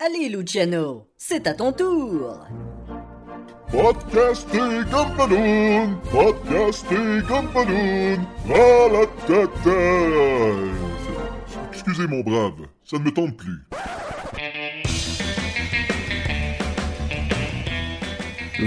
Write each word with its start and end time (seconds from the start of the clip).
Allez, 0.00 0.28
Luciano, 0.28 1.08
c'est 1.16 1.44
à 1.48 1.54
ton 1.54 1.72
tour. 1.72 2.46
Podcasté 3.68 4.58
Gumballoon, 4.88 5.96
Podcasté 6.12 6.94
Gumballoon, 7.28 8.20
Excusez 11.72 12.06
mon 12.06 12.20
brave, 12.20 12.68
ça 12.84 12.96
ne 12.98 13.02
me 13.02 13.10
tente 13.10 13.36
plus. 13.36 13.60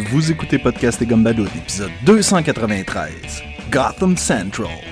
Vous 0.09 0.32
écoutez 0.32 0.59
Podcast 0.59 1.02
et 1.02 1.05
Gumballoon, 1.05 1.48
épisode 1.55 1.91
293, 2.05 3.41
Gotham 3.71 4.18
Central. 4.18 4.91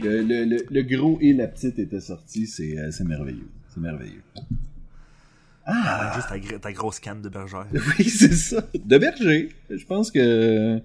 Le, 0.00 0.82
gros 0.82 1.18
et 1.20 1.32
la 1.32 1.48
petite 1.48 1.78
étaient 1.78 2.00
sortis, 2.00 2.46
c'est 2.46 2.78
euh, 2.78 2.90
merveilleux. 3.04 3.48
C'est 3.68 3.80
merveilleux. 3.80 4.22
Ah! 5.66 6.12
Juste 6.14 6.60
ta, 6.60 6.72
grosse 6.72 6.98
canne 6.98 7.20
de 7.20 7.28
bergère. 7.28 7.66
Oui, 7.98 8.08
c'est 8.08 8.32
ça. 8.32 8.64
De 8.74 8.98
berger. 8.98 9.50
Je 9.68 9.84
pense 9.84 10.10
que. 10.10 10.80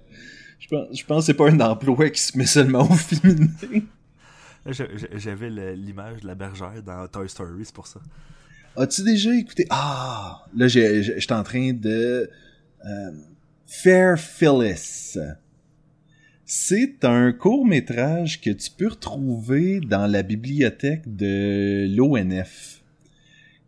Je 0.58 0.68
pense, 0.68 0.98
je 0.98 1.04
pense 1.04 1.22
que 1.22 1.26
c'est 1.26 1.34
pas 1.34 1.50
un 1.50 1.60
emploi 1.60 2.10
qui 2.10 2.20
se 2.20 2.36
met 2.36 2.46
seulement 2.46 2.90
au 2.90 2.94
féminin. 2.94 3.48
J'avais 4.66 5.74
l'image 5.74 6.20
de 6.20 6.26
la 6.26 6.34
bergère 6.34 6.82
dans 6.82 7.06
Toy 7.08 7.28
Story, 7.28 7.64
c'est 7.64 7.74
pour 7.74 7.86
ça. 7.86 8.00
As-tu 8.76 9.02
déjà 9.02 9.34
écouté? 9.34 9.66
Ah! 9.70 10.44
Là, 10.56 10.68
j'étais 10.68 11.32
en 11.32 11.44
train 11.44 11.72
de. 11.72 12.28
Euh, 12.84 13.10
Fair 13.66 14.18
Phyllis. 14.18 15.16
C'est 16.46 17.06
un 17.06 17.32
court 17.32 17.64
métrage 17.64 18.42
que 18.42 18.50
tu 18.50 18.70
peux 18.70 18.88
retrouver 18.88 19.80
dans 19.80 20.06
la 20.06 20.22
bibliothèque 20.22 21.16
de 21.16 21.86
l'ONF. 21.96 22.82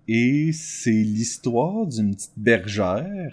Et 0.08 0.50
c'est 0.52 0.90
l'histoire 0.90 1.86
d'une 1.86 2.14
petite 2.14 2.32
bergère 2.36 3.32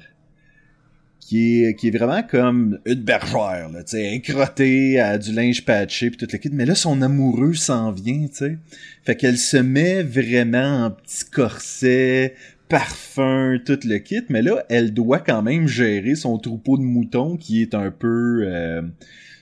qui 1.20 1.64
est, 1.64 1.98
vraiment 1.98 2.24
comme 2.24 2.80
une 2.86 3.02
bergère, 3.02 3.70
là, 3.70 3.84
tu 3.84 3.98
sais, 3.98 4.16
incrottée, 4.16 5.00
à 5.00 5.18
du 5.18 5.34
linge 5.34 5.66
patché 5.66 6.10
puis 6.10 6.18
tout 6.18 6.28
le 6.32 6.38
kit. 6.38 6.50
Mais 6.54 6.66
là, 6.66 6.76
son 6.76 7.02
amoureux 7.02 7.54
s'en 7.54 7.92
vient, 7.92 8.28
tu. 8.28 8.60
Fait 9.04 9.16
qu'elle 9.18 9.38
se 9.38 9.58
met 9.58 10.04
vraiment 10.04 10.86
en 10.86 10.92
petit 10.92 11.26
corset, 11.26 12.36
parfum, 12.70 13.58
tout 13.66 13.80
le 13.84 13.98
kit. 13.98 14.24
Mais 14.30 14.42
là, 14.42 14.64
elle 14.70 14.94
doit 14.94 15.20
quand 15.20 15.42
même 15.42 15.68
gérer 15.68 16.16
son 16.16 16.38
troupeau 16.38 16.78
de 16.78 16.84
moutons 16.84 17.36
qui 17.36 17.62
est 17.62 17.74
un 17.74 17.92
peu... 17.92 18.44
Euh, 18.46 18.82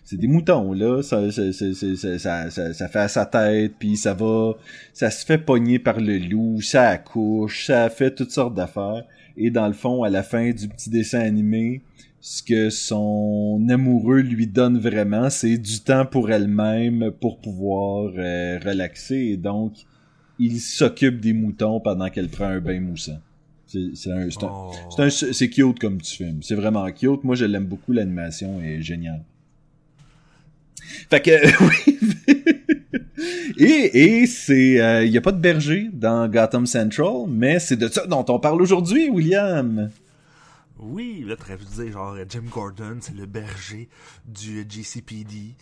c'est 0.04 0.18
des 0.18 0.28
moutons 0.28 0.74
là 0.74 1.02
ça 1.02 1.32
ça, 1.32 1.52
ça, 1.54 2.50
ça, 2.50 2.74
ça, 2.74 2.88
fait 2.88 3.00
à 3.00 3.08
sa 3.08 3.26
tête 3.26 3.74
puis 3.80 3.98
ça 3.98 4.14
va 4.14 4.54
ça 4.94 5.12
se 5.12 5.26
fait 5.26 5.38
pogner 5.38 5.80
par 5.80 6.00
le 6.00 6.18
loup 6.18 6.62
ça 6.62 6.90
accouche 6.90 7.68
ça 7.68 7.90
fait 7.90 8.14
toutes 8.14 8.32
sortes 8.32 8.56
d'affaires 8.56 9.04
et 9.38 9.52
dans 9.52 9.68
le 9.68 9.74
fond 9.74 10.04
à 10.04 10.10
la 10.10 10.24
fin 10.24 10.52
du 10.52 10.68
petit 10.68 10.90
dessin 10.90 11.20
animé 11.20 11.82
ce 12.20 12.44
que 12.44 12.70
son 12.70 13.66
amoureux 13.70 14.22
lui 14.22 14.48
donne 14.48 14.78
vraiment 14.78 15.30
c'est 15.30 15.58
du 15.58 15.80
temps 15.80 16.06
pour 16.06 16.32
elle-même 16.32 17.12
pour 17.20 17.40
pouvoir 17.40 18.12
euh, 18.18 18.60
relaxer 18.60 19.18
et 19.18 19.38
donc 19.38 19.74
il 20.40 20.60
s'occupe 20.60 21.20
des 21.20 21.34
moutons 21.34 21.80
pendant 21.80 22.10
qu'elle 22.10 22.30
prend 22.30 22.46
un 22.46 22.60
bain 22.60 22.80
moussant 22.80 23.20
c'est 23.94 24.12
un, 24.12 24.28
oh. 24.42 24.72
c'est 25.10 25.50
cute 25.50 25.80
comme 25.80 26.02
tu 26.02 26.18
film. 26.18 26.42
C'est 26.42 26.56
vraiment 26.56 26.90
cute. 26.92 27.24
Moi, 27.24 27.36
je 27.36 27.46
l'aime 27.46 27.66
beaucoup. 27.66 27.94
L'animation 27.94 28.62
est 28.62 28.82
géniale. 28.82 29.24
Fait 31.10 31.22
que, 31.22 31.32
oui. 31.66 32.00
et, 33.58 34.22
et 34.22 34.28
c'est, 34.28 34.72
il 34.72 34.82
euh, 34.82 35.06
y 35.06 35.18
a 35.18 35.22
pas 35.22 35.32
de 35.32 35.40
berger 35.40 35.90
dans 35.94 36.28
Gotham 36.28 36.66
Central, 36.66 37.26
mais 37.28 37.60
c'est 37.60 37.78
de 37.78 37.88
ça 37.88 38.06
dont 38.08 38.26
on 38.30 38.40
parle 38.40 38.62
aujourd'hui, 38.62 39.10
William. 39.10 39.90
Oui, 40.80 41.24
là, 41.28 41.36
tu 41.36 41.84
dire, 41.84 41.94
genre, 41.94 42.16
Jim 42.28 42.44
Gordon, 42.52 42.98
c'est 43.02 43.16
le 43.16 43.28
berger 43.28 43.88
du 44.26 44.66
GCPD. 44.68 45.56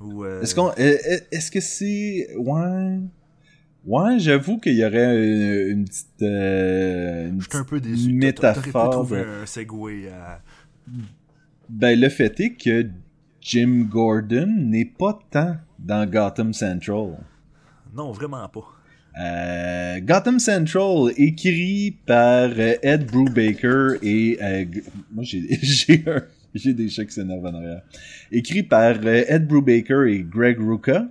Ou, 0.00 0.24
euh, 0.24 0.42
Est-ce 0.42 0.54
qu'on, 0.54 0.72
est-ce 0.74 1.50
que 1.50 1.60
c'est, 1.60 2.28
ouais. 2.36 2.98
Ouais, 3.86 4.18
j'avoue 4.18 4.58
qu'il 4.58 4.74
y 4.74 4.84
aurait 4.84 5.70
une, 5.70 5.86
petite, 5.86 6.22
euh, 6.22 7.28
une 7.28 7.42
un 7.52 7.64
peu 7.64 7.80
déçu. 7.80 8.12
métaphore. 8.12 8.90
trouver 8.90 9.20
un 9.20 9.46
segway 9.46 10.08
à... 10.10 10.42
Ben, 11.70 11.98
le 11.98 12.08
fait 12.08 12.38
est 12.40 12.54
que 12.54 12.90
Jim 13.40 13.86
Gordon 13.90 14.46
n'est 14.46 14.84
pas 14.84 15.18
tant 15.30 15.56
dans 15.78 16.08
Gotham 16.08 16.52
Central. 16.52 17.18
Non, 17.94 18.12
vraiment 18.12 18.48
pas. 18.48 18.66
Euh, 19.20 20.00
Gotham 20.00 20.38
Central, 20.38 21.12
écrit 21.16 21.96
par 22.06 22.50
euh, 22.56 22.74
Ed 22.82 23.06
Brubaker 23.06 23.96
et... 24.02 24.38
Euh, 24.40 24.64
moi, 25.10 25.24
j'ai 25.24 26.04
j'ai 26.54 26.74
des 26.74 26.88
chèques 26.88 27.12
s'énervent 27.12 27.46
en 27.46 27.54
arrière. 27.54 27.82
Écrit 28.30 28.62
par 28.62 29.04
Ed 29.06 29.46
Brubaker 29.46 30.04
et 30.06 30.22
Greg 30.22 30.58
Rucka. 30.60 31.06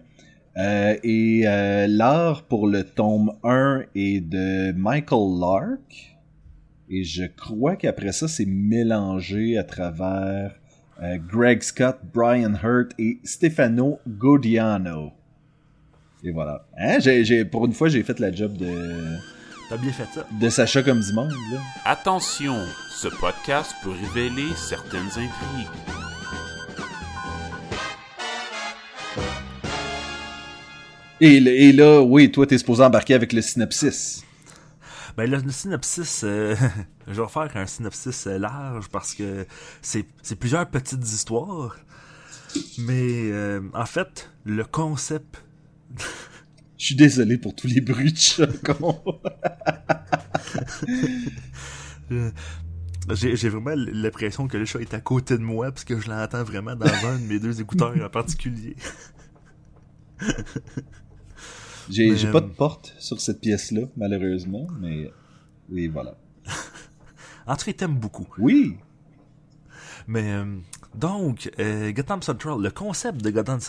et 0.56 1.44
l'art 1.88 2.44
pour 2.44 2.68
le 2.68 2.84
tome 2.84 3.34
1 3.44 3.84
est 3.96 4.22
de 4.22 4.72
Michael 4.74 5.40
Lark. 5.40 6.10
Et 6.90 7.04
je 7.04 7.24
crois 7.24 7.76
qu'après 7.76 8.12
ça, 8.12 8.28
c'est 8.28 8.48
mélangé 8.48 9.58
à 9.58 9.64
travers 9.64 10.06
euh, 10.06 10.50
Greg 11.28 11.64
Scott, 11.64 12.00
Brian 12.14 12.54
Hurt 12.62 12.92
et 12.98 13.20
Stefano 13.24 14.00
Godiano. 14.08 15.14
Et 16.24 16.32
voilà. 16.32 16.66
Hein? 16.78 17.00
J'ai, 17.00 17.46
pour 17.46 17.66
une 17.66 17.74
fois, 17.74 17.88
j'ai 17.90 18.04
fait 18.04 18.20
la 18.20 18.32
job 18.32 18.58
de. 18.58 18.68
T'as 19.70 19.78
bien 19.78 19.92
fait 19.92 20.08
ça. 20.14 20.26
De 20.40 20.50
Sacha 20.50 20.84
comme 20.84 21.00
du 21.00 21.14
monde, 21.14 21.32
là. 21.54 21.60
Attention, 21.86 22.56
ce 22.92 23.08
podcast 23.08 23.74
peut 23.84 23.92
révéler 23.92 24.48
certaines 24.56 25.08
intrigues. 25.08 25.68
Et, 31.22 31.36
et 31.36 31.74
là, 31.74 32.02
oui, 32.02 32.32
toi, 32.32 32.48
t'es 32.48 32.58
supposé 32.58 32.84
embarquer 32.84 33.14
avec 33.14 33.34
le 33.34 33.42
synopsis. 33.42 34.24
Ben, 35.20 35.30
le 35.30 35.52
synopsis, 35.52 36.22
euh, 36.24 36.56
je 37.08 37.22
vais 37.22 37.28
faire 37.28 37.52
un 37.56 37.66
synopsis 37.66 38.26
euh, 38.26 38.38
large 38.38 38.88
parce 38.88 39.14
que 39.14 39.46
c'est 39.82 40.06
plusieurs 40.40 40.66
petites 40.70 41.04
histoires. 41.04 41.76
Mais 42.78 43.30
euh, 43.30 43.60
en 43.74 43.86
fait, 43.86 44.32
le 44.46 44.64
concept. 44.64 45.44
Je 46.78 46.86
suis 46.86 46.96
désolé 46.96 47.38
pour 47.38 47.54
tous 47.54 47.68
les 47.68 47.82
bruits 47.82 48.14
de. 48.14 48.48
J'ai 53.14 53.50
vraiment 53.50 53.74
l'impression 53.76 54.48
que 54.48 54.56
le 54.56 54.64
chat 54.64 54.80
est 54.80 54.94
à 54.94 55.02
côté 55.02 55.38
de 55.38 55.44
moi 55.44 55.70
parce 55.70 55.84
que 55.84 56.00
je 56.00 56.10
l'entends 56.10 56.46
vraiment 56.46 56.78
dans 56.78 56.86
un 56.86 57.20
de 57.20 57.26
mes 57.26 57.40
deux 57.40 57.60
écouteurs 57.60 57.94
en 58.02 58.10
particulier. 58.10 58.78
J'ai 61.90 62.32
pas 62.32 62.42
de 62.42 62.46
euh, 62.46 62.56
porte 62.56 62.96
sur 63.00 63.20
cette 63.20 63.42
pièce-là, 63.42 63.82
malheureusement, 63.98 64.68
mais 64.80 65.12
oui, 65.70 65.88
voilà. 65.88 66.16
en 67.48 67.56
tout 67.56 67.66
cas, 67.66 67.72
il 67.72 67.76
t'aime 67.76 67.96
beaucoup. 67.96 68.28
Oui. 68.38 68.76
Mais 70.08 70.32
euh, 70.32 70.46
donc, 70.96 71.52
euh, 71.60 71.92
Gotham 71.92 72.22
Central, 72.22 72.62
le 72.62 72.70
concept 72.70 73.24
de 73.24 73.32
Gotham, 73.32 73.60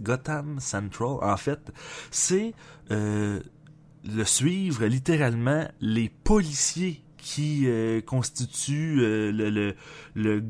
Gotham 0.00 0.60
Central, 0.60 1.18
en 1.22 1.36
fait, 1.36 1.72
c'est 2.10 2.52
le 2.90 4.24
suivre 4.24 4.84
littéralement 4.86 5.68
les 5.80 6.08
policiers 6.08 7.02
qui 7.16 7.66
constituent 8.04 8.96
le, 8.96 9.30
le, 9.30 9.74
le 10.14 10.44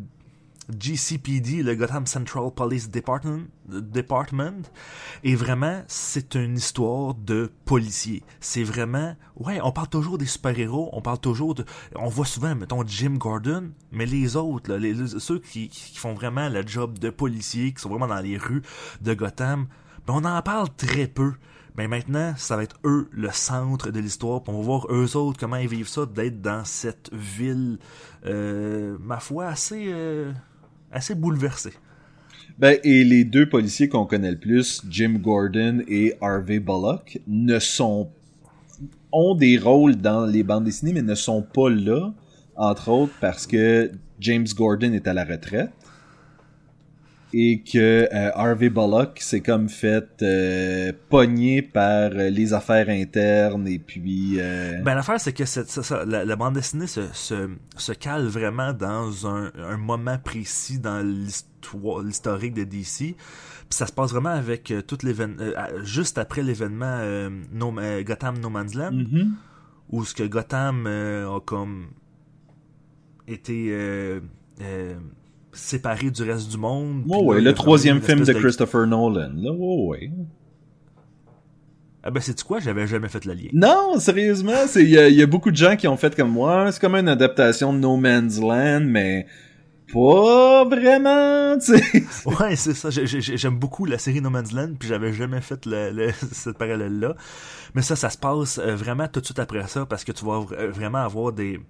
GCPD, 0.71 1.63
le 1.63 1.75
Gotham 1.75 2.07
Central 2.07 2.51
Police 2.55 2.91
Department, 2.91 3.47
Department 3.67 4.63
et 5.25 5.35
vraiment, 5.35 5.83
c'est 5.89 6.35
une 6.35 6.57
histoire 6.57 7.15
de 7.15 7.51
policiers. 7.65 8.23
C'est 8.41 8.63
vraiment, 8.63 9.17
ouais, 9.37 9.61
on 9.63 9.73
parle 9.73 9.89
toujours 9.89 10.19
des 10.19 10.27
super-héros, 10.27 10.91
on 10.93 11.03
parle 11.03 11.19
toujours 11.19 11.55
de, 11.55 11.65
on 11.97 12.09
voit 12.09 12.27
souvent, 12.27 12.55
mettons, 12.55 12.87
Jim 12.87 13.17
Gordon, 13.19 13.71
mais 13.91 14.07
les 14.07 14.37
autres, 14.37 14.75
les, 14.75 14.95
ceux 15.19 15.41
qui, 15.41 15.69
qui, 15.69 15.99
font 15.99 16.15
vraiment 16.15 16.49
le 16.49 16.67
job 16.67 16.99
de 16.99 17.11
policiers, 17.11 17.73
qui 17.73 17.81
sont 17.81 17.91
vraiment 17.91 18.07
dans 18.07 18.21
les 18.21 18.37
rues 18.37 18.63
de 19.01 19.15
Gotham, 19.15 19.67
ben 20.07 20.15
on 20.15 20.25
en 20.25 20.43
parle 20.43 20.69
très 20.77 21.07
peu. 21.07 21.35
Mais 21.77 21.89
maintenant, 21.89 22.35
ça 22.37 22.57
va 22.57 22.65
être 22.65 22.77
eux 22.85 23.09
le 23.13 23.31
centre 23.31 23.91
de 23.91 23.99
l'histoire. 23.99 24.43
On 24.47 24.59
va 24.59 24.63
voir 24.63 24.87
eux 24.91 25.17
autres 25.17 25.39
comment 25.41 25.57
ils 25.57 25.69
vivent 25.69 25.89
ça 25.89 26.05
d'être 26.05 26.43
dans 26.43 26.65
cette 26.65 27.09
ville, 27.15 27.79
euh, 28.27 28.99
ma 29.01 29.21
foi, 29.21 29.47
assez, 29.47 29.87
euh, 29.89 30.33
assez 30.93 31.15
bouleversé. 31.15 31.73
Ben, 32.59 32.79
et 32.85 33.03
les 33.03 33.25
deux 33.25 33.49
policiers 33.49 33.89
qu'on 33.89 34.05
connaît 34.05 34.31
le 34.31 34.39
plus, 34.39 34.83
Jim 34.89 35.19
Gordon 35.21 35.83
et 35.89 36.15
Harvey 36.21 36.61
Bullock, 36.61 37.19
ne 37.27 37.59
sont 37.59 38.11
ont 39.13 39.35
des 39.35 39.59
rôles 39.59 39.97
dans 39.97 40.27
les 40.27 40.43
bandes 40.43 40.65
dessinées, 40.65 40.95
mais 40.95 41.03
ne 41.03 41.15
sont 41.15 41.43
pas 41.43 41.69
là, 41.69 42.13
entre 42.57 42.89
autres 42.89 43.13
parce 43.21 43.47
que 43.47 43.91
James 44.21 44.47
Gordon 44.57 44.93
est 44.93 45.07
à 45.07 45.13
la 45.13 45.25
retraite. 45.25 45.71
Et 47.35 47.63
que 47.63 47.79
euh, 48.13 48.31
Harvey 48.35 48.69
Bullock 48.69 49.19
s'est 49.21 49.41
comme 49.41 49.69
fait 49.69 50.09
euh, 50.23 50.93
pogner 51.09 51.63
par 51.63 52.11
euh, 52.13 52.29
les 52.31 52.53
affaires 52.53 52.89
internes 52.89 53.67
et 53.67 53.79
puis 53.79 54.35
euh, 54.39 54.81
Ben 54.83 54.95
l'affaire 54.95 55.19
c'est 55.21 55.33
que 55.33 55.45
cette- 55.45 55.71
ça- 55.71 55.83
ça- 55.83 56.05
la, 56.05 56.25
la 56.25 56.37
bande 56.37 56.55
dessinée 56.55 56.87
se, 56.87 57.03
se, 57.13 57.49
se 57.77 57.93
cale 57.93 58.27
vraiment 58.27 58.73
dans 58.73 59.27
un, 59.27 59.51
un 59.57 59.77
moment 59.79 60.19
précis 60.19 60.79
dans 60.79 61.01
l'histoire 61.01 61.53
l'historique 62.03 62.55
de 62.55 62.65
DC. 62.65 63.15
Puis 63.15 63.17
ça 63.71 63.87
se 63.87 63.93
passe 63.93 64.11
vraiment 64.11 64.31
avec 64.31 64.71
euh, 64.73 64.83
tout 64.83 64.99
l'événement 65.05 65.37
euh, 65.41 65.83
juste 65.85 66.19
après 66.19 66.43
l'événement 66.43 66.99
euh, 67.01 67.31
No- 67.53 67.75
euh, 67.79 68.03
Gotham 68.03 68.39
No 68.39 68.51
Man's 68.51 68.75
Land 68.75 68.93
mhm. 68.93 69.33
où 69.91 70.05
ce 70.05 70.13
que 70.15 70.25
Gotham 70.25 70.87
euh, 70.89 71.29
a 71.37 71.41
comme 71.41 71.87
été 73.29 73.69
euh, 73.71 74.21
euh, 74.61 74.95
séparé 75.53 76.11
du 76.11 76.23
reste 76.23 76.51
du 76.51 76.57
monde. 76.59 77.03
Ouais, 77.07 77.19
Puis 77.19 77.27
ouais, 77.27 77.37
là, 77.41 77.51
le 77.51 77.55
troisième 77.55 78.01
film 78.01 78.25
de 78.25 78.33
Christopher 78.33 78.87
Nolan. 78.87 79.31
Là, 79.37 79.53
ouais, 79.53 79.87
ouais. 79.89 80.11
Ah 82.05 82.11
ben 82.11 82.21
c'est 82.21 82.43
quoi, 82.43 82.59
j'avais 82.59 82.87
jamais 82.89 83.09
fait 83.09 83.25
le 83.25 83.35
lien. 83.35 83.49
Non, 83.53 83.99
sérieusement, 84.01 84.67
c'est 84.67 84.83
il 84.83 84.89
y, 84.91 84.99
a- 84.99 85.09
il 85.09 85.15
y 85.15 85.23
a 85.23 85.27
beaucoup 85.27 85.53
de 85.53 85.57
gens 85.57 85.77
qui 85.77 85.87
ont 85.87 85.97
fait 85.97 86.15
comme 86.17 86.31
moi. 86.33 86.73
C'est 86.73 86.81
comme 86.81 86.97
une 86.97 87.09
adaptation 87.09 87.73
de 87.73 87.79
No 87.79 87.97
Man's 87.97 88.41
Land, 88.41 88.81
mais 88.87 89.27
pas 89.93 90.65
vraiment, 90.65 91.57
tu 91.65 91.77
sais. 91.79 92.05
Ouais, 92.27 92.57
c'est 92.57 92.75
ça. 92.75 92.91
J'ai- 92.91 93.07
j'ai- 93.07 93.37
J'aime 93.37 93.57
beaucoup 93.57 93.85
la 93.85 93.99
série 93.99 94.21
No 94.21 94.31
Man's 94.31 94.51
Land, 94.53 94.71
puis 94.81 94.89
j'avais 94.89 95.13
jamais 95.13 95.41
fait 95.41 95.65
le, 95.65 95.91
le- 95.93 96.13
cette 96.33 96.59
parallèle-là. 96.59 97.15
Mais 97.75 97.83
ça, 97.83 97.95
ça 97.95 98.11
se 98.11 98.19
passe 98.19 98.59
euh, 98.59 98.75
vraiment 98.75 99.07
tout 99.07 99.21
de 99.21 99.25
suite 99.27 99.39
après 99.39 99.69
ça, 99.69 99.87
parce 99.87 100.03
que 100.03 100.11
tu 100.11 100.25
vas 100.25 100.41
vra- 100.41 100.67
vraiment 100.71 100.99
avoir 101.05 101.33
des... 101.33 101.61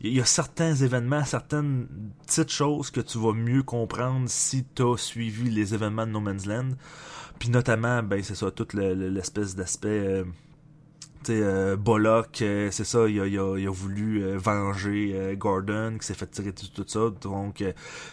Il 0.00 0.12
y 0.14 0.20
a 0.20 0.24
certains 0.24 0.74
événements, 0.74 1.24
certaines 1.24 1.88
petites 2.26 2.50
choses 2.52 2.90
que 2.90 3.00
tu 3.00 3.18
vas 3.18 3.32
mieux 3.32 3.62
comprendre 3.64 4.28
si 4.28 4.64
tu 4.74 4.82
as 4.82 4.96
suivi 4.96 5.50
les 5.50 5.74
événements 5.74 6.06
de 6.06 6.12
No 6.12 6.20
Man's 6.20 6.46
Land. 6.46 6.68
Puis 7.40 7.50
notamment, 7.50 8.02
ben 8.02 8.22
c'est 8.22 8.34
ça, 8.36 8.50
toute 8.50 8.74
le- 8.74 8.94
le- 8.94 9.08
l'espèce 9.10 9.56
d'aspect... 9.56 9.88
euh, 9.88 10.24
tu 11.24 11.32
sais, 11.32 11.40
euh, 11.42 11.76
Bullock, 11.76 12.42
euh, 12.42 12.68
c'est 12.70 12.84
ça, 12.84 13.08
il 13.08 13.20
a, 13.20 13.26
il 13.26 13.36
a- 13.40 13.56
il 13.58 13.66
a 13.66 13.72
voulu 13.72 14.22
euh, 14.22 14.38
venger 14.38 15.12
euh, 15.14 15.34
Gordon, 15.34 15.96
qui 16.00 16.06
s'est 16.06 16.14
fait 16.14 16.28
tirer 16.30 16.52
dessus, 16.52 16.70
tout 16.70 16.84
ça. 16.86 17.10
Donc, 17.20 17.64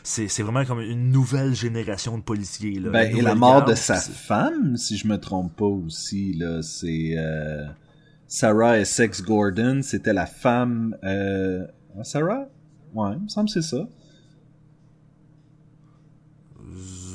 c'est 0.03 0.41
vraiment 0.41 0.65
comme 0.65 0.81
une 0.81 1.11
nouvelle 1.11 1.53
génération 1.53 2.17
de 2.17 2.23
policiers. 2.23 2.79
Là, 2.79 2.89
Ben, 2.89 3.15
et 3.15 3.21
la 3.21 3.35
mort 3.35 3.57
garde, 3.59 3.69
de 3.69 3.75
sa 3.75 3.97
femme, 3.97 4.75
si 4.75 4.97
je 4.97 5.07
me 5.07 5.19
trompe 5.19 5.55
pas 5.55 5.65
aussi, 5.65 6.33
là, 6.33 6.63
c'est 6.63 7.15
Sarah 8.27 8.79
Essex 8.79 9.21
Gordon, 9.21 9.81
c'était 9.83 10.13
la 10.13 10.25
femme 10.25 10.97
Sarah? 12.03 12.47
Ouais, 12.93 13.13
il 13.17 13.23
me 13.23 13.27
semble 13.29 13.47
que 13.47 13.53
c'est 13.53 13.61
ça. 13.61 13.87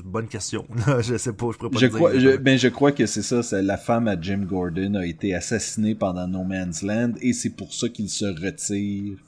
Bonne 0.05 0.29
question. 0.29 0.67
Je 1.03 1.17
sais 1.17 1.33
pas, 1.33 1.47
je 1.53 1.59
pourrais 1.59 1.71
pas 1.71 1.79
Je 1.79 1.87
te 1.87 1.93
crois, 1.95 2.13
dire. 2.13 2.21
je, 2.33 2.37
ben 2.37 2.59
je 2.59 2.69
crois 2.69 2.91
que 2.93 3.07
c'est 3.07 3.23
ça. 3.23 3.43
C'est 3.43 3.63
la 3.63 3.77
femme 3.77 4.09
à 4.09 4.21
Jim 4.21 4.45
Gordon 4.49 4.95
a 4.95 5.07
été 5.07 5.35
assassinée 5.35 5.95
pendant 5.95 6.27
No 6.27 6.43
Man's 6.43 6.83
Land 6.83 7.13
et 7.21 7.33
c'est 7.33 7.51
pour 7.51 7.73
ça 7.75 7.89
qu'il 7.89 8.09
se 8.09 8.25
retire 8.25 9.19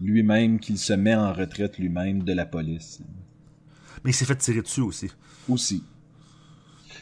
lui-même, 0.00 0.58
qu'il 0.60 0.76
se 0.78 0.92
met 0.92 1.14
en 1.14 1.32
retraite 1.32 1.78
lui-même 1.78 2.24
de 2.24 2.32
la 2.32 2.44
police 2.46 3.00
Mais 4.04 4.10
il 4.10 4.14
s'est 4.14 4.24
fait 4.26 4.36
tirer 4.36 4.60
dessus 4.62 4.80
aussi. 4.82 5.08
aussi. 5.48 5.82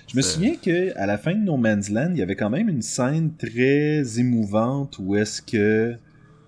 Je 0.08 0.16
me 0.16 0.22
souviens 0.22 0.54
que 0.54 0.96
à 0.96 1.06
la 1.06 1.19
fin 1.19 1.34
de 1.34 1.40
No 1.43 1.56
Man's 1.56 1.88
Land, 1.90 2.10
il 2.12 2.19
y 2.19 2.22
avait 2.22 2.37
quand 2.37 2.50
même 2.50 2.69
une 2.69 2.82
scène 2.82 3.34
très 3.34 4.20
émouvante 4.20 4.98
où 5.00 5.16
est-ce 5.16 5.43
que 5.43 5.96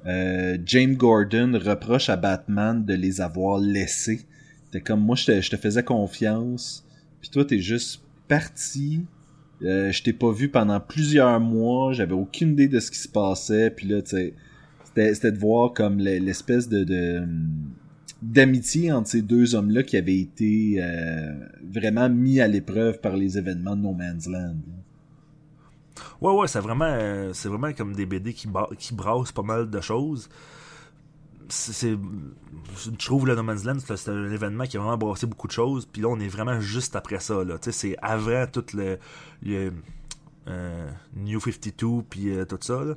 euh, 0.08 0.58
James 0.64 0.94
Gordon 0.94 1.58
reproche 1.62 2.08
à 2.08 2.16
Batman 2.16 2.84
de 2.84 2.94
les 2.94 3.20
avoir 3.20 3.58
laissés. 3.58 4.22
T'es 4.70 4.80
comme 4.80 5.00
moi, 5.00 5.16
je 5.16 5.48
te, 5.48 5.56
faisais 5.56 5.82
confiance, 5.82 6.84
puis 7.20 7.30
toi 7.30 7.44
t'es 7.44 7.60
juste 7.60 8.02
parti. 8.26 9.02
Euh, 9.62 9.90
je 9.90 10.02
t'ai 10.02 10.12
pas 10.12 10.30
vu 10.32 10.48
pendant 10.48 10.78
plusieurs 10.80 11.40
mois, 11.40 11.92
j'avais 11.92 12.12
aucune 12.12 12.52
idée 12.52 12.68
de 12.68 12.78
ce 12.80 12.90
qui 12.90 12.98
se 12.98 13.08
passait, 13.08 13.70
puis 13.70 13.88
là, 13.88 14.00
c'était 14.04 15.32
de 15.32 15.38
voir 15.38 15.72
comme 15.72 15.98
le- 15.98 16.18
l'espèce 16.18 16.68
de, 16.68 16.84
de 16.84 17.22
d'amitié 18.20 18.90
entre 18.92 19.08
ces 19.08 19.22
deux 19.22 19.54
hommes-là 19.54 19.82
qui 19.84 19.96
avaient 19.96 20.18
été 20.18 20.76
euh, 20.78 21.34
vraiment 21.72 22.08
mis 22.08 22.40
à 22.40 22.48
l'épreuve 22.48 23.00
par 23.00 23.16
les 23.16 23.38
événements 23.38 23.76
de 23.76 23.82
No 23.82 23.92
Man's 23.92 24.26
Land. 24.26 24.56
Ouais, 26.20 26.32
ouais, 26.32 26.48
c'est 26.48 26.60
vraiment, 26.60 26.88
euh, 26.88 27.32
c'est 27.32 27.48
vraiment 27.48 27.72
comme 27.72 27.94
des 27.94 28.06
BD 28.06 28.32
qui, 28.32 28.48
qui 28.78 28.94
brassent 28.94 29.32
pas 29.32 29.42
mal 29.42 29.70
de 29.70 29.80
choses. 29.80 30.28
C'est, 31.48 31.96
je 32.76 32.90
trouve 32.90 33.26
le 33.26 33.34
No 33.34 33.42
Man's 33.42 33.64
Land, 33.64 33.78
c'est, 33.78 34.08
un 34.10 34.30
événement 34.30 34.64
qui 34.64 34.76
a 34.76 34.80
vraiment 34.80 34.98
brassé 34.98 35.26
beaucoup 35.26 35.46
de 35.46 35.52
choses. 35.52 35.86
Puis 35.86 36.02
là, 36.02 36.08
on 36.08 36.20
est 36.20 36.28
vraiment 36.28 36.60
juste 36.60 36.94
après 36.96 37.20
ça. 37.20 37.42
Là. 37.44 37.58
Tu 37.58 37.70
sais, 37.70 37.72
c'est 37.72 37.96
avant 38.02 38.46
tout 38.46 38.64
le, 38.74 38.98
le 39.42 39.72
euh, 40.48 40.90
New 41.16 41.40
52 41.40 42.02
puis 42.08 42.30
euh, 42.30 42.44
tout 42.44 42.58
ça. 42.60 42.84
Là. 42.84 42.94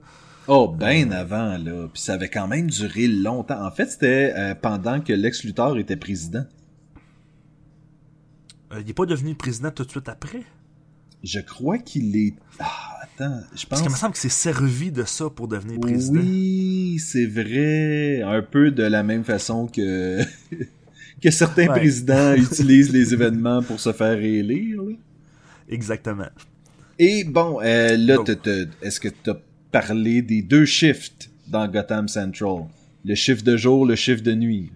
Oh, 0.47 0.67
ben 0.67 1.13
avant, 1.13 1.57
là. 1.57 1.87
Puis 1.93 2.01
ça 2.01 2.13
avait 2.13 2.29
quand 2.29 2.47
même 2.47 2.69
duré 2.69 3.07
longtemps. 3.07 3.63
En 3.63 3.71
fait, 3.71 3.85
c'était 3.85 4.33
euh, 4.35 4.55
pendant 4.55 4.99
que 4.99 5.13
Lex 5.13 5.43
Luthor 5.43 5.77
était 5.77 5.97
président. 5.97 6.45
Euh, 8.73 8.81
il 8.81 8.89
est 8.89 8.93
pas 8.93 9.05
devenu 9.05 9.35
président 9.35 9.71
tout 9.71 9.83
de 9.83 9.91
suite 9.91 10.09
après? 10.09 10.43
Je 11.23 11.39
crois 11.39 11.77
qu'il 11.77 12.15
est... 12.15 12.35
Ah, 12.59 12.90
attends, 13.15 13.41
je 13.51 13.57
pense... 13.57 13.65
Parce 13.65 13.81
qu'il 13.81 13.91
me 13.91 13.95
semble 13.95 14.13
qu'il 14.13 14.29
s'est 14.29 14.37
servi 14.51 14.91
de 14.91 15.03
ça 15.03 15.29
pour 15.29 15.47
devenir 15.47 15.79
président. 15.79 16.19
Oui, 16.19 16.97
c'est 16.99 17.25
vrai. 17.25 18.21
Un 18.23 18.41
peu 18.41 18.71
de 18.71 18.83
la 18.83 19.03
même 19.03 19.23
façon 19.23 19.67
que... 19.67 20.21
que 21.21 21.31
certains 21.31 21.67
Ouais. 21.67 21.79
présidents 21.79 22.33
utilisent 22.35 22.91
les 22.91 23.13
événements 23.13 23.61
pour 23.61 23.79
se 23.79 23.91
faire 23.93 24.17
élire. 24.19 24.81
là. 24.83 24.93
Exactement. 25.69 26.29
Et 26.99 27.23
bon, 27.23 27.59
euh, 27.61 27.95
là, 27.97 28.17
est-ce 28.81 28.99
que 28.99 29.07
tu 29.09 29.29
as 29.29 29.37
parlé 29.71 30.21
des 30.21 30.41
deux 30.41 30.65
shifts 30.65 31.29
dans 31.47 31.67
Gotham 31.67 32.07
Central? 32.07 32.65
Le 33.05 33.15
shift 33.15 33.45
de 33.45 33.57
jour, 33.57 33.85
le 33.85 33.95
shift 33.95 34.23
de 34.23 34.33
nuit. 34.35 34.71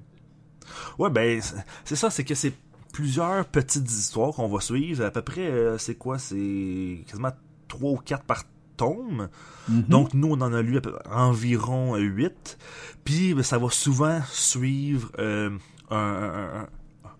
Ouais, 0.97 1.09
ben, 1.09 1.39
c'est- 1.41 1.55
c'est 1.83 1.95
ça, 1.95 2.09
c'est 2.09 2.23
que 2.23 2.33
c'est 2.33 2.53
plusieurs 2.93 3.45
petites 3.45 3.89
histoires 3.91 4.31
qu'on 4.33 4.47
va 4.47 4.61
suivre. 4.61 5.03
À 5.03 5.11
peu 5.11 5.21
près, 5.21 5.45
euh, 5.45 5.77
c'est 5.77 5.95
quoi? 5.95 6.17
C'est 6.17 7.03
quasiment 7.07 7.31
trois 7.67 7.91
ou 7.91 7.97
quatre 7.97 8.23
par 8.23 8.43
tome. 8.77 9.29
Donc, 9.69 10.13
nous, 10.13 10.29
on 10.29 10.41
en 10.41 10.53
a 10.53 10.61
lu 10.61 10.79
environ 11.09 11.95
8. 11.95 12.57
Puis, 13.03 13.33
ben, 13.33 13.43
ça 13.43 13.57
va 13.57 13.69
souvent 13.69 14.19
suivre 14.29 15.11
euh, 15.17 15.49
un, 15.89 16.67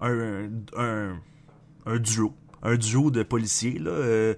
un, 0.02 1.20
un 1.86 2.00
duo. 2.00 2.34
Un 2.66 2.76
duo 2.78 3.12
de 3.12 3.24
policiers, 3.24 3.80
là, 3.80 3.92
euh, 3.92 4.34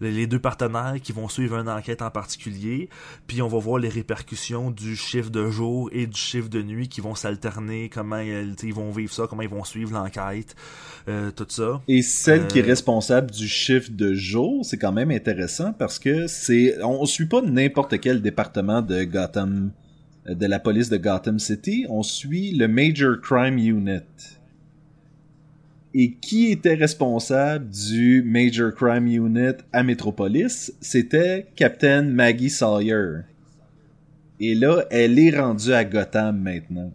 les 0.00 0.26
deux 0.26 0.38
partenaires 0.38 0.96
qui 1.02 1.12
vont 1.12 1.28
suivre 1.28 1.56
une 1.56 1.68
enquête 1.68 2.02
en 2.02 2.10
particulier, 2.10 2.88
puis 3.26 3.42
on 3.42 3.48
va 3.48 3.58
voir 3.58 3.78
les 3.78 3.88
répercussions 3.88 4.70
du 4.70 4.96
chiffre 4.96 5.30
de 5.30 5.48
jour 5.50 5.88
et 5.92 6.06
du 6.06 6.18
chiffre 6.18 6.48
de 6.48 6.62
nuit 6.62 6.88
qui 6.88 7.00
vont 7.00 7.14
s'alterner, 7.14 7.88
comment 7.88 8.18
ils 8.18 8.74
vont 8.74 8.90
vivre 8.90 9.12
ça, 9.12 9.26
comment 9.28 9.42
ils 9.42 9.48
vont 9.48 9.64
suivre 9.64 9.92
l'enquête, 9.92 10.54
euh, 11.08 11.30
tout 11.30 11.46
ça. 11.48 11.80
Et 11.88 12.02
celle 12.02 12.46
qui 12.46 12.58
est 12.58 12.62
Euh, 12.62 12.66
responsable 12.66 13.30
du 13.30 13.48
shift 13.48 13.92
de 13.92 14.14
jour, 14.14 14.64
c'est 14.64 14.78
quand 14.78 14.92
même 14.92 15.10
intéressant 15.10 15.72
parce 15.72 15.98
que 15.98 16.26
c'est, 16.26 16.76
on 16.82 17.06
suit 17.06 17.26
pas 17.26 17.40
n'importe 17.42 17.98
quel 18.00 18.20
département 18.22 18.82
de 18.82 19.04
Gotham, 19.04 19.70
de 20.26 20.46
la 20.46 20.58
police 20.58 20.90
de 20.90 20.96
Gotham 20.98 21.38
City, 21.38 21.86
on 21.88 22.02
suit 22.02 22.52
le 22.52 22.68
Major 22.68 23.16
Crime 23.20 23.58
Unit. 23.58 24.02
Et 25.94 26.12
qui 26.12 26.52
était 26.52 26.74
responsable 26.74 27.68
du 27.70 28.22
Major 28.22 28.72
Crime 28.74 29.06
Unit 29.06 29.56
à 29.72 29.82
Metropolis? 29.82 30.72
C'était 30.80 31.46
Captain 31.56 32.02
Maggie 32.02 32.50
Sawyer. 32.50 33.20
Et 34.38 34.54
là, 34.54 34.84
elle 34.90 35.18
est 35.18 35.36
rendue 35.36 35.72
à 35.72 35.84
Gotham 35.84 36.40
maintenant. 36.40 36.92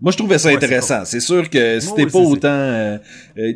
Moi, 0.00 0.12
je 0.12 0.16
trouvais 0.16 0.38
ça 0.38 0.48
Ouais, 0.48 0.54
intéressant. 0.56 1.04
C'est 1.04 1.20
sûr 1.20 1.50
que 1.50 1.80
c'était 1.80 2.04
oui, 2.04 2.10
pas 2.10 2.18
autant... 2.20 2.48
euh, 2.48 2.98
euh, 3.36 3.52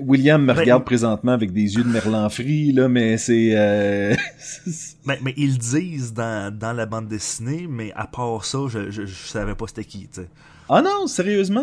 William 0.00 0.42
me 0.42 0.48
Ben, 0.52 0.58
regarde 0.58 0.84
présentement 0.84 1.32
avec 1.32 1.52
des 1.52 1.76
yeux 1.76 1.84
de 1.84 1.88
merlan 1.88 2.28
frit, 2.28 2.72
là, 2.72 2.88
mais 2.88 3.16
c'est... 3.16 3.50
euh, 3.54 4.14
Mais, 5.06 5.18
mais 5.22 5.34
ils 5.36 5.56
disent 5.56 6.12
dans, 6.12 6.52
dans 6.52 6.72
la 6.72 6.86
bande 6.86 7.06
dessinée, 7.08 7.66
mais 7.70 7.92
à 7.94 8.06
part 8.08 8.44
ça, 8.44 8.58
je, 8.68 8.90
je, 8.90 9.06
je 9.06 9.26
savais 9.28 9.54
pas 9.54 9.66
c'était 9.68 9.84
qui, 9.84 10.08
tu 10.08 10.22
sais. 10.22 10.28
Ah 10.68 10.82
non, 10.82 11.06
sérieusement, 11.06 11.62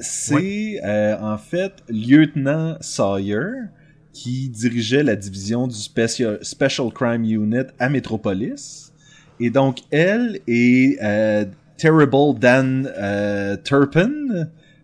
c'est 0.00 0.80
en 1.20 1.38
fait 1.38 1.72
lieutenant 1.88 2.76
Sawyer 2.80 3.68
qui 4.12 4.48
dirigeait 4.48 5.02
la 5.02 5.16
division 5.16 5.66
du 5.66 5.76
Special, 5.76 6.38
Special 6.42 6.92
Crime 6.92 7.24
Unit 7.24 7.68
à 7.78 7.88
Metropolis. 7.88 8.92
Et 9.40 9.50
donc 9.50 9.78
elle 9.90 10.38
et 10.46 10.98
euh, 11.02 11.44
Terrible 11.76 12.38
Dan 12.38 12.90
euh, 12.96 13.56
Turpin 13.56 14.12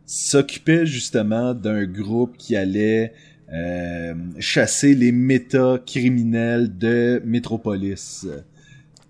s'occupaient 0.07 0.87
justement 0.87 1.55
d'un 1.55 1.85
groupe 1.85 2.37
qui 2.37 2.57
allait 2.57 3.13
euh, 3.53 4.15
chasser 4.39 4.95
les 4.95 5.13
méta-criminels 5.13 6.77
de 6.77 7.23
Metropolis. 7.25 8.27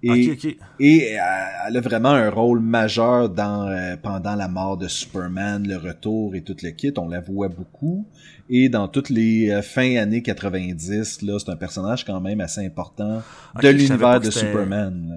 Et, 0.03 0.31
euh, 0.81 1.19
elle 1.67 1.77
a 1.77 1.81
vraiment 1.81 2.11
un 2.11 2.31
rôle 2.31 2.61
majeur 2.61 3.29
dans 3.29 3.69
euh, 3.69 3.97
pendant 4.01 4.37
la 4.37 4.49
mort 4.49 4.77
de 4.77 4.87
Superman, 4.87 5.67
le 5.67 5.77
retour 5.77 6.35
et 6.35 6.43
tout 6.43 6.57
le 6.63 6.71
kit. 6.71 6.93
On 6.97 7.09
la 7.09 7.21
voit 7.21 7.49
beaucoup. 7.49 8.07
Et 8.49 8.69
dans 8.69 8.87
toutes 8.89 9.11
les 9.11 9.51
euh, 9.51 9.63
fins 9.63 9.97
années 9.97 10.23
90, 10.23 11.23
là, 11.23 11.39
c'est 11.39 11.51
un 11.51 11.57
personnage 11.57 12.05
quand 12.05 12.21
même 12.21 12.41
assez 12.41 12.65
important 12.65 13.23
de 13.61 13.69
l'univers 13.69 14.21
de 14.21 14.31
Superman. 14.31 15.07
là. 15.09 15.17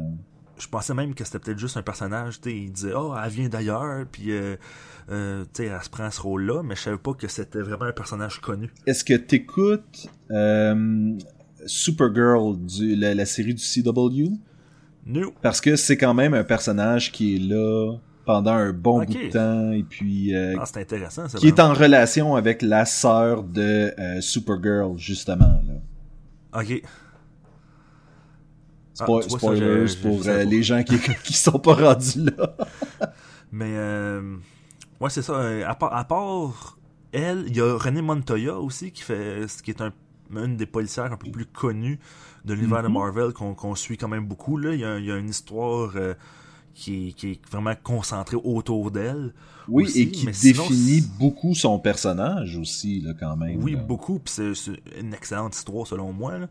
Je 0.62 0.68
pensais 0.68 0.94
même 0.94 1.16
que 1.16 1.24
c'était 1.24 1.40
peut-être 1.40 1.58
juste 1.58 1.76
un 1.76 1.82
personnage, 1.82 2.40
tu 2.40 2.52
il 2.52 2.72
disait 2.72 2.94
«Oh, 2.96 3.16
elle 3.22 3.32
vient 3.32 3.50
d'ailleurs», 3.50 4.06
puis 4.12 4.32
euh, 4.32 4.56
euh, 5.10 5.44
tu 5.54 5.64
sais, 5.64 5.66
elle 5.66 5.84
se 5.84 5.90
prend 5.90 6.10
ce 6.12 6.22
rôle-là, 6.22 6.62
mais 6.64 6.76
je 6.76 6.82
savais 6.82 6.98
pas 7.00 7.14
que 7.14 7.28
c'était 7.28 7.62
vraiment 7.62 7.86
un 7.86 7.92
personnage 7.92 8.40
connu. 8.42 8.70
Est-ce 8.86 9.04
que 9.04 9.16
t'écoutes 9.16 10.08
euh, 10.30 11.18
Supergirl, 11.66 12.58
du, 12.60 12.96
la, 12.96 13.16
la 13.16 13.26
série 13.26 13.56
du 13.56 13.64
CW? 13.64 14.34
No. 15.08 15.34
Parce 15.42 15.62
que 15.62 15.76
c'est 15.76 15.98
quand 15.98 16.14
même 16.14 16.36
un 16.36 16.44
personnage 16.44 17.12
qui 17.12 17.38
est 17.38 17.40
là 17.40 17.96
pendant 18.26 18.54
un 18.54 18.72
bon 18.72 19.00
bout 19.04 19.14
de 19.14 19.32
temps 19.32 19.72
et 19.72 19.82
puis 19.82 20.36
Ah, 20.36 20.64
c'est 20.68 20.82
intéressant, 20.82 21.28
ça. 21.28 21.40
qui 21.40 21.48
est 21.48 21.60
en 21.60 21.74
relation 21.74 22.36
avec 22.36 22.62
la 22.62 22.86
sœur 22.86 23.42
de 23.42 23.92
Supergirl 24.20 24.96
justement. 24.96 25.60
Là. 25.66 26.62
Ok. 26.62 26.84
Ah, 29.02 29.06
Spo- 29.06 29.22
tu 29.24 29.30
vois, 29.30 29.40
ça, 29.40 29.46
spoilers 29.48 29.88
je- 29.88 29.94
je- 29.94 29.98
pour 29.98 30.28
euh, 30.28 30.44
les 30.44 30.64
gens 30.64 30.84
qui, 30.84 30.98
qui 31.24 31.34
sont 31.34 31.60
pas 31.60 31.74
rendus 31.74 32.20
là. 32.26 32.56
Mais, 33.52 33.74
euh, 33.76 34.38
ouais, 35.00 35.10
c'est 35.10 35.22
ça. 35.22 35.34
euh, 35.34 35.64
À 35.68 35.76
part, 35.76 35.94
à 35.96 36.04
part 36.06 36.78
elle, 37.12 37.44
il 37.48 37.58
y 37.58 37.62
a 37.62 37.78
René 37.78 38.02
Montoya 38.02 38.58
aussi, 38.58 38.92
qui 38.92 39.02
fait, 39.02 39.46
qui 39.64 39.72
est 39.72 39.82
un, 39.82 39.92
une 40.34 40.56
des 40.56 40.66
policières 40.66 41.12
un 41.12 41.18
peu 41.18 41.30
plus 41.30 41.46
connues 41.46 42.00
de 42.46 42.54
l'univers 42.54 42.82
de 42.84 42.88
Marvel, 42.88 43.34
qu'on 43.34 43.76
suit 43.76 43.98
quand 43.98 44.08
même 44.08 44.26
beaucoup. 44.26 44.56
Là. 44.58 44.74
Il, 44.74 44.80
y 44.80 44.86
a, 44.86 44.98
il 44.98 45.06
y 45.06 45.12
a 45.12 45.18
une 45.18 45.30
histoire 45.30 45.92
euh, 45.98 46.14
qui, 46.74 47.10
est, 47.10 47.12
qui 47.12 47.32
est 47.32 47.40
vraiment 47.52 47.74
concentrée 47.84 48.38
autour 48.42 48.92
d'elle. 48.92 49.34
Oui, 49.68 49.84
Aussi, 49.84 50.02
et 50.04 50.08
qui 50.12 50.26
mais 50.26 50.32
définit 50.32 51.02
beaucoup 51.20 51.54
son 51.54 51.78
personnage 51.78 52.58
aussi 52.58 53.00
là 53.02 53.12
quand 53.18 53.36
même. 53.38 53.62
Oui, 53.64 53.74
là. 53.74 53.80
beaucoup, 53.80 54.20
puis 54.20 54.34
c'est 54.34 54.56
c'est 54.56 54.80
une 55.00 55.14
excellente 55.14 55.56
histoire 55.56 55.86
selon 55.86 56.12
moi. 56.14 56.38
Là. 56.40 56.48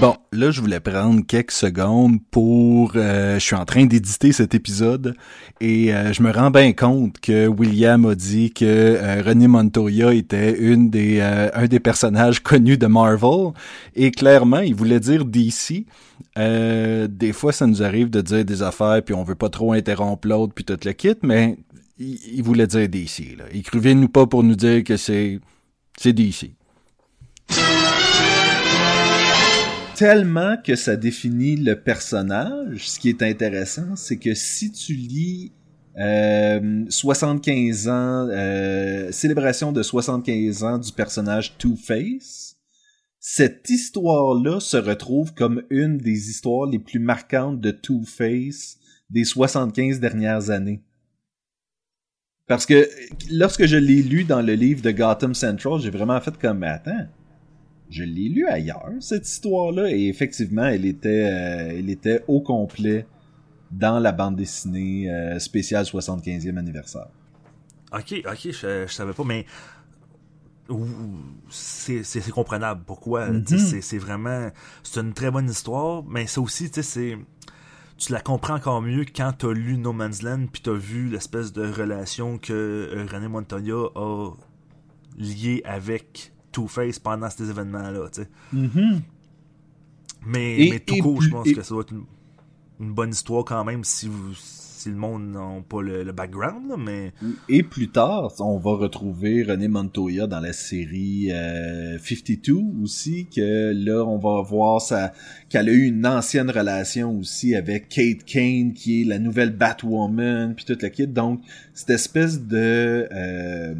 Bon, 0.00 0.14
là, 0.30 0.52
je 0.52 0.60
voulais 0.60 0.78
prendre 0.78 1.26
quelques 1.26 1.50
secondes 1.50 2.20
pour... 2.30 2.92
euh, 2.94 3.34
je 3.34 3.44
suis 3.44 3.56
en 3.56 3.64
train 3.64 3.84
d'éditer 3.84 4.30
cet 4.30 4.54
épisode 4.54 5.16
et 5.60 5.92
euh, 5.92 6.12
je 6.12 6.22
me 6.22 6.30
rends 6.30 6.52
bien 6.52 6.72
compte 6.72 7.18
que 7.18 7.48
William 7.48 8.04
a 8.06 8.14
dit 8.14 8.52
que 8.52 8.64
euh, 8.64 9.22
René 9.26 9.48
Montoya 9.48 10.14
était 10.14 10.56
une 10.56 10.88
des, 10.88 11.18
euh, 11.18 11.50
un 11.52 11.66
des 11.66 11.80
personnages 11.80 12.40
connus 12.40 12.78
de 12.78 12.86
Marvel 12.86 13.52
et 13.96 14.12
clairement, 14.12 14.60
il 14.60 14.76
voulait 14.76 15.00
dire 15.00 15.24
DC. 15.24 15.86
Euh, 16.38 17.08
des 17.10 17.32
fois, 17.32 17.52
ça 17.52 17.66
nous 17.66 17.82
arrive 17.82 18.08
de 18.08 18.20
dire 18.20 18.44
des 18.44 18.62
affaires 18.62 19.02
puis 19.04 19.16
on 19.16 19.24
veut 19.24 19.34
pas 19.34 19.48
trop 19.48 19.72
interrompre 19.72 20.28
l'autre 20.28 20.52
puis 20.54 20.64
tout 20.64 20.78
le 20.84 20.92
kit, 20.92 21.16
mais 21.24 21.56
il, 21.98 22.42
voulait 22.42 22.68
dire 22.68 22.88
DC. 22.88 23.36
Écrivez-nous 23.52 24.08
pas 24.08 24.26
pour 24.26 24.44
nous 24.44 24.54
dire 24.54 24.84
que 24.84 24.96
c'est 24.96 25.40
DC. 26.04 26.52
Tellement 29.98 30.56
que 30.56 30.76
ça 30.76 30.94
définit 30.94 31.56
le 31.56 31.74
personnage. 31.74 32.88
Ce 32.88 33.00
qui 33.00 33.08
est 33.08 33.20
intéressant, 33.20 33.96
c'est 33.96 34.16
que 34.16 34.32
si 34.32 34.70
tu 34.70 34.92
lis 34.94 35.50
euh, 35.98 36.84
75 36.88 37.88
ans, 37.88 38.28
euh, 38.30 39.10
célébration 39.10 39.72
de 39.72 39.82
75 39.82 40.62
ans 40.62 40.78
du 40.78 40.92
personnage 40.92 41.58
Two-Face, 41.58 42.54
cette 43.18 43.68
histoire-là 43.68 44.60
se 44.60 44.76
retrouve 44.76 45.34
comme 45.34 45.64
une 45.68 45.98
des 45.98 46.30
histoires 46.30 46.70
les 46.70 46.78
plus 46.78 47.00
marquantes 47.00 47.60
de 47.60 47.72
Two-Face 47.72 48.78
des 49.10 49.24
75 49.24 49.98
dernières 49.98 50.50
années. 50.50 50.80
Parce 52.46 52.66
que 52.66 52.88
lorsque 53.32 53.66
je 53.66 53.76
l'ai 53.76 54.04
lu 54.04 54.22
dans 54.22 54.42
le 54.42 54.54
livre 54.54 54.80
de 54.80 54.92
Gotham 54.92 55.34
Central, 55.34 55.80
j'ai 55.80 55.90
vraiment 55.90 56.20
fait 56.20 56.38
comme, 56.38 56.62
attends, 56.62 57.08
je 57.90 58.04
l'ai 58.04 58.28
lu 58.28 58.46
ailleurs, 58.46 58.90
cette 59.00 59.26
histoire-là, 59.26 59.90
et 59.90 60.08
effectivement, 60.08 60.66
elle 60.66 60.84
était, 60.84 61.30
euh, 61.30 61.78
elle 61.78 61.90
était 61.90 62.22
au 62.28 62.40
complet 62.40 63.06
dans 63.70 63.98
la 63.98 64.12
bande 64.12 64.36
dessinée 64.36 65.10
euh, 65.10 65.38
spéciale 65.38 65.84
75e 65.84 66.56
anniversaire. 66.56 67.08
Ok, 67.92 68.14
ok, 68.26 68.38
je, 68.44 68.86
je 68.86 68.92
savais 68.92 69.12
pas, 69.12 69.24
mais 69.24 69.46
c'est 71.48 72.30
comprenable. 72.30 72.82
Pourquoi? 72.86 73.28
Mhm. 73.28 73.46
C'est 73.80 73.98
vraiment, 73.98 74.50
c'est 74.82 75.00
une 75.00 75.14
très 75.14 75.30
bonne 75.30 75.48
histoire, 75.48 76.04
mais 76.04 76.26
ça 76.26 76.40
aussi, 76.40 76.70
tu 76.70 76.82
sais, 76.82 76.82
c'est 76.82 77.18
tu 77.96 78.12
la 78.12 78.20
comprends 78.20 78.54
encore 78.54 78.80
mieux 78.80 79.04
quand 79.04 79.32
t'as 79.36 79.52
lu 79.52 79.76
No 79.76 79.92
Man's 79.92 80.22
Land 80.22 80.46
puis 80.52 80.62
t'as 80.62 80.72
vu 80.72 81.08
l'espèce 81.08 81.52
de 81.52 81.68
relation 81.68 82.38
que 82.38 82.52
euh, 82.52 83.06
René 83.10 83.26
Montoya 83.26 83.74
a 83.96 84.30
liée 85.16 85.62
avec 85.64 86.32
Two-Face 86.52 86.98
pendant 86.98 87.30
ces 87.30 87.48
événements-là, 87.50 88.08
tu 88.12 88.22
sais. 88.22 88.28
Mais, 90.26 90.66
Et- 90.66 90.70
mais 90.70 90.80
tout 90.80 90.96
court, 90.96 91.22
je 91.22 91.30
pense 91.30 91.46
et- 91.46 91.54
que 91.54 91.62
ça 91.62 91.70
doit 91.70 91.82
être 91.82 91.92
une, 91.92 92.04
une 92.80 92.92
bonne 92.92 93.10
histoire 93.10 93.44
quand 93.44 93.64
même 93.64 93.84
si, 93.84 94.08
vous, 94.08 94.34
si 94.34 94.88
le 94.90 94.96
monde 94.96 95.30
n'a 95.32 95.60
pas 95.68 95.80
le, 95.80 96.02
le 96.02 96.12
background, 96.12 96.68
là, 96.68 96.76
mais... 96.76 97.12
Et 97.48 97.62
plus 97.62 97.88
tard, 97.88 98.32
on 98.40 98.58
va 98.58 98.72
retrouver 98.72 99.42
René 99.44 99.68
Montoya 99.68 100.26
dans 100.26 100.40
la 100.40 100.52
série 100.52 101.28
euh, 101.32 101.98
52 101.98 102.54
aussi, 102.82 103.26
que 103.34 103.72
là, 103.72 104.04
on 104.04 104.18
va 104.18 104.42
voir 104.42 104.80
qu'elle 105.48 105.68
a 105.68 105.72
eu 105.72 105.84
une 105.86 106.06
ancienne 106.06 106.50
relation 106.50 107.16
aussi 107.16 107.54
avec 107.54 107.88
Kate 107.88 108.24
Kane, 108.24 108.72
qui 108.74 109.02
est 109.02 109.04
la 109.04 109.18
nouvelle 109.18 109.56
Batwoman, 109.56 110.54
puis 110.54 110.64
toute 110.64 110.82
la 110.82 110.90
kit. 110.90 111.06
Donc, 111.06 111.40
cette 111.74 111.90
espèce 111.90 112.42
de... 112.42 113.08
euh, 113.12 113.74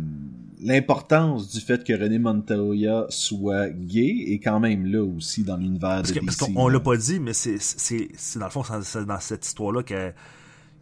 L'importance 0.60 1.50
du 1.52 1.60
fait 1.60 1.84
que 1.84 1.92
René 1.92 2.18
Montoya 2.18 3.06
soit 3.10 3.68
gay 3.70 4.24
est 4.28 4.40
quand 4.40 4.58
même 4.58 4.86
là 4.86 5.02
aussi 5.04 5.44
dans 5.44 5.56
l'univers 5.56 5.96
Parce 5.96 6.12
de 6.12 6.18
que- 6.18 6.24
parce 6.24 6.38
DC. 6.38 6.52
qu'on 6.54 6.68
l'a 6.68 6.80
pas 6.80 6.96
dit, 6.96 7.20
mais 7.20 7.32
c'est, 7.32 7.58
c'est, 7.60 8.08
c'est 8.16 8.38
dans 8.38 8.46
le 8.46 8.50
fond, 8.50 8.62
c'est 8.82 9.04
dans 9.06 9.20
cette 9.20 9.46
histoire-là 9.46 9.82
qu'elle, 9.84 10.14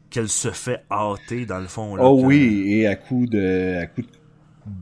qu'elle 0.09 0.29
se 0.29 0.51
fait 0.51 0.83
hâter, 0.91 1.45
dans 1.45 1.59
le 1.59 1.67
fond. 1.67 1.95
Là, 1.97 2.05
Oh 2.05 2.21
oui, 2.25 2.65
et 2.69 2.87
à 2.87 2.97
coup 2.97 3.27
de 3.27 3.77
à 3.83 3.87
coup 3.87 4.01
de 4.03 4.09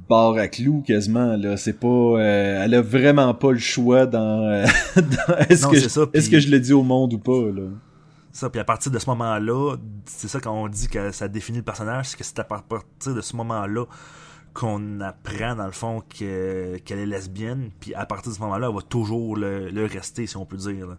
barre 0.08 0.34
à 0.34 0.48
clous 0.48 0.82
quasiment 0.86 1.36
là, 1.36 1.56
c'est 1.56 1.78
pas 1.78 1.88
euh, 1.88 2.62
elle 2.64 2.74
a 2.74 2.80
vraiment 2.80 3.34
pas 3.34 3.52
le 3.52 3.58
choix 3.58 4.06
dans, 4.06 4.44
euh, 4.46 4.64
dans- 4.96 5.36
est-ce 5.48 5.66
que 5.66 6.16
est-ce 6.16 6.30
que 6.30 6.38
je 6.38 6.48
le 6.50 6.60
dis 6.60 6.72
au 6.72 6.82
monde 6.84 7.12
ou 7.14 7.18
pas 7.18 7.50
là? 7.50 7.68
Ça, 8.32 8.48
puis 8.50 8.60
à 8.60 8.64
partir 8.64 8.90
de 8.90 8.98
ce 8.98 9.08
moment-là, 9.10 9.76
c'est 10.06 10.26
ça 10.28 10.40
quand 10.40 10.52
on 10.60 10.68
dit 10.68 10.88
que 10.88 11.10
ça 11.12 11.28
définit 11.28 11.58
le 11.58 11.64
personnage, 11.64 12.06
c'est 12.06 12.16
que 12.16 12.24
c'est 12.24 12.38
à 12.38 12.44
partir 12.44 13.14
de 13.14 13.20
ce 13.20 13.36
moment-là 13.36 13.84
qu'on 14.54 15.00
apprend, 15.00 15.56
dans 15.56 15.66
le 15.66 15.72
fond, 15.72 16.00
que, 16.18 16.78
qu'elle 16.84 17.00
est 17.00 17.06
lesbienne, 17.06 17.70
puis 17.80 17.92
à 17.94 18.06
partir 18.06 18.30
de 18.30 18.36
ce 18.36 18.40
moment-là, 18.42 18.68
elle 18.68 18.74
va 18.74 18.82
toujours 18.82 19.36
le, 19.36 19.68
le 19.68 19.84
rester, 19.84 20.26
si 20.26 20.36
on 20.36 20.46
peut 20.46 20.56
dire. 20.56 20.86
là. 20.86 20.96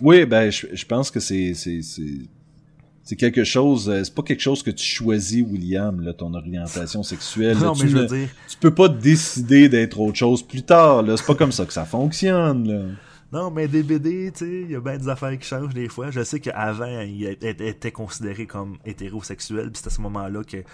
Oui, 0.00 0.24
ben 0.26 0.50
je, 0.50 0.66
je 0.72 0.84
pense 0.86 1.10
que 1.10 1.20
c'est 1.20 1.52
c'est 1.54 3.16
quelque 3.16 3.42
chose 3.42 3.88
euh, 3.88 4.04
c'est 4.04 4.14
pas 4.14 4.22
quelque 4.22 4.40
chose 4.42 4.62
que 4.62 4.70
tu 4.70 4.84
choisis 4.84 5.42
William 5.48 6.00
là 6.00 6.12
ton 6.12 6.32
orientation 6.34 7.02
sexuelle. 7.02 7.56
Non, 7.60 7.72
là. 7.72 7.72
tu, 7.76 7.84
mais 7.84 7.90
je 7.90 7.96
ne- 7.96 8.00
veux 8.02 8.06
dire, 8.18 8.28
tu 8.48 8.56
peux 8.58 8.74
pas 8.74 8.88
décider 8.88 9.68
d'être 9.68 9.98
autre 9.98 10.16
chose 10.16 10.42
plus 10.46 10.62
tard 10.62 11.02
là, 11.02 11.16
c'est 11.16 11.26
pas 11.26 11.34
comme 11.34 11.52
ça 11.52 11.64
que 11.64 11.72
ça 11.72 11.84
fonctionne 11.84 12.68
là. 12.68 12.82
Non, 13.32 13.50
mais 13.50 13.68
des 13.68 13.82
BD, 13.82 14.32
tu 14.32 14.38
sais, 14.38 14.50
il 14.62 14.70
y 14.70 14.74
a 14.76 14.80
bien 14.80 14.96
des 14.96 15.08
affaires 15.08 15.36
qui 15.38 15.46
changent 15.46 15.74
des 15.74 15.88
fois. 15.88 16.10
Je 16.10 16.22
sais 16.24 16.40
qu'avant, 16.40 17.00
il 17.02 17.26
était 17.26 17.92
considéré 17.92 18.46
comme 18.46 18.78
hétérosexuel, 18.86 19.70
puis 19.70 19.80
c'est 19.82 19.88
à 19.88 19.90
ce 19.90 20.00
moment-là 20.00 20.42
qu'elle 20.44 20.64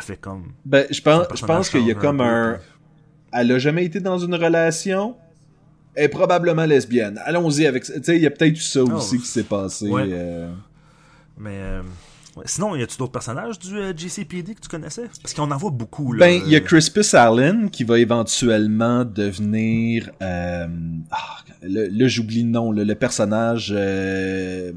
fait 0.00 0.16
comme... 0.20 0.52
Ben 0.64 0.86
je 0.90 1.00
pense 1.00 1.26
je 1.34 1.46
pense 1.46 1.68
qu'il 1.70 1.86
y 1.86 1.90
a 1.92 1.94
comme 1.94 2.20
un 2.20 2.54
peu, 2.54 2.60
elle 3.32 3.52
a 3.52 3.58
jamais 3.58 3.84
été 3.84 4.00
dans 4.00 4.18
une 4.18 4.34
relation. 4.34 5.16
Elle 5.94 6.04
est 6.04 6.08
probablement 6.08 6.64
lesbienne. 6.66 7.20
Allons-y 7.24 7.66
avec 7.66 7.84
ça. 7.84 7.94
Tu 7.94 8.04
sais, 8.04 8.16
il 8.16 8.22
y 8.22 8.26
a 8.26 8.30
peut-être 8.30 8.52
eu 8.56 8.60
ça 8.60 8.80
Oh, 8.84 8.92
aussi 8.92 9.18
qui 9.18 9.26
s'est 9.26 9.42
passé. 9.44 9.88
ouais. 9.88 10.06
euh. 10.08 10.52
Mais 11.38 11.58
euh. 11.58 11.82
Sinon, 12.44 12.76
y 12.76 12.82
a-tu 12.82 12.96
d'autres 12.96 13.12
personnages 13.12 13.58
du 13.58 13.76
euh, 13.76 13.92
GCPD 13.96 14.54
que 14.54 14.60
tu 14.60 14.68
connaissais? 14.68 15.08
Parce 15.22 15.34
qu'on 15.34 15.50
en 15.50 15.56
voit 15.56 15.70
beaucoup. 15.70 16.12
Là, 16.12 16.26
Ben, 16.26 16.42
il 16.46 16.52
y 16.52 16.56
a 16.56 16.60
Crispus 16.60 17.14
Allen 17.14 17.70
qui 17.70 17.84
va 17.84 17.98
éventuellement 17.98 19.04
devenir. 19.04 20.10
Euh... 20.22 20.66
Ah, 21.10 21.36
là, 21.62 22.08
j'oublie 22.08 22.42
le 22.42 22.50
nom. 22.50 22.72
là, 22.72 22.84
le 22.84 22.94
personnage 22.94 23.72
euh, 23.76 24.72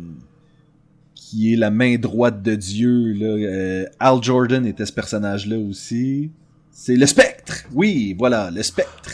qui 1.15 1.53
est 1.53 1.57
la 1.57 1.71
main 1.71 1.97
droite 1.97 2.41
de 2.41 2.55
Dieu. 2.55 3.13
Là, 3.13 3.25
euh, 3.27 3.85
Al 3.99 4.21
Jordan 4.21 4.65
était 4.65 4.85
ce 4.85 4.93
personnage-là 4.93 5.57
aussi. 5.57 6.31
C'est 6.71 6.95
le 6.95 7.05
spectre. 7.05 7.65
Oui, 7.73 8.15
voilà, 8.17 8.49
le 8.51 8.63
spectre. 8.63 9.11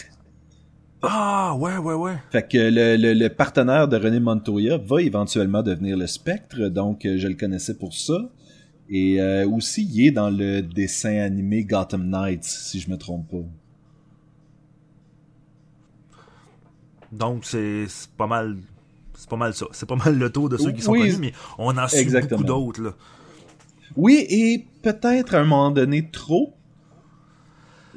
Ah, 1.01 1.55
ouais, 1.57 1.77
ouais, 1.77 1.93
ouais. 1.93 2.15
Fait 2.29 2.45
que 2.47 2.57
le, 2.57 2.97
le, 2.97 3.13
le 3.13 3.29
partenaire 3.29 3.87
de 3.87 3.95
René 3.97 4.19
Montoya 4.19 4.77
va 4.77 5.01
éventuellement 5.01 5.63
devenir 5.63 5.95
le 5.95 6.07
Spectre, 6.07 6.67
donc 6.67 7.05
euh, 7.05 7.17
je 7.17 7.27
le 7.27 7.35
connaissais 7.35 7.77
pour 7.77 7.93
ça. 7.93 8.29
Et 8.89 9.21
euh, 9.21 9.47
aussi, 9.47 9.87
il 9.93 10.07
est 10.07 10.11
dans 10.11 10.29
le 10.29 10.61
dessin 10.61 11.19
animé 11.19 11.63
Gotham 11.63 12.09
Knights, 12.09 12.43
si 12.43 12.79
je 12.79 12.89
me 12.89 12.97
trompe 12.97 13.29
pas. 13.29 13.37
Donc, 17.11 17.45
c'est 17.45 17.85
pas 18.17 18.27
mal. 18.27 18.57
C'est 19.15 19.29
pas 19.29 19.35
mal 19.37 19.53
ça. 19.53 19.65
C'est 19.71 19.87
pas 19.87 19.95
mal 19.95 20.17
le 20.17 20.29
taux 20.29 20.49
de 20.49 20.57
ceux 20.57 20.71
qui 20.71 20.81
sont 20.81 20.91
Oui. 20.93 21.01
connus, 21.01 21.17
mais 21.19 21.33
on 21.57 21.77
en 21.77 21.87
suit 21.87 22.05
beaucoup 22.05 22.43
d'autres. 22.43 22.95
Oui, 23.95 24.25
et 24.29 24.65
peut-être 24.81 25.35
à 25.35 25.39
un 25.39 25.43
moment 25.45 25.71
donné 25.71 26.09
trop. 26.11 26.53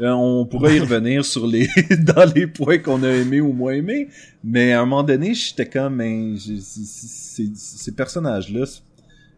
Euh, 0.01 0.11
on 0.11 0.47
pourrait 0.47 0.77
y 0.77 0.81
revenir 0.87 1.25
sur 1.25 1.47
les 1.47 1.69
dans 1.99 2.31
les 2.35 2.47
points 2.47 2.79
qu'on 2.79 3.03
a 3.03 3.09
aimés 3.11 3.41
ou 3.41 3.53
moins 3.53 3.73
aimés, 3.75 4.09
mais 4.43 4.73
à 4.73 4.81
un 4.81 4.87
moment 4.87 5.03
donné, 5.03 5.35
j'étais 5.35 5.69
comme 5.69 5.99
ben, 5.99 6.37
je- 6.37 6.57
c- 6.57 6.85
c- 6.85 7.53
ces 7.55 7.93
personnages-là 7.93 8.65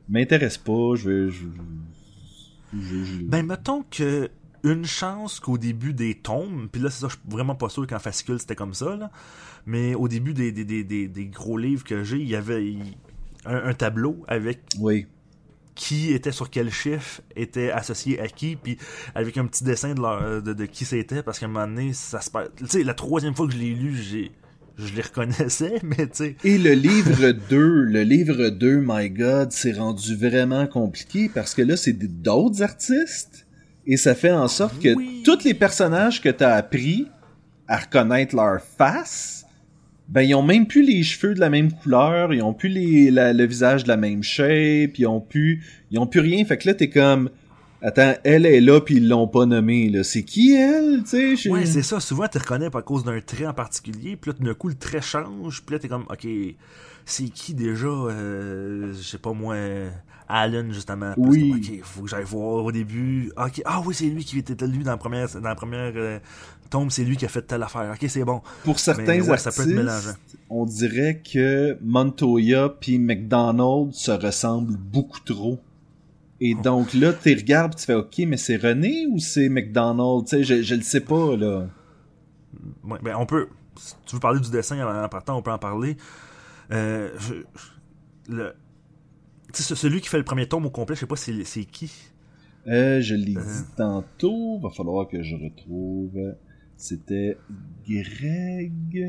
m'intéressent 0.09 0.63
pas. 0.65 0.95
Je 0.97 1.09
veux, 1.09 1.31
je, 1.31 1.45
je- 2.79 3.05
je- 3.05 3.23
Ben, 3.23 3.45
mettons 3.47 3.83
que 3.91 4.29
une 4.63 4.85
chance 4.87 5.41
qu'au 5.41 5.59
début 5.59 5.93
des 5.93 6.15
tomes, 6.15 6.69
puis 6.73 6.81
là, 6.81 6.89
c'est 6.89 7.01
ça, 7.03 7.09
je 7.09 7.15
suis 7.17 7.23
vraiment 7.29 7.55
pas 7.55 7.69
sûr 7.69 7.87
qu'en 7.87 7.99
fascicule 7.99 8.39
c'était 8.41 8.55
comme 8.55 8.73
ça, 8.75 8.97
là, 8.97 9.11
mais 9.67 9.95
au 9.95 10.09
début 10.09 10.33
des, 10.33 10.53
des, 10.53 10.65
des, 10.65 10.85
des, 10.85 11.07
des 11.09 11.27
gros 11.27 11.59
livres 11.59 11.85
que 11.85 12.03
j'ai, 12.03 12.19
il 12.19 12.29
y 12.29 12.35
avait 12.37 12.65
il- 12.67 12.97
un, 13.45 13.57
un 13.69 13.75
tableau 13.75 14.25
avec 14.27 14.61
oui, 14.81 15.07
qui 15.75 16.13
était 16.13 16.33
sur 16.33 16.51
quel 16.51 16.71
chiffre 16.71 17.21
était 17.35 17.71
associé 17.71 18.21
à 18.21 18.29
qui, 18.29 18.57
puis 18.57 18.79
avec 19.15 19.37
un 19.39 19.47
petit 19.47 19.65
dessin 19.65 19.95
de, 19.95 20.01
leur- 20.01 20.41
de, 20.43 20.53
de 20.53 20.67
qui 20.67 20.85
c'était, 20.85 21.23
parce 21.23 21.39
qu'à 21.39 21.47
un 21.47 21.49
moment 21.49 21.67
donné, 21.67 21.93
ça 21.93 22.21
se 22.21 22.31
perd. 22.31 22.51
Tu 22.57 22.67
sais, 22.69 22.83
la 22.85 22.95
troisième 22.95 23.35
fois 23.35 23.47
que 23.47 23.53
je 23.53 23.59
l'ai 23.59 23.75
lu, 23.75 23.97
j'ai 23.97 24.33
je 24.77 24.93
les 24.93 25.03
reconnaissais, 25.03 25.75
mais 25.85 26.07
tu 26.09 26.15
sais, 26.15 26.37
Et 26.43 26.59
le 26.59 26.73
livre 26.73 27.31
2, 27.31 27.59
le 27.85 28.03
livre 28.03 28.49
2, 28.49 28.83
my 28.85 29.09
god, 29.09 29.53
c'est 29.53 29.73
rendu 29.73 30.17
vraiment 30.17 30.67
compliqué 30.67 31.29
parce 31.33 31.55
que 31.55 31.63
là, 31.63 31.77
c'est 31.77 31.93
d'autres 31.93 32.61
artistes 32.63 33.47
et 33.87 33.97
ça 33.97 34.15
fait 34.17 34.33
en 34.33 34.49
sorte 34.49 34.81
que 34.81 34.95
Oui. 34.95 35.23
tous 35.25 35.45
les 35.45 35.55
personnages 35.55 36.21
que 36.21 36.29
t'as 36.29 36.55
appris 36.57 37.07
à 37.69 37.77
reconnaître 37.79 38.35
leur 38.35 38.61
face, 38.61 39.44
ben, 40.09 40.23
ils 40.23 40.35
ont 40.35 40.43
même 40.43 40.67
plus 40.67 40.83
les 40.85 41.03
cheveux 41.03 41.35
de 41.35 41.41
la 41.41 41.51
même 41.51 41.73
couleur, 41.73 42.33
ils 42.35 42.43
ont 42.43 42.53
plus 42.55 42.69
les, 42.69 43.11
la- 43.11 43.33
le 43.33 43.45
visage 43.47 43.85
de 43.85 43.89
la 43.89 43.97
même 43.97 44.23
shape, 44.23 44.99
ils 44.99 45.07
ont 45.07 45.21
plus, 45.21 45.63
ils 45.91 45.99
ont 45.99 46.07
plus 46.07 46.21
rien. 46.21 46.45
Fait 46.45 46.59
que 46.59 46.69
là, 46.69 46.75
t'es 46.75 46.91
comme, 46.91 47.31
attends, 47.83 48.15
elle 48.25 48.45
est 48.47 48.61
là 48.61 48.81
puis 48.81 48.97
ils 48.97 49.09
l'ont 49.09 49.29
pas 49.29 49.47
nommée, 49.47 49.89
là. 49.89 50.05
C'est 50.05 50.23
qui 50.23 50.55
elle, 50.55 51.03
tu 51.09 51.37
sais? 51.37 51.49
Ouais, 51.51 51.67
c'est 51.67 51.83
ça. 51.83 52.01
Souvent, 52.01 52.27
tu 52.29 52.39
reconnais 52.39 52.71
pas 52.71 52.81
à 52.81 52.83
cause 52.83 53.05
d'un 53.05 53.21
trait 53.21 53.47
en 53.47 53.55
particulier. 53.55 54.17
Puis 54.17 54.31
là, 54.31 54.37
d'un 54.39 54.55
coup, 54.55 54.69
le 54.69 54.75
trait 54.75 55.01
change. 55.03 55.63
Puis 55.65 55.75
là, 55.75 55.79
t'es 55.79 55.89
comme, 55.89 56.05
OK, 56.11 56.27
c'est 57.05 57.29
qui 57.29 57.55
déjà 57.55 57.87
euh, 57.87 58.93
Je 58.93 59.03
sais 59.03 59.19
pas 59.19 59.33
moi, 59.33 59.57
Alan, 60.29 60.65
justement? 60.71 61.13
Oui. 61.17 61.55
OK, 61.57 61.85
faut 61.85 62.03
que 62.03 62.09
j'aille 62.09 62.25
voir 62.25 62.65
au 62.65 62.73
début. 62.73 63.31
OK, 63.37 63.63
ah 63.65 63.83
oui, 63.85 63.95
c'est 63.95 64.07
lui 64.07 64.25
qui 64.25 64.39
était 64.39 64.67
lui 64.67 64.85
dans 64.85 64.93
la 64.93 64.97
première, 64.97 65.29
dans 65.29 65.49
la 65.49 65.55
première 65.55 65.93
euh, 65.97 66.19
tombe. 66.71 66.91
C'est 66.91 67.05
lui 67.05 67.17
qui 67.17 67.25
a 67.25 67.29
fait 67.29 67.43
telle 67.43 67.63
affaire. 67.63 67.93
OK, 67.93 68.09
c'est 68.09 68.25
bon. 68.25 68.41
Pour 68.65 68.79
certains 68.79 69.03
Mais 69.03 69.21
ouais, 69.21 69.31
artistes, 69.31 69.51
ça 69.51 69.63
peut 69.63 69.69
être 69.69 69.77
mélangeant. 69.77 70.15
on 70.51 70.65
dirait 70.65 71.21
que 71.21 71.79
Montoya 71.83 72.69
puis 72.69 72.99
McDonald 72.99 73.93
se 73.93 74.11
ressemblent 74.11 74.77
beaucoup 74.77 75.21
trop. 75.21 75.61
Et 76.41 76.55
donc 76.55 76.95
là, 76.95 77.13
tu 77.13 77.35
regardes 77.35 77.77
tu 77.77 77.85
fais 77.85 77.95
OK, 77.95 78.19
mais 78.27 78.37
c'est 78.37 78.57
René 78.57 79.07
ou 79.07 79.19
c'est 79.19 79.49
McDonald? 79.49 80.27
Tu 80.27 80.37
sais, 80.37 80.45
je, 80.45 80.63
je 80.63 80.75
le 80.75 80.83
sais 80.83 81.01
pas, 81.01 81.37
là. 81.37 81.69
Ouais, 82.83 82.99
ben, 83.03 83.15
on 83.19 83.27
peut. 83.27 83.49
Si 83.77 83.95
tu 84.07 84.17
veux 84.17 84.21
parler 84.21 84.41
du 84.41 84.51
dessin 84.51 84.79
en 84.87 85.09
partant, 85.09 85.37
on 85.37 85.43
peut 85.43 85.53
en 85.53 85.59
parler. 85.59 85.97
Euh, 86.73 87.11
je- 87.19 87.45
le, 88.33 88.55
celui 89.53 90.01
qui 90.01 90.09
fait 90.09 90.19
le 90.19 90.25
premier 90.25 90.47
tome 90.47 90.67
au 90.67 90.71
complet, 90.71 90.95
je 90.97 91.01
sais 91.01 91.07
pas 91.07 91.17
c'est 91.17 91.45
c'est 91.45 91.65
qui. 91.65 91.93
Euh, 92.67 93.01
je 93.03 93.15
l'ai 93.15 93.37
Euh. 93.37 93.41
dit 93.43 93.75
tantôt, 93.77 94.59
va 94.61 94.71
falloir 94.71 95.07
que 95.09 95.23
je 95.23 95.37
retrouve. 95.37 96.19
C'était 96.77 97.37
Greg. 97.87 99.07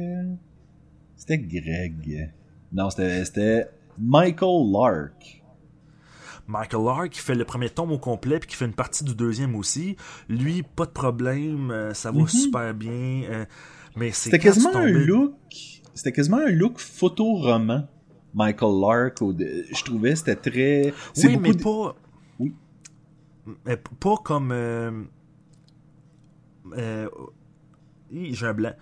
C'était 1.16 1.38
Greg. 1.40 2.32
Non, 2.74 2.90
c'était 2.90 3.70
Michael 3.98 4.72
Lark. 4.72 5.42
Michael 6.48 6.84
Lark 6.84 7.10
qui 7.12 7.20
fait 7.22 7.34
le 7.34 7.46
premier 7.46 7.70
tome 7.70 7.92
au 7.92 7.98
complet 7.98 8.38
puis 8.40 8.50
qui 8.50 8.56
fait 8.56 8.66
une 8.66 8.74
partie 8.74 9.04
du 9.04 9.16
deuxième 9.16 9.56
aussi. 9.56 9.96
Lui, 10.30 10.62
pas 10.62 10.86
de 10.86 10.92
problème, 10.92 11.92
ça 11.94 12.12
va 12.12 12.20
Mhm. 12.20 12.28
super 12.28 12.74
bien. 12.74 13.48
mais 13.98 14.12
c'est 14.12 14.26
C'était 14.30 14.40
quasiment 14.40 14.76
un 14.76 14.88
look. 14.88 15.34
C'était 15.96 16.12
quasiment 16.12 16.38
un 16.38 16.52
look 16.52 16.78
photo-roman. 16.78 17.88
Michael 18.36 18.80
Lark, 18.82 19.18
je 19.20 19.84
trouvais, 19.84 20.16
c'était 20.16 20.36
très. 20.36 20.94
Oui, 21.18 21.38
mais 21.38 21.54
de- 21.54 21.64
pas. 21.64 21.96
Oui. 22.38 22.54
Mais 23.66 23.78
pas 23.78 24.18
comme. 24.24 24.52
Euh... 24.52 24.92
euh, 26.78 27.08
J'ai 28.12 28.46
un 28.46 28.54
blanc. 28.54 28.74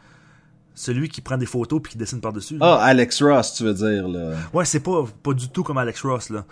Celui 0.76 1.08
qui 1.08 1.22
prend 1.22 1.38
des 1.38 1.46
photos 1.46 1.80
puis 1.84 1.92
qui 1.92 1.98
dessine 2.00 2.20
par-dessus. 2.20 2.58
Ah, 2.60 2.80
Alex 2.82 3.22
Ross, 3.22 3.54
tu 3.54 3.64
veux 3.64 3.76
dire, 3.76 4.08
là. 4.08 4.34
Ouais, 4.54 4.66
c'est 4.66 4.80
pas, 4.80 5.06
pas 5.22 5.34
du 5.34 5.50
tout 5.50 5.62
comme 5.62 5.78
Alex 5.78 6.02
Ross, 6.02 6.32
là. 6.32 6.46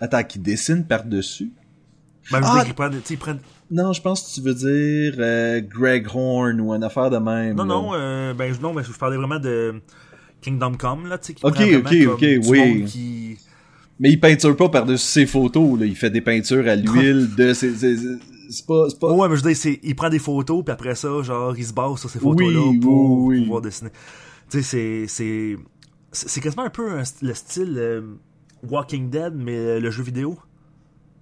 Attends, 0.00 0.24
qui 0.24 0.40
dessine 0.40 0.84
par-dessus? 0.84 1.52
Ben, 2.32 2.40
Ah! 2.42 2.64
prend 2.74 2.90
il 3.08 3.18
prend- 3.18 3.36
Non, 3.70 3.92
je 3.92 4.02
pense 4.02 4.22
que 4.28 4.34
tu 4.34 4.40
veux 4.40 4.54
dire 4.54 5.14
euh, 5.18 5.60
Greg 5.60 6.08
Horn 6.12 6.60
ou 6.60 6.74
une 6.74 6.82
affaire 6.82 7.08
de 7.08 7.18
même. 7.18 7.54
Non, 7.56 7.62
là. 7.64 7.68
non, 7.68 7.90
euh, 7.94 8.34
ben, 8.34 8.52
je- 8.52 8.60
non, 8.60 8.74
ben, 8.74 8.82
je 8.82 8.92
parlais 8.92 9.16
vraiment 9.16 9.38
de 9.38 9.80
Kingdom 10.40 10.74
Come, 10.74 11.06
là, 11.08 11.18
tu 11.18 11.28
sais, 11.28 11.34
qui 11.34 11.44
Ok, 11.44 11.54
prend 11.54 11.66
vraiment 11.66 11.90
ok, 11.90 12.04
comme 12.04 12.14
ok, 12.14 12.20
du 12.40 12.48
oui. 12.48 12.58
monde 12.58 12.84
qui... 12.84 13.38
Mais 14.00 14.10
il 14.10 14.20
peinture 14.20 14.56
pas 14.56 14.68
par-dessus 14.68 15.04
ses 15.04 15.26
photos, 15.26 15.78
là. 15.80 15.84
Il 15.86 15.96
fait 15.96 16.10
des 16.10 16.20
peintures 16.20 16.68
à 16.68 16.76
l'huile 16.76 17.34
de 17.36 17.52
ses. 17.52 17.74
ses- 17.74 17.96
ses- 17.96 18.18
C'est 18.50 18.66
pas. 18.66 18.86
Ouais, 19.02 19.28
mais 19.28 19.36
je 19.36 19.42
veux 19.42 19.52
dire, 19.52 19.76
il 19.82 19.94
prend 19.96 20.08
des 20.08 20.18
photos, 20.20 20.64
puis 20.64 20.72
après 20.72 20.94
ça, 20.94 21.22
genre, 21.22 21.56
il 21.58 21.66
se 21.66 21.72
base 21.72 21.98
sur 21.98 22.08
ces 22.08 22.20
photos-là 22.20 22.72
Oui, 22.72 22.78
pour 22.80 23.26
oui, 23.26 23.40
pouvoir 23.42 23.60
dessiner. 23.60 23.90
Tu 24.50 24.62
sais, 24.62 25.06
c'est, 25.08 25.56
c'est, 26.12 26.40
quasiment 26.40 26.62
un 26.64 26.70
peu 26.70 26.90
un 26.92 27.02
le 27.22 27.34
style 27.34 27.74
euh, 27.76 28.02
Walking 28.62 29.10
Dead, 29.10 29.34
mais 29.34 29.56
euh, 29.56 29.80
le 29.80 29.90
jeu 29.90 30.02
vidéo. 30.02 30.38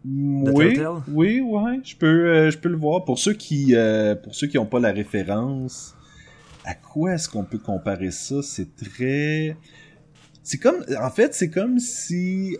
Oui, 0.04 0.74
Telltale? 0.76 1.02
oui, 1.08 1.40
ouais, 1.40 1.80
je 1.82 1.96
peux, 1.96 2.06
euh, 2.06 2.50
je 2.50 2.58
peux 2.58 2.68
le 2.68 2.76
voir. 2.76 3.04
Pour 3.04 3.18
ceux 3.18 3.32
qui, 3.32 3.74
euh, 3.74 4.14
pour 4.14 4.34
ceux 4.36 4.46
qui 4.46 4.56
ont 4.58 4.66
pas 4.66 4.78
la 4.78 4.92
référence, 4.92 5.95
à 6.66 6.74
quoi 6.74 7.14
est-ce 7.14 7.28
qu'on 7.28 7.44
peut 7.44 7.58
comparer 7.58 8.10
ça? 8.10 8.42
C'est 8.42 8.74
très, 8.74 9.56
c'est 10.42 10.58
comme, 10.58 10.84
en 11.00 11.10
fait, 11.10 11.32
c'est 11.32 11.48
comme 11.48 11.78
si, 11.78 12.58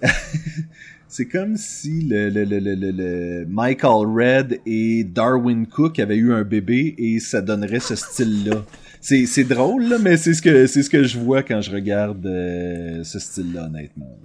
c'est 1.09 1.27
comme 1.27 1.57
si 1.57 2.03
le, 2.03 2.31
le, 2.31 2.45
le, 2.45 2.59
le, 2.75 3.47
Michael 3.47 4.07
Red 4.07 4.61
et 4.65 5.03
Darwin 5.03 5.67
Cook 5.67 5.99
avaient 5.99 6.17
eu 6.17 6.33
un 6.33 6.45
bébé 6.45 6.95
et 6.97 7.19
ça 7.19 7.43
donnerait 7.43 7.81
ce 7.81 7.97
style-là. 7.97 8.65
C'est, 9.01 9.27
c'est 9.27 9.45
drôle 9.45 9.89
là, 9.89 9.99
mais 9.99 10.17
c'est 10.17 10.35
ce 10.35 10.43
que, 10.43 10.67
c'est 10.67 10.85
ce 10.85 10.91
que 10.91 11.03
je 11.03 11.19
vois 11.19 11.43
quand 11.43 11.61
je 11.61 11.73
regarde 11.73 12.25
euh, 12.27 13.03
ce 13.03 13.19
style-là, 13.19 13.67
honnêtement. 13.67 14.19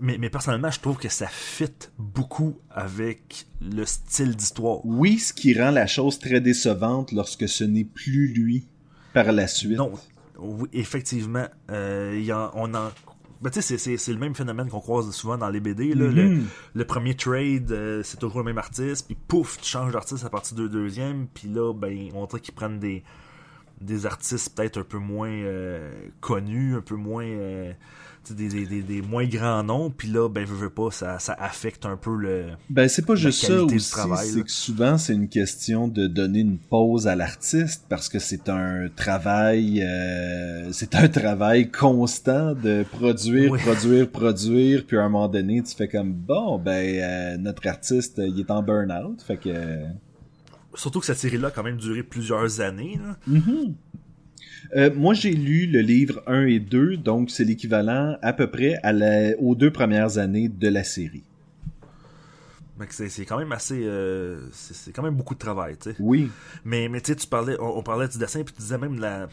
Mais, 0.00 0.18
mais 0.18 0.28
personnellement, 0.28 0.70
je 0.70 0.80
trouve 0.80 0.98
que 0.98 1.08
ça 1.08 1.28
fit 1.28 1.88
beaucoup 1.98 2.58
avec 2.70 3.46
le 3.62 3.86
style 3.86 4.36
d'histoire. 4.36 4.84
Oui, 4.84 5.18
ce 5.18 5.32
qui 5.32 5.58
rend 5.58 5.70
la 5.70 5.86
chose 5.86 6.18
très 6.18 6.42
décevante 6.42 7.12
lorsque 7.12 7.48
ce 7.48 7.64
n'est 7.64 7.84
plus 7.84 8.26
lui 8.26 8.66
par 9.14 9.32
la 9.32 9.46
suite. 9.46 9.78
Non, 9.78 9.92
oui, 10.38 10.68
effectivement, 10.74 11.46
euh, 11.70 12.20
y 12.22 12.32
on 12.32 12.74
en... 12.74 12.90
Ben, 13.40 13.50
tu 13.50 13.60
sais, 13.62 13.76
c'est- 13.78 14.12
le 14.12 14.18
même 14.18 14.34
phénomène 14.34 14.68
qu'on 14.70 14.80
croise 14.80 15.10
souvent 15.10 15.36
dans 15.36 15.50
les 15.50 15.60
BD. 15.60 15.94
Là, 15.94 16.06
le, 16.08 16.28
Mhm. 16.28 16.46
le 16.74 16.84
premier 16.86 17.14
trade, 17.14 17.72
euh, 17.72 18.02
c'est 18.02 18.18
toujours 18.18 18.38
le 18.38 18.44
même 18.44 18.56
artiste, 18.58 19.06
puis 19.06 19.16
pouf, 19.28 19.58
tu 19.60 19.66
changes 19.68 19.92
d'artiste 19.92 20.24
à 20.24 20.30
partir 20.30 20.56
du 20.56 20.68
deuxième, 20.68 21.26
puis 21.26 21.48
là, 21.48 21.72
ben, 21.74 22.08
on 22.14 22.24
dirait 22.26 22.40
qu'ils 22.40 22.54
prennent 22.54 22.78
des, 22.78 23.02
des 23.84 24.06
artistes 24.06 24.54
peut-être 24.56 24.78
un 24.78 24.84
peu 24.84 24.98
moins 24.98 25.30
euh, 25.30 25.90
connus, 26.20 26.74
un 26.76 26.80
peu 26.82 26.96
moins... 26.96 27.24
euh, 27.24 27.72
des, 28.30 28.48
des, 28.48 28.64
des, 28.64 28.80
des 28.82 29.02
moins 29.02 29.26
grands 29.26 29.62
noms, 29.62 29.90
puis 29.90 30.08
là, 30.08 30.30
ben, 30.30 30.46
veux, 30.46 30.56
veux 30.56 30.70
pas, 30.70 30.90
ça, 30.90 31.18
ça 31.18 31.34
affecte 31.38 31.84
un 31.84 31.98
peu 31.98 32.16
le... 32.16 32.46
Ben, 32.70 32.88
c'est 32.88 33.04
pas 33.04 33.16
juste 33.16 33.44
ça 33.44 33.62
aussi, 33.62 33.80
c'est 33.80 34.42
que 34.42 34.50
souvent 34.50 34.96
c'est 34.96 35.12
une 35.12 35.28
question 35.28 35.88
de 35.88 36.06
donner 36.06 36.40
une 36.40 36.56
pause 36.56 37.06
à 37.06 37.16
l'artiste 37.16 37.84
parce 37.90 38.08
que 38.08 38.18
c'est 38.18 38.48
un 38.48 38.88
travail, 38.96 39.82
euh, 39.82 40.72
c'est 40.72 40.94
un 40.94 41.08
travail 41.08 41.70
constant 41.70 42.54
de 42.54 42.86
produire, 42.92 43.50
Oui. 43.52 43.60
produire, 43.60 44.10
produire, 44.10 44.86
puis 44.86 44.96
à 44.96 45.02
un 45.02 45.10
moment 45.10 45.28
donné 45.28 45.62
tu 45.62 45.74
fais 45.76 45.88
comme 45.88 46.14
bon 46.14 46.58
ben 46.58 47.38
notre 47.42 47.68
artiste 47.68 48.22
il 48.24 48.40
est 48.40 48.50
en 48.50 48.62
burn-out, 48.62 49.20
fait 49.20 49.36
que 49.36 49.50
Surtout 50.74 51.00
que 51.00 51.06
cette 51.06 51.18
série-là 51.18 51.48
a 51.48 51.50
quand 51.50 51.62
même 51.62 51.76
duré 51.76 52.02
plusieurs 52.02 52.60
années, 52.60 52.98
là. 53.02 53.16
Mhm. 53.26 53.74
Euh, 54.76 54.90
moi, 54.94 55.14
j'ai 55.14 55.32
lu 55.32 55.66
le 55.66 55.80
livre 55.80 56.22
1 56.26 56.46
et 56.46 56.58
2, 56.58 56.96
donc 56.96 57.30
c'est 57.30 57.44
l'équivalent 57.44 58.16
à 58.22 58.32
peu 58.32 58.50
près 58.50 58.74
à 58.82 58.92
la- 58.92 59.38
aux 59.38 59.54
deux 59.54 59.70
premières 59.70 60.18
années 60.18 60.48
de 60.48 60.68
la 60.68 60.84
série. 60.84 61.24
Que 62.78 63.08
c'est 63.08 63.24
quand 63.24 63.38
même 63.38 63.52
assez... 63.52 63.82
euh, 63.84 64.48
c'est 64.52 64.92
quand 64.92 65.02
même 65.02 65.14
beaucoup 65.14 65.34
de 65.34 65.38
travail, 65.38 65.76
tu 65.78 65.90
sais. 65.90 65.96
Oui. 66.00 66.30
Mais, 66.64 66.88
mais 66.88 67.00
tu 67.00 67.12
sais, 67.12 67.16
tu 67.16 67.26
parlais, 67.26 67.56
on, 67.60 67.78
on 67.78 67.82
parlait 67.82 68.08
du 68.08 68.18
dessin, 68.18 68.42
puis 68.42 68.52
tu 68.52 68.60
disais 68.62 68.78
même 68.78 68.98
la, 68.98 69.28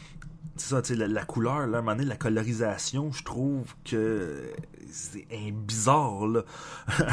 ça, 0.56 0.80
tu 0.80 0.92
sais, 0.92 0.98
la, 0.98 1.08
la 1.08 1.24
couleur, 1.24 1.66
là, 1.66 1.78
à 1.78 1.80
un 1.80 1.82
moment 1.82 1.96
donné, 1.96 2.08
la 2.08 2.16
colorisation, 2.16 3.10
je 3.12 3.22
trouve 3.24 3.74
que 3.84 4.42
c'est 4.90 5.26
bizarre, 5.66 6.26
là. 6.28 6.44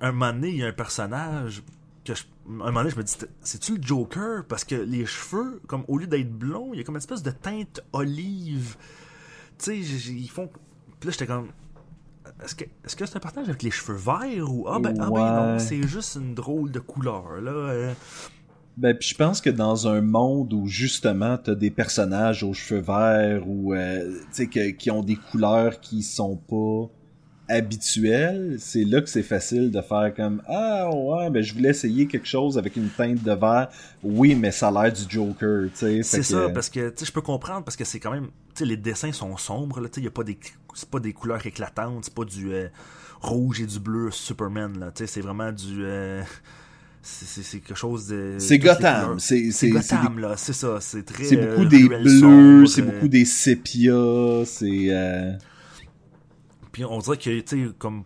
un 0.00 0.12
moment 0.12 0.32
donné, 0.32 0.50
il 0.50 0.56
y 0.58 0.62
a 0.62 0.68
un 0.68 0.72
personnage 0.72 1.62
que 2.04 2.14
je, 2.14 2.22
un 2.46 2.50
moment 2.52 2.72
donné, 2.80 2.90
je 2.90 2.96
me 2.96 3.02
dis, 3.02 3.14
c'est-tu 3.42 3.76
le 3.76 3.82
Joker? 3.82 4.44
Parce 4.48 4.64
que 4.64 4.74
les 4.74 5.06
cheveux, 5.06 5.60
comme 5.66 5.84
au 5.88 5.98
lieu 5.98 6.06
d'être 6.06 6.32
blonds, 6.32 6.70
il 6.72 6.78
y 6.78 6.80
a 6.80 6.84
comme 6.84 6.94
une 6.96 7.00
espèce 7.00 7.22
de 7.22 7.30
teinte 7.30 7.80
olive 7.92 8.76
tu 9.62 9.84
sais, 9.84 10.12
ils 10.12 10.28
font. 10.30 10.48
Puis 10.98 11.06
là, 11.08 11.12
j'étais 11.12 11.26
comme. 11.26 11.48
Est-ce 12.42 12.54
que 12.54 12.64
est-ce 12.84 12.96
que 12.96 13.04
c'est 13.06 13.16
un 13.16 13.20
partage 13.20 13.48
avec 13.48 13.62
les 13.62 13.70
cheveux 13.70 13.96
verts 13.96 14.50
ou. 14.50 14.66
Ah 14.68 14.78
ben, 14.78 14.94
ah 14.98 15.10
ben 15.10 15.52
non, 15.52 15.58
c'est 15.58 15.82
juste 15.86 16.16
une 16.16 16.34
drôle 16.34 16.70
de 16.70 16.80
couleur, 16.80 17.40
là. 17.40 17.50
euh. 17.50 17.92
Ben, 18.76 18.96
puis 18.96 19.08
je 19.10 19.14
pense 19.14 19.40
que 19.42 19.50
dans 19.50 19.88
un 19.88 20.00
monde 20.00 20.52
où 20.54 20.66
justement 20.66 21.36
t'as 21.36 21.54
des 21.54 21.70
personnages 21.70 22.42
aux 22.42 22.54
cheveux 22.54 22.80
verts 22.80 23.46
ou 23.46 23.74
euh, 23.74 24.10
tu 24.20 24.26
sais 24.30 24.46
que- 24.46 24.70
qui 24.70 24.90
ont 24.90 25.02
des 25.02 25.16
couleurs 25.16 25.80
qui 25.80 26.02
sont 26.02 26.36
pas 26.36 26.88
habituelles, 27.50 28.56
c'est 28.58 28.84
là 28.84 29.00
que 29.00 29.08
c'est 29.08 29.22
facile 29.22 29.70
de 29.70 29.80
faire 29.82 30.12
comme 30.16 30.42
ah 30.48 30.88
ouais 30.94 31.30
ben 31.30 31.42
je 31.42 31.52
voulais 31.52 31.70
essayer 31.70 32.06
quelque 32.06 32.26
chose 32.26 32.56
avec 32.56 32.76
une 32.76 32.88
teinte 32.88 33.22
de 33.22 33.32
vert. 33.32 33.68
Oui, 34.02 34.34
mais 34.34 34.50
ça 34.52 34.68
a 34.68 34.70
l'air 34.84 34.92
du 34.92 35.02
Joker. 35.08 35.68
C'est 35.74 36.02
ça, 36.02 36.20
que- 36.22 36.52
parce 36.52 36.68
que 36.70 36.92
je 37.02 37.12
peux 37.12 37.20
comprendre 37.22 37.64
parce 37.64 37.76
que 37.76 37.84
c'est 37.84 38.00
quand 38.00 38.12
même, 38.12 38.28
les 38.60 38.76
dessins 38.76 39.12
sont 39.12 39.36
sombres 39.36 39.80
là, 39.80 39.88
tu 39.88 40.00
sais, 40.00 40.04
y 40.04 40.08
a 40.08 40.10
pas 40.10 40.24
des, 40.24 40.38
c'est 40.74 40.88
pas 40.88 41.00
des 41.00 41.12
couleurs 41.12 41.44
éclatantes, 41.46 42.04
c'est 42.06 42.14
pas 42.14 42.24
du 42.24 42.52
euh, 42.52 42.68
rouge 43.20 43.60
et 43.60 43.66
du 43.66 43.78
bleu 43.80 44.10
Superman 44.10 44.78
là, 44.78 44.90
tu 44.94 45.00
sais, 45.04 45.06
c'est 45.06 45.20
vraiment 45.20 45.52
du, 45.52 45.84
euh, 45.84 46.22
c'est- 47.02 47.60
quelque 47.60 47.74
chose 47.74 48.06
de. 48.08 48.36
C'est 48.38 48.58
Gotham, 48.58 49.18
c'est 49.18 49.50
C'est 49.52 49.70
Gotham 49.70 50.18
là, 50.18 50.34
c'est 50.36 50.52
ça, 50.52 50.78
c'est 50.80 51.02
très. 51.04 51.24
c'est 51.24 51.38
euh, 51.38 51.56
beaucoup 51.56 51.68
des 51.68 51.88
bleus, 51.88 52.66
c'est 52.66 52.82
beaucoup 52.82 53.08
des 53.08 53.24
sépias, 53.24 54.44
c'est 54.44 54.86
euh, 54.90 55.32
Puis 56.72 56.84
on 56.84 56.98
dirait 56.98 57.16
que, 57.16 57.40
tu 57.40 57.66
sais, 57.66 57.72
comme 57.78 58.04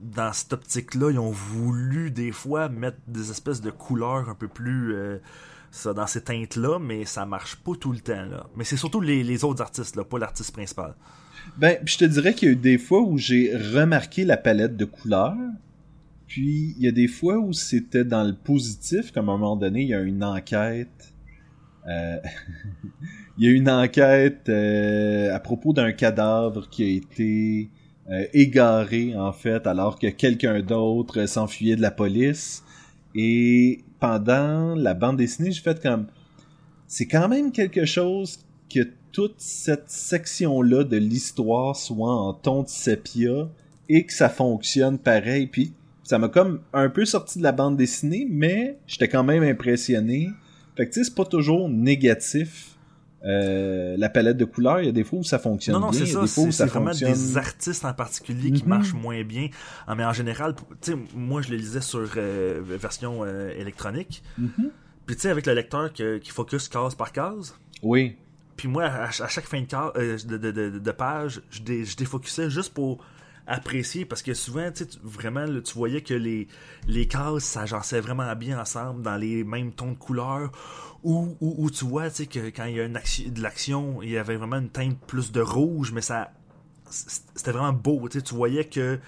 dans 0.00 0.32
cette 0.32 0.52
optique-là, 0.52 1.10
ils 1.10 1.18
ont 1.18 1.30
voulu 1.30 2.10
des 2.10 2.32
fois 2.32 2.68
mettre 2.68 2.98
des 3.06 3.30
espèces 3.30 3.60
de 3.60 3.70
couleurs 3.70 4.28
un 4.28 4.34
peu 4.34 4.48
plus. 4.48 4.94
euh, 4.94 5.18
ça, 5.70 5.94
dans 5.94 6.06
ces 6.06 6.22
teintes-là, 6.22 6.78
mais 6.78 7.04
ça 7.04 7.24
marche 7.26 7.56
pas 7.56 7.72
tout 7.78 7.92
le 7.92 8.00
temps, 8.00 8.24
là. 8.24 8.46
Mais 8.56 8.64
c'est 8.64 8.76
surtout 8.76 9.00
les, 9.00 9.44
autres 9.44 9.62
artistes, 9.62 9.96
là, 9.96 10.04
pas 10.04 10.18
l'artiste 10.18 10.52
principal. 10.52 10.94
Ben, 11.56 11.78
je 11.84 11.96
te 11.96 12.04
dirais 12.04 12.34
qu'il 12.34 12.48
y 12.48 12.50
a 12.50 12.54
eu 12.54 12.56
des 12.56 12.78
fois 12.78 13.00
où 13.02 13.16
j'ai 13.18 13.56
remarqué 13.56 14.24
la 14.24 14.36
palette 14.36 14.76
de 14.76 14.84
couleurs, 14.84 15.36
puis 16.26 16.74
il 16.76 16.84
y 16.84 16.88
a 16.88 16.92
des 16.92 17.08
fois 17.08 17.38
où 17.38 17.52
c'était 17.52 18.04
dans 18.04 18.24
le 18.24 18.34
positif, 18.34 19.12
comme 19.12 19.28
à 19.28 19.32
un 19.32 19.38
moment 19.38 19.56
donné, 19.56 19.82
il 19.82 19.88
y 19.88 19.94
a 19.94 20.00
une 20.00 20.24
enquête. 20.24 21.14
euh, 21.88 22.18
il 23.38 23.44
y 23.44 23.48
a 23.48 23.52
une 23.52 23.70
enquête 23.70 24.48
euh, 24.48 25.34
à 25.34 25.40
propos 25.40 25.72
d'un 25.72 25.92
cadavre 25.92 26.68
qui 26.68 26.82
a 26.82 26.88
été 26.88 27.70
euh, 28.10 28.24
égaré, 28.32 29.14
en 29.16 29.32
fait, 29.32 29.66
alors 29.66 29.98
que 29.98 30.06
quelqu'un 30.08 30.60
d'autre 30.60 31.26
s'enfuyait 31.26 31.76
de 31.76 31.82
la 31.82 31.90
police. 31.90 32.64
Et 33.14 33.84
pendant 33.98 34.74
la 34.74 34.94
bande 34.94 35.16
dessinée, 35.16 35.52
j'ai 35.52 35.62
fait 35.62 35.80
comme... 35.82 36.06
C'est 36.86 37.06
quand 37.06 37.28
même 37.28 37.52
quelque 37.52 37.84
chose 37.84 38.40
que 38.72 38.80
toute 39.12 39.36
cette 39.38 39.90
section-là 39.90 40.84
de 40.84 40.96
l'histoire 40.96 41.76
soit 41.76 42.14
en 42.14 42.32
ton 42.32 42.62
de 42.62 42.68
sépia 42.68 43.48
et 43.88 44.06
que 44.06 44.12
ça 44.12 44.28
fonctionne 44.28 44.98
pareil. 44.98 45.46
Puis 45.46 45.72
ça 46.02 46.18
m'a 46.18 46.28
comme 46.28 46.60
un 46.72 46.88
peu 46.88 47.04
sorti 47.04 47.38
de 47.38 47.44
la 47.44 47.52
bande 47.52 47.76
dessinée, 47.76 48.26
mais 48.28 48.78
j'étais 48.86 49.08
quand 49.08 49.24
même 49.24 49.42
impressionné. 49.42 50.30
Fait 50.76 50.86
que 50.86 50.92
tu 50.92 51.00
sais, 51.00 51.04
c'est 51.04 51.14
pas 51.14 51.24
toujours 51.24 51.68
négatif. 51.68 52.76
Euh, 53.24 53.96
la 53.98 54.08
palette 54.08 54.36
de 54.38 54.44
couleurs, 54.44 54.80
il 54.80 54.86
y 54.86 54.88
a 54.88 54.92
des 54.92 55.04
fois 55.04 55.18
où 55.18 55.24
ça 55.24 55.38
fonctionne 55.38 55.74
Non, 55.74 55.80
non, 55.80 55.90
bien, 55.90 56.00
c'est 56.00 56.06
ça. 56.06 56.26
C'est 56.26 56.50
ça 56.52 56.64
c'est 56.64 56.70
vraiment 56.70 56.86
fonctionne. 56.88 57.12
des 57.12 57.36
artistes 57.36 57.84
en 57.84 57.92
particulier 57.92 58.50
qui 58.52 58.62
Mhm. 58.62 58.68
marchent 58.68 58.94
moins 58.94 59.22
bien. 59.24 59.48
Ah, 59.86 59.94
mais 59.94 60.04
en 60.04 60.12
général, 60.12 60.54
tu 60.80 60.92
sais, 60.92 60.98
moi, 61.14 61.42
je 61.42 61.50
le 61.50 61.56
lisais 61.56 61.80
sur 61.82 62.08
euh, 62.16 62.60
version 62.64 63.20
euh, 63.24 63.50
électronique. 63.58 64.22
Mhm. 64.38 64.70
Puis, 65.06 65.16
tu 65.16 65.22
sais, 65.22 65.30
avec 65.30 65.46
le 65.46 65.54
lecteur 65.54 65.92
que- 65.92 66.18
qui 66.18 66.30
focus 66.30 66.68
case 66.68 66.94
par 66.94 67.12
case. 67.12 67.54
Oui. 67.82 68.16
Puis 68.56 68.68
moi, 68.68 68.84
à, 68.84 69.04
à 69.08 69.28
chaque 69.28 69.46
fin 69.46 69.60
de, 69.60 69.66
case, 69.66 70.26
de, 70.26 70.36
de, 70.38 70.50
de- 70.50 70.78
de 70.78 70.90
page, 70.92 71.40
je, 71.50 71.60
dé, 71.62 71.84
je 71.84 71.96
défocusais 71.96 72.48
juste 72.50 72.72
pour 72.74 73.04
apprécier 73.50 74.04
parce 74.04 74.22
que 74.22 74.34
souvent, 74.34 74.70
tu 74.70 74.84
vraiment, 75.02 75.46
tu 75.60 75.74
voyais 75.74 76.00
que 76.00 76.14
les, 76.14 76.48
les 76.86 77.06
cases 77.06 77.44
s'agençaient 77.44 78.00
vraiment 78.00 78.34
bien 78.36 78.60
ensemble 78.60 79.02
dans 79.02 79.16
les 79.16 79.44
mêmes 79.44 79.72
tons 79.72 79.92
de 79.92 79.98
couleurs. 79.98 80.52
Ou, 81.02 81.34
ou, 81.40 81.70
tu 81.70 81.86
vois, 81.86 82.10
tu 82.10 82.26
que 82.26 82.50
quand 82.50 82.66
il 82.66 82.76
y 82.76 82.80
a 82.80 82.84
une 82.84 82.96
action, 82.96 83.24
de 83.30 83.40
l'action, 83.40 84.02
il 84.02 84.10
y 84.10 84.18
avait 84.18 84.36
vraiment 84.36 84.58
une 84.58 84.68
teinte 84.68 84.98
plus 85.06 85.32
de 85.32 85.40
rouge, 85.40 85.92
mais 85.92 86.02
ça 86.02 86.30
c'était 86.90 87.52
vraiment 87.52 87.72
beau, 87.72 88.08
tu 88.08 88.34
voyais 88.34 88.64
que 88.64 88.98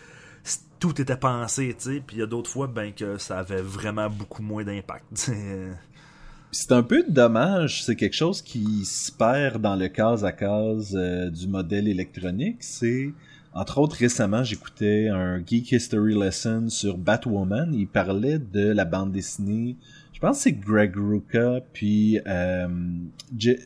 tout 0.78 1.00
était 1.00 1.16
pensé, 1.16 1.76
tu 1.78 2.00
puis 2.00 2.16
il 2.16 2.18
y 2.20 2.22
a 2.22 2.26
d'autres 2.26 2.50
fois, 2.50 2.66
ben, 2.66 2.92
que 2.92 3.18
ça 3.18 3.38
avait 3.38 3.62
vraiment 3.62 4.08
beaucoup 4.08 4.42
moins 4.42 4.64
d'impact. 4.64 5.30
C'est 6.54 6.72
un 6.72 6.82
peu 6.82 7.02
dommage, 7.08 7.82
c'est 7.82 7.96
quelque 7.96 8.14
chose 8.14 8.42
qui 8.42 8.84
se 8.84 9.10
perd 9.10 9.62
dans 9.62 9.74
le 9.74 9.88
case 9.88 10.22
à 10.22 10.32
case 10.32 10.94
euh, 10.94 11.30
du 11.30 11.48
modèle 11.48 11.88
électronique. 11.88 12.58
C'est, 12.60 13.10
entre 13.54 13.78
autres, 13.78 13.96
récemment, 13.96 14.44
j'écoutais 14.44 15.08
un 15.08 15.42
Geek 15.44 15.72
History 15.72 16.14
Lesson 16.18 16.66
sur 16.68 16.96
Batwoman. 16.96 17.74
Il 17.74 17.86
parlait 17.86 18.38
de 18.38 18.70
la 18.70 18.84
bande 18.84 19.12
dessinée. 19.12 19.76
Je 20.12 20.20
pense 20.20 20.38
que 20.38 20.42
c'est 20.44 20.52
Greg 20.52 20.94
Rucka, 20.96 21.60
puis 21.72 22.18
euh, 22.26 22.66
J- 23.36 23.58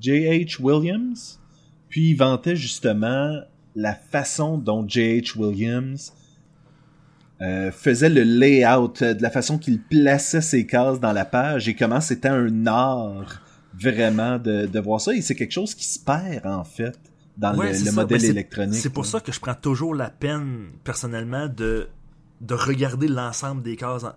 J.H. 0.00 0.60
Williams. 0.60 1.40
Puis 1.88 2.10
il 2.10 2.14
vantait 2.14 2.56
justement 2.56 3.40
la 3.74 3.94
façon 3.94 4.58
dont 4.58 4.86
J.H. 4.86 5.36
Williams 5.36 6.12
euh, 7.40 7.72
faisait 7.72 8.10
le 8.10 8.22
layout, 8.22 8.92
euh, 9.02 9.14
de 9.14 9.22
la 9.22 9.30
façon 9.30 9.58
qu'il 9.58 9.80
plaçait 9.82 10.40
ses 10.40 10.66
cases 10.66 11.00
dans 11.00 11.12
la 11.12 11.24
page 11.24 11.68
et 11.68 11.74
comment 11.74 12.00
c'était 12.00 12.28
un 12.28 12.66
art 12.66 13.42
vraiment 13.76 14.38
de, 14.38 14.66
de 14.66 14.78
voir 14.80 15.00
ça. 15.00 15.12
Et 15.14 15.20
c'est 15.20 15.34
quelque 15.34 15.50
chose 15.52 15.74
qui 15.74 15.84
se 15.86 15.98
perd 15.98 16.46
en 16.46 16.62
fait 16.62 16.96
dans 17.36 17.56
Ouais, 17.56 17.72
le, 17.72 17.92
modèle 17.92 18.20
Ben, 18.20 18.30
électronique. 18.30 18.80
C'est 18.80 18.90
pour 18.90 19.06
ça 19.06 19.20
que 19.20 19.32
je 19.32 19.40
prends 19.40 19.54
toujours 19.54 19.94
la 19.94 20.10
peine, 20.10 20.68
personnellement, 20.84 21.48
de, 21.48 21.88
de 22.40 22.54
regarder 22.54 23.08
l'ensemble 23.08 23.62
des 23.62 23.76
cases. 23.76 24.04
en- 24.04 24.14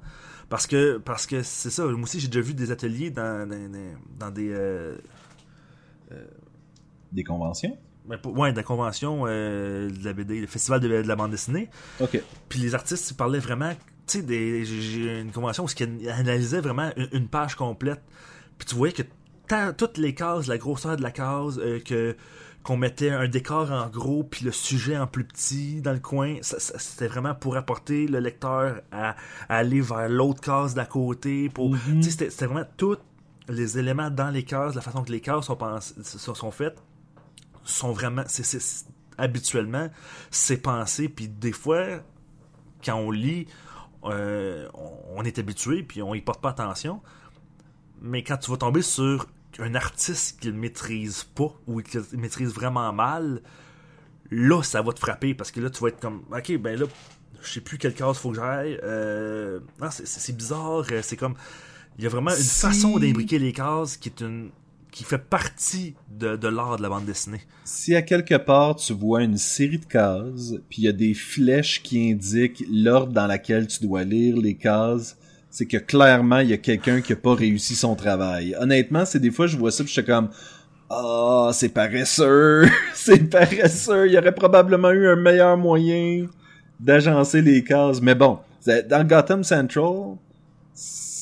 Parce 0.50 0.68
que 0.68 0.98
parce 0.98 1.26
que 1.26 1.42
c'est 1.44 1.70
ça. 1.72 1.86
Moi 1.86 2.04
aussi, 2.04 2.20
j'ai 2.20 2.28
déjà 2.28 2.42
vu 2.42 2.54
des 2.54 2.72
ateliers 2.72 3.10
dans, 3.12 3.48
dans, 3.50 3.72
dans 4.20 4.32
des. 4.32 4.50
euh, 4.52 4.96
Des 7.12 7.24
conventions? 7.24 7.78
ben, 8.06 8.18
ouais, 8.26 8.52
de 8.54 8.58
la 8.58 8.64
convention 8.64 9.26
euh, 9.28 9.90
de 9.90 10.06
la 10.06 10.14
BD, 10.14 10.40
le 10.40 10.48
festival 10.48 10.80
de, 10.80 10.88
de 10.88 11.08
la 11.08 11.16
bande 11.18 11.32
dessinée. 11.32 11.70
Ok. 12.00 12.22
Puis 12.48 12.60
les 12.60 12.74
artistes 12.76 13.12
ils 13.12 13.16
parlaient 13.16 13.40
vraiment. 13.40 13.74
Tu 14.06 14.20
sais, 14.20 14.22
des- 14.24 14.64
j'ai 14.64 15.20
une 15.20 15.32
convention 15.34 15.66
où 15.66 15.68
ils 15.80 16.10
analysaient 16.10 16.62
vraiment 16.62 16.90
une, 16.96 17.10
une 17.12 17.28
page 17.28 17.56
complète. 17.56 18.02
Puis 18.58 18.66
tu 18.68 18.76
voyais 18.76 18.94
que 18.94 19.04
toutes 19.78 19.98
les 19.98 20.14
cases, 20.14 20.48
la 20.48 20.58
grosseur 20.58 20.96
de 20.96 21.02
la 21.04 21.12
case, 21.12 21.60
euh, 21.60 21.80
que 21.82 22.16
qu'on 22.64 22.76
mettait 22.78 23.12
un 23.12 23.28
décor 23.28 23.72
en 23.72 23.88
gros, 23.88 24.24
puis 24.24 24.44
le 24.46 24.52
sujet 24.52 24.98
en 24.98 25.08
plus 25.08 25.24
petit 25.24 25.82
dans 25.82 25.94
le 25.94 26.00
coin, 26.00 26.36
c'était 26.42 27.08
vraiment 27.08 27.34
pour 27.34 27.56
apporter 27.56 28.08
le 28.08 28.20
lecteur 28.20 28.82
à, 28.92 29.12
à 29.48 29.56
aller 29.58 29.80
vers 29.80 30.10
l'autre 30.10 30.42
case 30.42 30.74
d'à 30.74 30.86
côté. 30.86 31.50
Pour, 31.50 31.72
Mhm. 31.72 32.02
c'était 32.04 32.28
vraiment 32.46 32.66
tous 32.76 32.98
les 33.48 33.80
éléments 33.80 34.10
dans 34.10 34.30
les 34.30 34.44
cases, 34.44 34.76
la 34.76 34.82
façon 34.82 35.04
que 35.04 35.12
les 35.12 35.22
cases 35.22 35.46
sont, 35.46 35.58
sont, 36.04 36.36
sont 36.36 36.52
faites, 36.52 36.78
sont 37.64 37.94
vraiment. 37.94 38.24
c'est- 38.28 38.86
habituellement, 39.18 39.90
c'est 40.30 40.58
pensé, 40.58 41.08
puis 41.10 41.28
des 41.30 41.52
fois, 41.54 41.86
quand 42.86 42.96
on 42.96 43.10
lit, 43.12 43.48
euh, 44.04 44.68
on, 44.76 44.92
on 45.16 45.24
est 45.24 45.40
habitué, 45.40 45.82
puis 45.84 46.02
on 46.04 46.14
y 46.14 46.22
porte 46.22 46.42
pas 46.42 46.50
attention. 46.50 47.02
Mais 48.02 48.24
quand 48.24 48.38
tu 48.38 48.52
vas 48.52 48.58
tomber 48.58 48.82
sur 48.84 49.26
un 49.60 49.76
artiste 49.76 50.40
qui 50.40 50.48
le 50.48 50.54
maîtrise 50.54 51.24
pas 51.36 51.54
ou 51.68 51.82
qui 51.82 51.98
le 51.98 52.06
maîtrise 52.18 52.50
vraiment 52.54 52.92
mal, 52.94 53.42
là, 54.32 54.62
ça 54.64 54.82
va 54.82 54.94
te 54.94 55.00
frapper 55.00 55.34
parce 55.34 55.52
que 55.52 55.60
là, 55.60 55.70
tu 55.70 55.82
vas 55.82 55.90
être 55.90 56.00
comme, 56.00 56.24
ok, 56.32 56.58
ben 56.58 56.80
là, 56.80 56.86
je 57.42 57.50
sais 57.52 57.62
plus 57.62 57.78
quelle 57.78 57.94
case 57.94 58.18
faut 58.18 58.30
que 58.32 58.36
j'aille. 58.38 58.80
Euh, 58.84 59.60
non, 59.82 59.90
c'est- 59.92 60.34
bizarre. 60.36 60.86
euh, 60.92 61.02
C'est 61.02 61.16
comme, 61.18 61.36
il 61.98 62.04
y 62.04 62.08
a 62.08 62.10
vraiment 62.10 62.32
une 62.32 62.38
Si- 62.38 62.62
façon 62.62 62.98
d'imbriquer 63.00 63.40
les 63.40 63.54
cases 63.54 63.98
qui 63.98 64.10
est 64.10 64.22
une 64.22 64.50
qui 64.92 65.04
fait 65.04 65.20
partie 65.20 65.94
de, 66.10 66.36
de 66.38 66.48
l'art 66.48 66.78
de 66.78 66.82
la 66.82 66.90
bande 66.90 67.06
dessinée. 67.06 67.42
Si 67.66 67.94
à 67.94 68.02
quelque 68.02 68.34
part 68.36 68.78
tu 68.78 68.94
vois 68.94 69.22
une 69.22 69.38
série 69.38 69.78
de 69.78 69.86
cases, 69.86 70.54
puis 70.70 70.82
il 70.82 70.86
y 70.86 70.88
a 70.88 70.92
des 70.94 71.14
flèches 71.14 71.84
qui 71.84 72.10
indiquent 72.12 72.64
l'ordre 72.72 73.14
dans 73.14 73.28
laquelle 73.28 73.68
tu 73.68 73.84
dois 73.86 74.04
lire 74.04 74.38
les 74.38 74.56
cases, 74.56 75.16
c'est 75.50 75.66
que 75.66 75.78
clairement 75.78 76.40
il 76.40 76.50
y 76.50 76.54
a 76.54 76.58
quelqu'un 76.58 77.02
qui 77.02 77.14
a 77.14 77.16
pas 77.16 77.36
réussi 77.36 77.76
son 77.76 77.96
travail. 77.96 78.56
Honnêtement, 78.60 79.06
c'est 79.06 79.20
des 79.20 79.32
fois 79.32 79.48
je 79.48 79.58
vois 79.58 79.72
ça 79.72 79.84
je 79.86 79.92
suis 79.92 80.06
comme 80.06 80.30
ah 80.90 81.50
c'est 81.54 81.70
paresseux, 81.70 82.66
c'est 82.94 83.30
paresseux. 83.30 84.08
Il 84.08 84.14
y 84.14 84.18
aurait 84.18 84.36
probablement 84.36 84.92
eu 84.92 85.08
un 85.08 85.16
meilleur 85.16 85.58
moyen 85.58 86.28
d'agencer 86.80 87.42
les 87.42 87.64
cases. 87.64 88.02
Mais 88.02 88.16
bon, 88.16 88.40
dans 88.66 89.08
Gotham 89.08 89.44
Central, 89.44 90.16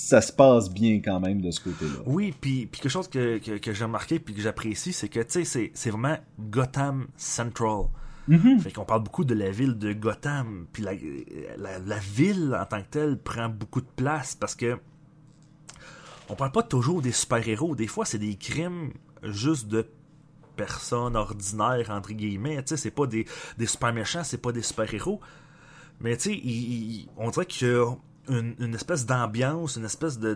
ça 0.06 0.22
se 0.22 0.32
passe 0.32 0.70
bien 0.70 1.02
quand 1.04 1.20
même 1.20 1.42
de 1.42 1.50
ce 1.52 1.60
côté-là. 1.60 2.04
Oui, 2.06 2.34
puis, 2.40 2.70
quelque 2.72 2.90
chose 2.90 3.08
que, 3.08 3.40
j'ai 3.44 3.84
remarqué 3.84 4.20
puis 4.20 4.36
que 4.36 4.42
j'apprécie, 4.42 4.94
c'est 4.94 5.10
que 5.10 5.22
tu 5.22 5.44
sais, 5.46 5.72
c'est 5.74 5.90
vraiment 5.90 6.18
Gotham 6.40 7.08
Central. 7.18 7.86
Mhm. 8.28 8.60
Fait 8.60 8.72
qu'on 8.72 8.86
parle 8.86 9.04
beaucoup 9.04 9.24
de 9.24 9.36
la 9.36 9.52
ville 9.52 9.78
de 9.78 9.94
Gotham, 9.94 10.66
puis 10.74 10.82
la, 10.84 10.94
la, 11.58 11.80
la 11.80 11.98
ville 12.00 12.58
en 12.60 12.66
tant 12.66 12.82
que 12.82 12.88
telle 12.90 13.18
prend 13.20 13.50
beaucoup 13.50 13.82
de 13.82 13.88
place 13.96 14.36
parce 14.36 14.56
que 14.56 14.78
on 16.30 16.36
parle 16.36 16.52
pas 16.52 16.64
toujours 16.64 17.02
des 17.04 17.12
super-héros. 17.12 17.76
Des 17.76 17.86
fois, 17.88 18.04
c'est 18.06 18.18
des 18.18 18.36
crimes 18.36 18.94
juste 19.22 19.68
de 19.68 19.86
personnes 20.56 21.16
ordinaires, 21.16 21.92
entre 21.92 22.14
guillemets. 22.14 22.64
C'est 22.66 22.90
pas 22.90 23.06
des, 23.06 23.26
des 23.60 23.68
super 23.68 23.94
méchants, 23.94 24.24
c'est 24.24 24.42
pas 24.42 24.52
des 24.52 24.64
super 24.64 24.92
héros. 24.92 25.20
Mais 26.00 26.18
tu 26.18 26.34
sais, 26.34 27.08
on 27.18 27.30
dirait 27.30 27.46
qu'il 27.46 27.68
y 27.68 27.72
a 27.72 27.94
une, 28.28 28.56
une 28.60 28.74
espèce 28.74 29.06
d'ambiance, 29.06 29.76
une 29.76 29.86
espèce 29.86 30.18
de- 30.18 30.34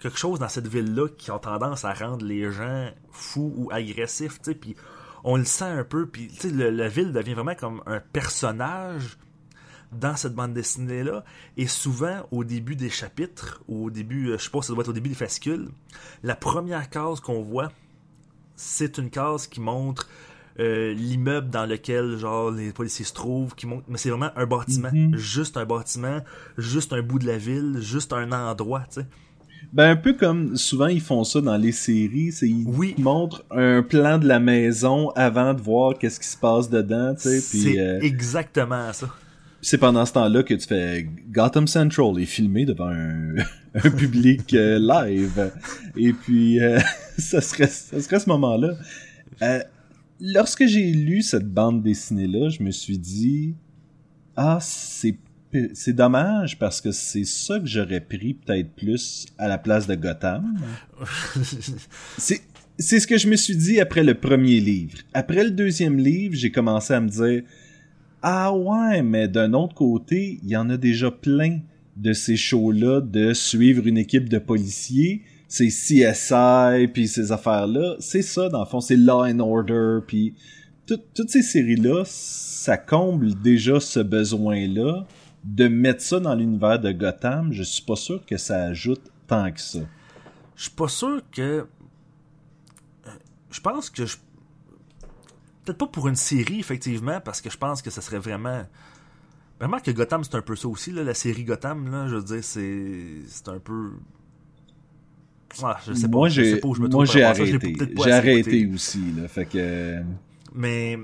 quelque 0.00 0.18
chose 0.18 0.40
dans 0.40 0.48
cette 0.48 0.66
ville-là 0.66 1.08
qui 1.16 1.30
a 1.30 1.38
tendance 1.38 1.84
à 1.84 1.94
rendre 1.94 2.24
les 2.26 2.50
gens 2.50 2.90
fous 3.12 3.52
ou 3.56 3.70
agressifs, 3.70 4.38
tu 4.42 4.50
sais, 4.50 4.54
puis 4.56 4.74
on 5.24 5.36
le 5.36 5.44
sent 5.44 5.64
un 5.64 5.84
peu, 5.84 6.06
puis 6.06 6.28
tu 6.28 6.36
sais, 6.36 6.50
le- 6.50 6.70
la 6.70 6.88
ville 6.88 7.12
devient 7.12 7.34
vraiment 7.34 7.54
comme 7.54 7.82
un 7.86 8.00
personnage 8.00 9.16
dans 9.92 10.16
cette 10.16 10.34
bande 10.34 10.52
dessinée-là, 10.54 11.24
et 11.56 11.66
souvent, 11.66 12.26
au 12.32 12.42
début 12.44 12.74
des 12.76 12.90
chapitres, 12.90 13.62
ou 13.68 13.86
au 13.86 13.90
début, 13.90 14.30
euh, 14.30 14.38
je 14.38 14.44
sais 14.44 14.50
pas, 14.50 14.60
ça 14.60 14.72
doit 14.72 14.82
être 14.82 14.88
au 14.88 14.92
début 14.92 15.08
des 15.08 15.14
fascicules, 15.14 15.68
la 16.22 16.34
première 16.34 16.90
case 16.90 17.20
qu'on 17.20 17.42
voit, 17.42 17.70
c'est 18.56 18.98
une 18.98 19.10
case 19.10 19.46
qui 19.46 19.60
montre 19.60 20.08
euh, 20.60 20.94
l'immeuble 20.94 21.50
dans 21.50 21.66
lequel 21.66 22.16
genre 22.16 22.52
les 22.52 22.72
policiers 22.72 23.04
se 23.04 23.12
trouvent, 23.12 23.56
qui 23.56 23.66
montre, 23.66 23.84
mais 23.88 23.98
c'est 23.98 24.10
vraiment 24.10 24.30
un 24.36 24.46
bâtiment, 24.46 24.90
Mhm. 24.92 25.16
juste 25.16 25.56
un 25.56 25.64
bâtiment, 25.64 26.20
juste 26.58 26.92
un 26.92 27.02
bout 27.02 27.18
de 27.18 27.26
la 27.26 27.38
ville, 27.38 27.78
juste 27.80 28.12
un 28.12 28.30
endroit, 28.30 28.82
tu 28.88 29.00
sais. 29.00 29.06
Ben, 29.74 29.90
un 29.90 29.96
peu 29.96 30.12
comme 30.12 30.56
souvent 30.56 30.86
ils 30.86 31.00
font 31.00 31.24
ça 31.24 31.40
dans 31.40 31.56
les 31.56 31.72
séries, 31.72 32.30
c'est 32.30 32.48
ils 32.48 32.64
Oui. 32.66 32.94
montrent 32.98 33.44
un 33.50 33.82
plan 33.82 34.18
de 34.18 34.26
la 34.28 34.38
maison 34.38 35.10
avant 35.16 35.52
de 35.52 35.60
voir 35.60 35.98
qu'est-ce 35.98 36.20
qui 36.20 36.28
se 36.28 36.36
passe 36.36 36.70
dedans, 36.70 37.12
tu 37.14 37.22
sais, 37.28 37.40
C'est 37.40 37.80
euh, 37.80 37.98
exactement 38.00 38.92
ça. 38.92 39.08
c'est 39.60 39.78
pendant 39.78 40.06
ce 40.06 40.12
temps-là 40.12 40.44
que 40.44 40.54
tu 40.54 40.66
fais 40.68 41.08
Gotham 41.30 41.66
Central 41.66 42.20
est 42.20 42.24
filmé 42.24 42.64
devant 42.66 42.88
un, 42.88 43.34
un 43.74 43.90
public 43.90 44.54
euh, 44.54 44.78
live. 44.78 45.50
Et 45.96 46.12
puis, 46.12 46.60
euh, 46.60 46.78
ça, 47.18 47.40
serait, 47.40 47.66
ça 47.66 48.00
serait 48.00 48.20
ce 48.20 48.28
moment-là. 48.28 48.74
Euh, 49.42 49.58
lorsque 50.20 50.66
j'ai 50.66 50.92
lu 50.92 51.20
cette 51.22 51.48
bande 51.52 51.82
dessinée-là, 51.82 52.48
je 52.48 52.62
me 52.62 52.70
suis 52.70 52.98
dit, 52.98 53.54
ah, 54.36 54.58
c'est 54.60 55.16
c'est 55.74 55.92
dommage 55.92 56.58
parce 56.58 56.80
que 56.80 56.90
c'est 56.92 57.24
ça 57.24 57.58
que 57.60 57.66
j'aurais 57.66 58.00
pris 58.00 58.34
peut-être 58.34 58.70
plus 58.74 59.26
à 59.38 59.48
la 59.48 59.58
place 59.58 59.86
de 59.86 59.94
Gotham. 59.94 60.58
C'est 62.18 62.40
c'est 62.76 62.98
ce 62.98 63.06
que 63.06 63.16
je 63.18 63.28
me 63.28 63.36
suis 63.36 63.54
dit 63.56 63.78
après 63.80 64.02
le 64.02 64.14
premier 64.14 64.58
livre. 64.58 64.98
Après 65.12 65.44
le 65.44 65.52
deuxième 65.52 65.96
livre, 65.96 66.34
j'ai 66.34 66.50
commencé 66.50 66.92
à 66.92 67.00
me 67.00 67.08
dire 67.08 67.42
ah 68.22 68.52
ouais, 68.52 69.00
mais 69.02 69.28
d'un 69.28 69.52
autre 69.52 69.74
côté, 69.74 70.40
il 70.42 70.48
y 70.48 70.56
en 70.56 70.68
a 70.70 70.76
déjà 70.76 71.10
plein 71.12 71.60
de 71.96 72.12
ces 72.12 72.36
shows-là 72.36 73.00
de 73.00 73.32
suivre 73.32 73.86
une 73.86 73.96
équipe 73.98 74.28
de 74.28 74.38
policiers, 74.38 75.22
ces 75.46 75.68
CSI 75.68 76.88
puis 76.92 77.06
ces 77.06 77.30
affaires-là, 77.30 77.94
c'est 78.00 78.22
ça 78.22 78.48
dans 78.48 78.60
le 78.60 78.66
fond, 78.66 78.80
c'est 78.80 78.96
Law 78.96 79.24
and 79.24 79.38
Order 79.38 80.00
puis 80.04 80.34
tout- 80.86 80.98
toutes 81.14 81.30
ces 81.30 81.42
séries-là, 81.42 82.02
ça 82.06 82.76
comble 82.76 83.40
déjà 83.40 83.78
ce 83.78 84.00
besoin-là 84.00 85.06
de 85.44 85.68
mettre 85.68 86.02
ça 86.02 86.20
dans 86.20 86.34
l'univers 86.34 86.80
de 86.80 86.90
Gotham. 86.92 87.52
Je 87.52 87.62
suis 87.62 87.82
pas 87.84 87.96
sûr 87.96 88.24
que 88.26 88.36
ça 88.36 88.64
ajoute 88.64 89.02
tant 89.26 89.52
que 89.52 89.60
ça. 89.60 89.80
Je 90.56 90.62
suis 90.64 90.72
pas 90.72 90.88
sûr 90.88 91.20
que. 91.30 91.42
euh, 91.42 93.10
Je 93.50 93.60
pense 93.60 93.90
que 93.90 94.06
je. 94.06 94.16
Peut-être 95.64 95.78
pas 95.78 95.86
pour 95.86 96.08
une 96.08 96.16
série, 96.16 96.60
effectivement, 96.60 97.20
parce 97.20 97.40
que 97.40 97.48
je 97.50 97.56
pense 97.56 97.80
que 97.82 97.90
ça 97.90 98.00
serait 98.00 98.18
vraiment. 98.18 98.64
Vraiment 99.60 99.78
que 99.78 99.90
Gotham, 99.92 100.24
c'est 100.24 100.34
un 100.34 100.42
peu 100.42 100.56
ça 100.56 100.68
aussi, 100.68 100.90
là, 100.90 101.04
la 101.04 101.14
série 101.14 101.44
Gotham, 101.44 101.90
là, 101.90 102.08
je 102.08 102.16
veux 102.16 102.22
dire, 102.24 102.42
c'est. 102.44 103.22
C'est 103.26 103.48
un 103.48 103.58
peu. 103.58 103.92
Ah, 105.62 105.78
je 105.86 105.92
sais 105.92 106.08
pas. 106.08 106.16
moi, 106.18 106.28
je 106.28 106.42
sais 106.42 106.56
pas 106.58 106.68
où 106.68 106.74
je 106.74 106.80
me 106.80 106.88
moi 106.88 107.04
trouve 107.04 107.06
j'ai 107.12 107.22
arrêté. 107.22 107.58
J'ai 107.60 107.68
écouté. 107.68 108.66
aussi 108.74 109.12
là, 109.16 109.28
fait 109.28 109.46
que 109.46 110.00
Mais, 110.52 110.98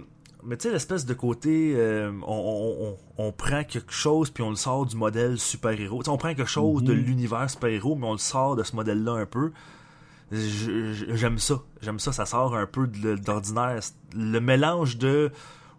mais 0.44 0.56
tu 0.56 0.64
sais, 0.68 0.72
l'espèce 0.72 1.04
de 1.06 1.14
côté, 1.14 1.74
euh, 1.76 2.10
on, 2.26 2.32
on, 2.32 2.86
on, 3.18 3.26
on 3.28 3.32
prend 3.32 3.62
quelque 3.64 3.92
chose 3.92 4.30
puis 4.30 4.42
on 4.42 4.50
le 4.50 4.56
sort 4.56 4.86
du 4.86 4.96
modèle 4.96 5.38
super-héros. 5.38 6.02
On 6.08 6.16
prend 6.16 6.34
quelque 6.34 6.46
chose 6.48 6.82
de 6.82 6.94
Mhm. 6.94 7.00
l'univers 7.00 7.50
super-héros, 7.50 7.94
mais 7.96 8.06
on 8.06 8.12
le 8.12 8.18
sort 8.18 8.56
de 8.56 8.62
ce 8.62 8.74
modèle-là 8.76 9.12
un 9.12 9.26
peu. 9.26 9.52
J'aime 10.32 11.38
ça. 11.38 11.62
J'aime 11.82 11.98
ça. 11.98 12.12
Ça 12.12 12.24
sort 12.26 12.54
un 12.56 12.66
peu 12.66 12.86
d'ordinaire. 12.86 13.80
Le 14.14 14.38
mélange 14.40 14.96
de, 14.98 15.30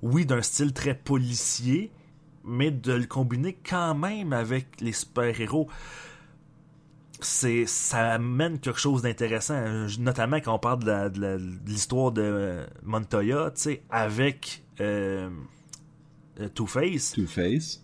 oui, 0.02 0.26
d'un 0.26 0.42
style 0.42 0.74
très 0.74 0.94
policier, 0.94 1.92
mais 2.44 2.72
de 2.72 2.94
le 2.94 3.06
combiner 3.06 3.58
quand 3.68 3.96
même 3.96 4.34
avec 4.34 4.68
les 4.82 4.92
super-héros 4.94 5.68
c'est 7.22 7.66
ça 7.66 8.14
amène 8.14 8.60
quelque 8.60 8.80
chose 8.80 9.02
d'intéressant. 9.02 9.56
Euh, 9.56 9.88
notamment 10.00 10.38
quand 10.38 10.56
on 10.56 10.60
parle 10.60 10.84
de 10.84 11.38
l'histoire 11.66 12.12
de 12.12 12.22
euh, 12.22 12.66
Montoya 12.84 13.52
tu 13.56 13.62
sais 13.62 13.84
avec 13.90 14.64
euh, 14.80 15.30
euh, 16.40 16.50
Two-Face. 16.50 17.12
Two-Face. 17.14 17.84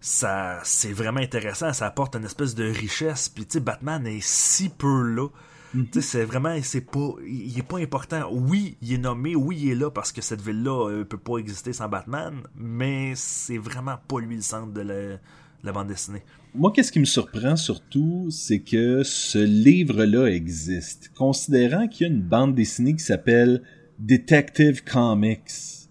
ça 0.00 0.60
c'est 0.64 0.92
vraiment 0.92 1.20
intéressant. 1.20 1.72
Ça 1.72 1.86
apporte 1.86 2.16
une 2.16 2.24
espèce 2.24 2.54
de 2.54 2.64
richesse. 2.64 3.28
Puis 3.28 3.46
tu 3.46 3.52
sais 3.52 3.60
Batman 3.60 4.06
est 4.06 4.22
si 4.24 4.68
peu 4.68 5.02
là. 5.02 5.28
Mhm. 5.74 5.88
sais 5.92 6.00
c'est 6.00 6.24
vraiment 6.24 6.56
c'est 6.62 6.80
pas 6.80 7.14
il 7.26 7.58
est 7.58 7.66
pas 7.66 7.78
important. 7.78 8.28
Oui 8.32 8.76
il 8.82 8.94
est 8.94 8.98
nommé. 8.98 9.36
Oui 9.36 9.58
il 9.60 9.70
est 9.70 9.74
là 9.74 9.90
parce 9.90 10.12
que 10.12 10.22
cette 10.22 10.40
ville 10.40 10.62
là 10.62 11.04
peut 11.04 11.18
pas 11.18 11.38
exister 11.38 11.72
sans 11.72 11.88
Batman. 11.88 12.42
Mais 12.56 13.14
c'est 13.16 13.58
vraiment 13.58 13.96
pas 14.08 14.20
lui 14.20 14.36
le 14.36 14.42
centre 14.42 14.72
de 14.72 14.80
la, 14.80 15.18
la 15.64 15.72
bande 15.72 15.88
dessinée 15.88 16.22
Moi, 16.54 16.72
qu'est-ce 16.72 16.92
qui 16.92 17.00
me 17.00 17.04
surprend 17.04 17.56
surtout, 17.56 18.28
c'est 18.30 18.60
que 18.60 19.02
ce 19.02 19.38
livre-là 19.38 20.26
existe, 20.26 21.10
considérant 21.16 21.88
qu'il 21.88 22.06
y 22.06 22.10
a 22.10 22.12
une 22.12 22.22
bande 22.22 22.54
dessinée 22.54 22.94
qui 22.94 23.02
s'appelle 23.04 23.62
Detective 23.98 24.84
Comics. 24.84 25.88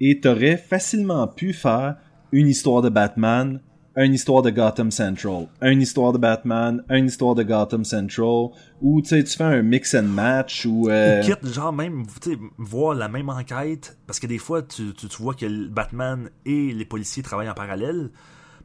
Et 0.00 0.20
t'aurais 0.20 0.56
facilement 0.56 1.26
pu 1.28 1.52
faire 1.52 1.96
une 2.32 2.48
histoire 2.48 2.82
de 2.82 2.88
Batman, 2.88 3.60
une 3.96 4.12
histoire 4.12 4.42
de 4.42 4.50
Gotham 4.50 4.90
Central, 4.90 5.46
une 5.62 5.80
histoire 5.80 6.12
de 6.12 6.18
Batman, 6.18 6.82
une 6.90 7.06
histoire 7.06 7.36
de 7.36 7.44
Gotham 7.44 7.84
Central, 7.84 8.48
ou 8.82 9.00
tu 9.00 9.10
sais, 9.10 9.22
tu 9.22 9.36
fais 9.36 9.44
un 9.44 9.62
mix 9.62 9.94
and 9.94 10.02
match, 10.02 10.66
ou... 10.66 10.88
euh, 10.90 11.20
Ou 11.20 11.24
quitte, 11.24 11.46
genre 11.46 11.72
même, 11.72 12.04
tu 12.20 12.36
voir 12.58 12.94
la 12.96 13.08
même 13.08 13.28
enquête, 13.28 13.96
parce 14.06 14.18
que 14.18 14.26
des 14.26 14.38
fois, 14.38 14.62
tu, 14.62 14.92
tu, 14.94 15.06
tu 15.06 15.22
vois 15.22 15.34
que 15.34 15.68
Batman 15.68 16.28
et 16.44 16.72
les 16.72 16.84
policiers 16.84 17.22
travaillent 17.22 17.48
en 17.48 17.54
parallèle, 17.54 18.10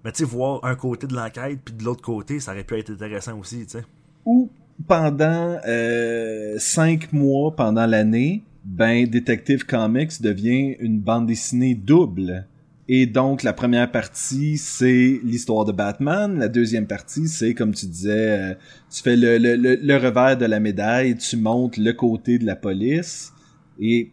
mais 0.03 0.11
tu 0.11 0.19
sais, 0.19 0.25
voir 0.25 0.63
un 0.63 0.75
côté 0.75 1.07
de 1.07 1.15
l'enquête, 1.15 1.59
puis 1.63 1.73
de 1.73 1.83
l'autre 1.83 2.01
côté, 2.01 2.39
ça 2.39 2.51
aurait 2.51 2.63
pu 2.63 2.77
être 2.77 2.91
intéressant 2.91 3.37
aussi, 3.37 3.65
tu 3.65 3.79
sais. 3.79 3.83
ou 4.25 4.49
pendant 4.87 5.59
euh, 5.67 6.55
cinq 6.57 7.11
mois 7.11 7.55
pendant 7.55 7.85
l'année, 7.85 8.43
ben 8.63 9.05
Detective 9.05 9.65
Comics 9.65 10.21
devient 10.21 10.75
une 10.79 10.99
bande 10.99 11.27
dessinée 11.27 11.75
double. 11.75 12.45
Et 12.87 13.05
donc 13.05 13.43
la 13.43 13.53
première 13.53 13.91
partie 13.91 14.57
c'est 14.57 15.19
l'histoire 15.23 15.65
de 15.65 15.71
Batman, 15.71 16.39
la 16.39 16.47
deuxième 16.47 16.87
partie 16.87 17.27
c'est 17.27 17.53
comme 17.53 17.73
tu 17.73 17.85
disais, 17.85 18.39
euh, 18.39 18.53
tu 18.89 19.03
fais 19.03 19.15
le, 19.15 19.37
le, 19.37 19.55
le, 19.55 19.75
le 19.75 19.97
revers 19.97 20.37
de 20.37 20.45
la 20.45 20.59
médaille, 20.59 21.15
tu 21.17 21.37
montes 21.37 21.77
le 21.77 21.91
côté 21.93 22.39
de 22.39 22.45
la 22.45 22.55
police 22.55 23.33
et 23.79 24.11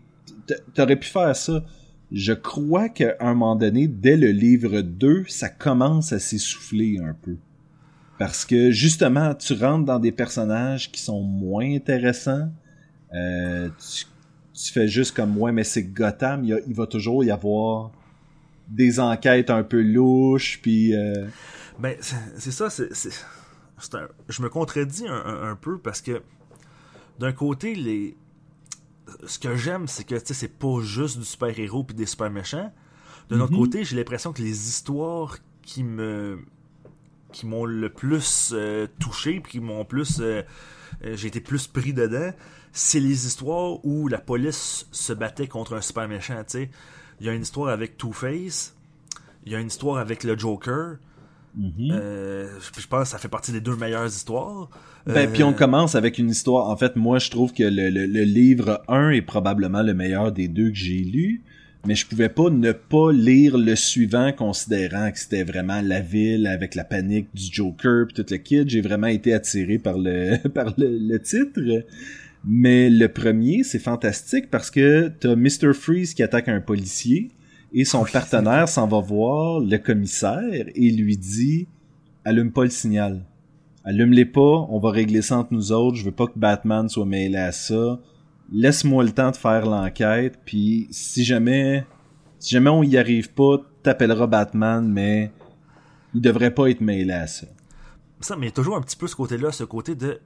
t'aurais 0.74 0.96
pu 0.96 1.08
faire 1.08 1.34
ça. 1.34 1.64
Je 2.12 2.32
crois 2.32 2.88
qu'à 2.88 3.16
un 3.20 3.34
moment 3.34 3.56
donné, 3.56 3.88
dès 3.88 4.16
le 4.16 4.30
livre 4.30 4.80
2, 4.80 5.24
ça 5.28 5.48
commence 5.48 6.12
à 6.12 6.18
s'essouffler 6.18 6.98
un 6.98 7.14
peu. 7.14 7.36
Parce 8.18 8.44
que 8.44 8.70
justement, 8.70 9.34
tu 9.34 9.54
rentres 9.54 9.84
dans 9.84 9.98
des 9.98 10.12
personnages 10.12 10.90
qui 10.90 11.00
sont 11.02 11.20
moins 11.20 11.74
intéressants. 11.74 12.50
Euh, 13.14 13.68
tu, 14.54 14.72
fais 14.72 14.88
juste 14.88 15.14
comme 15.14 15.36
ouais, 15.36 15.52
mais 15.52 15.64
c'est 15.64 15.82
Gotham, 15.82 16.44
il, 16.44 16.74
va 16.74 16.86
toujours 16.86 17.24
y 17.24 17.30
avoir 17.30 17.90
des 18.68 18.98
enquêtes 19.00 19.50
un 19.50 19.62
peu 19.62 19.82
louches, 19.82 20.60
puis 20.62 20.94
euh, 20.94 21.26
Ben, 21.78 21.96
c'est 22.00 22.50
ça, 22.50 22.70
c'est. 22.70 22.88
je 24.28 24.42
me 24.42 24.48
contredis 24.48 25.06
un 25.08 25.56
peu 25.56 25.78
parce 25.78 26.00
que 26.00 26.22
d'un 27.18 27.32
côté, 27.32 27.74
les. 27.74 28.16
Ce 29.26 29.38
que 29.38 29.54
j'aime, 29.56 29.86
c'est 29.88 30.04
que 30.04 30.14
tu 30.16 30.26
sais, 30.26 30.34
c'est 30.34 30.58
pas 30.58 30.80
juste 30.80 31.18
du 31.18 31.24
super-héros 31.24 31.84
puis 31.84 31.94
des 31.94 32.06
super 32.06 32.30
méchants. 32.30 32.72
De 33.28 33.36
notre 33.36 33.52
Mhm. 33.52 33.58
côté, 33.58 33.84
j'ai 33.84 33.96
l'impression 33.96 34.32
que 34.32 34.42
les 34.42 34.68
histoires 34.68 35.38
qui 35.62 35.82
me 35.84 36.38
qui 37.32 37.44
m'ont 37.44 37.64
le 37.66 37.90
plus 37.90 38.52
euh, 38.54 38.86
touché 38.98 39.40
puis 39.40 39.52
qui 39.52 39.60
m'ont 39.60 39.84
plus 39.84 40.20
euh, 40.20 40.42
euh, 41.04 41.16
j'ai 41.16 41.28
été 41.28 41.40
plus 41.40 41.66
pris 41.66 41.92
dedans, 41.92 42.30
c'est 42.72 43.00
les 43.00 43.26
histoires 43.26 43.84
où 43.84 44.08
la 44.08 44.18
police 44.18 44.86
se 44.92 45.12
battait 45.12 45.48
contre 45.48 45.74
un 45.74 45.80
super 45.82 46.08
méchant, 46.08 46.38
tu 46.44 46.52
sais. 46.52 46.70
Il 47.20 47.26
y 47.26 47.28
a 47.28 47.32
une 47.34 47.42
histoire 47.42 47.68
avec 47.70 47.98
Two-Face, 47.98 48.74
il 49.44 49.52
y 49.52 49.54
a 49.54 49.58
une 49.60 49.66
histoire 49.66 49.98
avec 49.98 50.24
le 50.24 50.38
Joker, 50.38 50.96
mhm. 51.56 51.90
euh, 51.92 52.48
je 52.78 52.86
pense 52.86 53.02
que 53.04 53.08
ça 53.08 53.18
fait 53.18 53.28
partie 53.28 53.52
des 53.52 53.60
deux 53.60 53.76
meilleures 53.76 54.06
histoires. 54.06 54.68
Ben, 55.06 55.28
Euh, 55.28 55.32
puis 55.32 55.42
on 55.42 55.52
commence 55.52 55.94
avec 55.94 56.18
une 56.18 56.30
histoire. 56.30 56.68
En 56.68 56.76
fait, 56.76 56.96
moi, 56.96 57.18
je 57.18 57.30
trouve 57.30 57.52
que 57.52 57.62
le, 57.62 57.88
le- 57.90 58.06
le 58.06 58.22
livre 58.24 58.82
1 58.88 59.10
est 59.10 59.22
probablement 59.22 59.82
le 59.82 59.94
meilleur 59.94 60.32
des 60.32 60.48
deux 60.48 60.70
que 60.70 60.76
j'ai 60.76 60.98
lu. 60.98 61.42
Mais 61.86 61.94
je 61.94 62.04
pouvais 62.04 62.28
pas 62.28 62.50
ne 62.50 62.72
pas 62.72 63.12
lire 63.12 63.56
le 63.56 63.76
suivant 63.76 64.32
considérant 64.32 65.12
que 65.12 65.18
c'était 65.20 65.44
vraiment 65.44 65.80
la 65.82 66.00
ville 66.00 66.48
avec 66.48 66.74
la 66.74 66.82
panique 66.82 67.28
du 67.32 67.44
Joker 67.52 68.06
puis 68.08 68.14
tout 68.14 68.26
le 68.28 68.38
kid. 68.38 68.68
J'ai 68.68 68.80
vraiment 68.80 69.06
été 69.06 69.32
attiré 69.32 69.78
par 69.78 69.96
le 69.96 70.36
par 70.54 70.74
le, 70.76 70.98
le 70.98 71.18
titre. 71.20 71.60
Mais 72.44 72.90
le 72.90 73.08
premier, 73.08 73.62
c'est 73.62 73.78
fantastique 73.78 74.50
parce 74.50 74.70
que 74.70 75.08
t'as 75.20 75.36
Mr. 75.36 75.72
Freeze 75.74 76.14
qui 76.14 76.22
attaque 76.24 76.48
un 76.48 76.60
policier 76.60 77.28
et 77.72 77.84
son 77.84 78.04
partenaire 78.04 78.68
s'en 78.68 78.86
va 78.86 79.00
voir 79.00 79.60
le 79.60 79.76
commissaire 79.78 80.66
et 80.74 80.90
lui 80.90 81.16
dit 81.16 81.68
allume 82.24 82.52
pas 82.52 82.64
le 82.64 82.70
signal. 82.70 83.24
Allume-les 83.84 84.24
pas, 84.24 84.66
on 84.68 84.80
va 84.80 84.90
régler 84.90 85.22
ça 85.22 85.38
entre 85.38 85.52
nous 85.52 85.70
autres, 85.70 85.96
je 85.96 86.04
veux 86.04 86.12
pas 86.12 86.26
que 86.26 86.38
Batman 86.38 86.88
soit 86.88 87.06
mêlé 87.06 87.38
à 87.38 87.52
ça. 87.52 88.00
Laisse-moi 88.52 89.04
le 89.04 89.12
temps 89.12 89.30
de 89.30 89.36
faire 89.36 89.66
l'enquête, 89.66 90.40
puis 90.44 90.88
si 90.90 91.24
jamais 91.24 91.86
si 92.38 92.50
jamais 92.50 92.70
on 92.70 92.82
y 92.82 92.96
arrive 92.96 93.32
pas, 93.32 93.58
t'appelleras 93.82 94.26
Batman, 94.26 94.86
mais 94.88 95.30
il 96.14 96.20
devrait 96.20 96.52
pas 96.52 96.68
être 96.68 96.80
mêlé 96.80 97.12
à 97.12 97.26
ça. 97.26 97.46
Ça, 98.20 98.36
mais 98.36 98.46
il 98.46 98.48
y 98.48 98.52
a 98.52 98.54
toujours 98.54 98.76
un 98.76 98.80
petit 98.80 98.96
peu 98.96 99.06
ce 99.06 99.16
côté-là, 99.16 99.52
ce 99.52 99.64
côté 99.64 99.94
de 99.94 100.20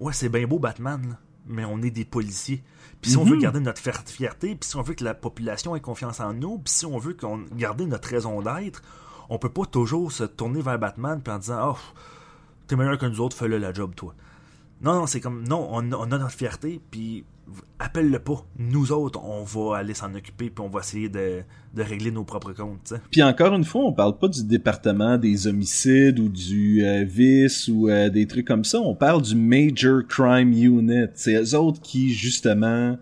ouais, 0.00 0.12
c'est 0.12 0.28
bien 0.28 0.46
beau 0.46 0.58
Batman, 0.58 1.00
là, 1.08 1.18
mais 1.46 1.64
on 1.64 1.82
est 1.82 1.90
des 1.90 2.04
policiers. 2.04 2.62
Puis 3.02 3.10
si 3.12 3.16
on 3.16 3.24
Mhm. 3.24 3.30
veut 3.30 3.36
garder 3.38 3.60
notre 3.60 3.80
fier- 3.80 4.02
fierté, 4.06 4.54
puis 4.54 4.68
si 4.68 4.76
on 4.76 4.82
veut 4.82 4.94
que 4.94 5.04
la 5.04 5.14
population 5.14 5.76
ait 5.76 5.80
confiance 5.80 6.20
en 6.20 6.32
nous, 6.32 6.58
puis 6.58 6.72
si 6.72 6.86
on 6.86 6.98
veut 6.98 7.14
qu'on 7.14 7.44
garder 7.54 7.86
notre 7.86 8.08
raison 8.08 8.40
d'être, 8.42 8.82
on 9.28 9.38
peut 9.38 9.48
pas 9.50 9.64
toujours 9.66 10.12
se 10.12 10.24
tourner 10.24 10.62
vers 10.62 10.78
Batman 10.78 11.20
puis 11.22 11.32
en 11.32 11.38
disant 11.38 11.72
oh 11.74 11.78
t'es 12.66 12.76
meilleur 12.76 12.98
que 12.98 13.06
nous 13.06 13.20
autres, 13.20 13.36
fais-le 13.36 13.58
la 13.58 13.72
job 13.72 13.94
toi. 13.94 14.14
Non 14.80 14.94
non 14.94 15.06
c'est 15.06 15.20
comme 15.20 15.46
non 15.46 15.68
on, 15.70 15.92
a- 15.92 15.96
on 15.96 16.04
a 16.12 16.18
notre 16.18 16.30
fierté 16.30 16.80
puis 16.90 17.24
appelle-le 17.78 18.18
pas. 18.18 18.46
Nous 18.58 18.92
autres 18.92 19.20
on 19.22 19.44
va 19.44 19.78
aller 19.78 19.94
s'en 19.94 20.14
occuper 20.14 20.50
puis 20.50 20.64
on 20.64 20.68
va 20.68 20.80
essayer 20.80 21.08
de, 21.08 21.42
régler 21.76 22.10
nos 22.10 22.24
propres 22.24 22.52
comptes. 22.52 22.84
tu 22.84 22.94
sais. 22.94 23.00
Puis 23.10 23.22
encore 23.22 23.54
une 23.54 23.64
fois, 23.64 23.82
on 23.82 23.92
parle 23.92 24.18
pas 24.18 24.28
du 24.28 24.44
département 24.44 25.18
des 25.18 25.46
homicides 25.46 26.18
ou 26.18 26.28
du 26.28 26.84
euh, 26.84 27.04
vice 27.04 27.68
ou 27.68 27.88
euh, 27.88 28.08
des 28.08 28.26
trucs 28.26 28.46
comme 28.46 28.64
ça. 28.64 28.80
On 28.80 28.94
parle 28.94 29.22
du 29.22 29.34
Major 29.34 30.02
Crime 30.08 30.52
Unit. 30.52 31.08
C'est 31.14 31.34
eux 31.34 31.54
autres 31.54 31.80
qui, 31.80 32.10
justement, 32.10 32.96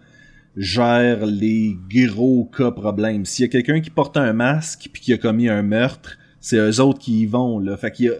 gèrent 0.57 1.27
les 1.27 1.77
gros 1.89 2.51
cas 2.57 2.73
problèmes. 2.73 3.25
S'il 3.25 3.45
y 3.45 3.49
a 3.49 3.51
quelqu'un 3.51 3.81
qui 3.81 3.91
porte 3.91 4.17
un 4.17 4.33
masque 4.33 4.89
puis 4.93 5.03
qui 5.03 5.13
a 5.13 5.19
commis 5.19 5.49
un 5.49 5.63
meurtre, 5.63 6.19
c'est 6.41 6.57
eux 6.57 6.81
autres 6.81 6.99
qui 6.99 7.23
y 7.23 7.27
vont, 7.27 7.59
là. 7.59 7.77
Fait 7.77 7.93
qu'il 7.93 8.07
y 8.07 8.11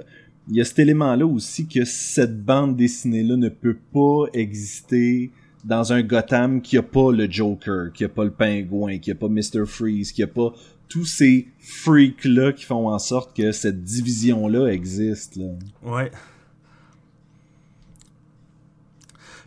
il 0.49 0.57
y 0.57 0.61
a 0.61 0.65
cet 0.65 0.79
élément-là 0.79 1.27
aussi 1.27 1.67
que 1.67 1.85
cette 1.85 2.45
bande 2.45 2.77
dessinée-là 2.77 3.37
ne 3.37 3.49
peut 3.49 3.79
pas 3.93 4.27
exister 4.35 5.31
dans 5.65 5.93
un 5.93 6.03
Gotham 6.03 6.61
qui 6.63 6.77
a 6.77 6.83
pas 6.83 7.11
le 7.13 7.31
Joker, 7.31 7.93
qui 7.93 8.05
a 8.05 8.09
pas 8.09 8.25
le 8.25 8.31
pingouin, 8.33 8.99
qui 8.99 9.11
a 9.11 9.15
pas 9.15 9.29
Mr. 9.29 9.65
Freeze, 9.67 10.13
qui 10.13 10.23
a 10.23 10.27
pas 10.27 10.53
tous 10.89 11.07
ces 11.07 11.49
freaks-là 11.59 12.53
qui 12.53 12.65
font 12.65 12.89
en 12.89 12.99
sorte 12.99 13.35
que 13.37 13.51
cette 13.53 13.83
division-là 13.83 14.69
existe, 14.69 15.37
là. 15.37 15.47
Ouais. 15.83 16.11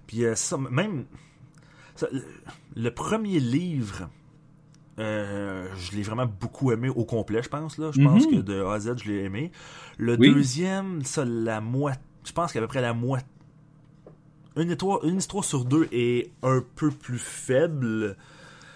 Puis 0.07 0.23
euh, 0.25 0.35
ça, 0.35 0.57
même 0.57 1.05
ça, 1.95 2.07
le, 2.75 2.89
premier 2.91 3.39
livre, 3.39 4.09
euh, 4.99 5.67
je 5.77 5.95
l'ai 5.95 6.01
vraiment 6.03 6.25
beaucoup 6.25 6.71
aimé 6.71 6.89
au 6.89 7.05
complet, 7.05 7.43
je 7.43 7.49
pense. 7.49 7.77
Là. 7.77 7.91
Je 7.93 8.01
pense 8.01 8.25
Mhm. 8.25 8.31
que 8.31 8.41
de 8.41 8.61
A 8.63 8.73
à 8.73 8.79
Z, 8.79 8.93
je 9.03 9.11
l'ai 9.11 9.23
aimé. 9.23 9.51
Le 9.97 10.15
Oui. 10.17 10.33
deuxième, 10.33 11.03
ça, 11.03 11.25
la 11.25 11.61
moitié. 11.61 12.01
Je 12.25 12.31
pense 12.31 12.51
qu'à 12.53 12.59
peu 12.61 12.67
près 12.67 12.81
la 12.81 12.93
moitié. 12.93 13.27
Une 14.57 14.71
histoire, 14.71 15.03
une 15.05 15.17
histoire 15.17 15.43
sur 15.43 15.65
deux 15.65 15.87
est 15.91 16.31
un 16.43 16.63
peu 16.75 16.89
plus 16.89 17.19
faible. 17.19 18.15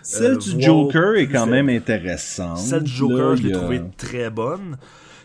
Celle 0.04 0.34
Euh, 0.34 0.38
du 0.38 0.62
Joker 0.62 1.16
est 1.16 1.28
quand 1.28 1.46
faible. 1.46 1.52
même 1.52 1.70
intéressante. 1.70 2.58
Celle 2.58 2.84
du 2.84 2.92
Joker, 2.92 3.30
là, 3.32 3.36
je 3.36 3.44
l'ai 3.44 3.54
a- 3.54 3.58
trouvée 3.58 3.82
très 3.98 4.30
bonne. 4.30 4.78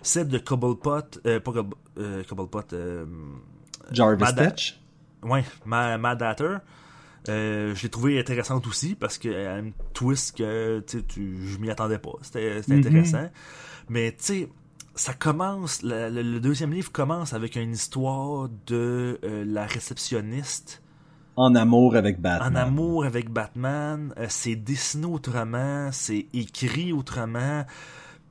Celle 0.02 0.28
de 0.28 0.38
Cobblepot, 0.38 1.18
euh, 1.26 1.40
pas 1.40 1.52
euh, 1.98 2.22
Cobblepot, 2.28 2.60
euh, 2.74 3.04
Jarvis 3.90 4.22
Mad- 4.22 4.36
Tetch. 4.36 4.80
Ouais, 5.22 5.44
Ma- 5.64 5.98
Mad 5.98 6.22
Hatter. 6.22 6.56
Euh, 7.28 7.74
je 7.74 7.82
l'ai 7.82 7.88
trouvé 7.88 8.18
intéressante 8.20 8.66
aussi 8.68 8.94
parce 8.94 9.18
qu'elle 9.18 9.34
a 9.46 9.58
une 9.58 9.72
twist 9.94 10.36
que 10.36 10.78
tu 10.80 11.36
je 11.48 11.58
m'y 11.58 11.70
attendais 11.70 11.98
pas. 11.98 12.12
C'était 12.22 12.60
Mhm. 12.68 12.78
intéressant. 12.78 13.30
Mais 13.88 14.12
tu 14.12 14.16
sais, 14.24 14.48
ça 14.96 15.12
commence, 15.14 15.82
le, 15.82 16.10
le- 16.10 16.22
le 16.22 16.40
deuxième 16.40 16.72
livre 16.72 16.90
commence 16.90 17.32
avec 17.32 17.54
une 17.56 17.72
histoire 17.72 18.48
de 18.66 19.18
euh, 19.24 19.44
la 19.46 19.66
réceptionniste 19.66 20.82
En 21.36 21.54
amour 21.54 21.94
avec 21.96 22.20
Batman. 22.20 22.52
en 22.52 22.56
amour 22.56 23.04
avec 23.04 23.30
Batman. 23.30 24.12
Euh, 24.18 24.26
c'est 24.28 24.56
dessiné 24.56 25.06
autrement, 25.06 25.90
c'est 25.92 26.26
écrit 26.34 26.92
autrement. 26.92 27.64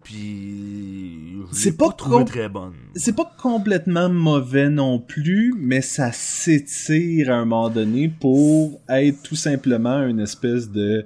Puis, 0.04 1.38
C'est 1.52 1.78
pas 1.78 1.92
trouvé 1.92 2.18
com- 2.18 2.26
très 2.26 2.48
bonne. 2.50 2.74
C'est 2.96 3.16
pas 3.16 3.32
complètement 3.42 4.08
mauvais 4.10 4.70
non 4.70 5.00
plus, 5.00 5.54
mais 5.58 5.82
ça 5.82 6.12
s'étire 6.12 7.32
à 7.32 7.36
un 7.38 7.46
moment 7.46 7.70
donné 7.70 8.10
pour 8.10 8.80
être 8.88 9.22
tout 9.24 9.36
simplement 9.36 10.04
une 10.06 10.20
espèce 10.20 10.70
de 10.70 11.06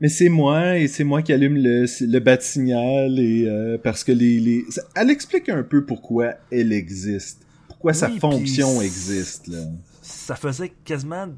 mais 0.00 0.08
c'est 0.08 0.28
moi 0.28 0.78
et 0.78 0.88
c'est 0.88 1.04
moi 1.04 1.22
qui 1.22 1.32
allume 1.32 1.56
le, 1.56 1.84
le 2.06 2.18
bat-signal 2.20 3.18
et 3.18 3.46
euh, 3.46 3.78
parce 3.82 4.04
que 4.04 4.12
les, 4.12 4.64
elle 4.94 5.10
explique 5.10 5.48
un 5.48 5.62
peu 5.62 5.84
pourquoi 5.84 6.34
elle 6.50 6.72
existe, 6.72 7.46
pourquoi 7.68 7.92
sa 7.92 8.08
Oui, 8.08 8.18
fonction 8.18 8.80
existe 8.80 9.48
là. 9.48 9.58
ça 10.02 10.36
faisait 10.36 10.72
quasiment 10.84 11.28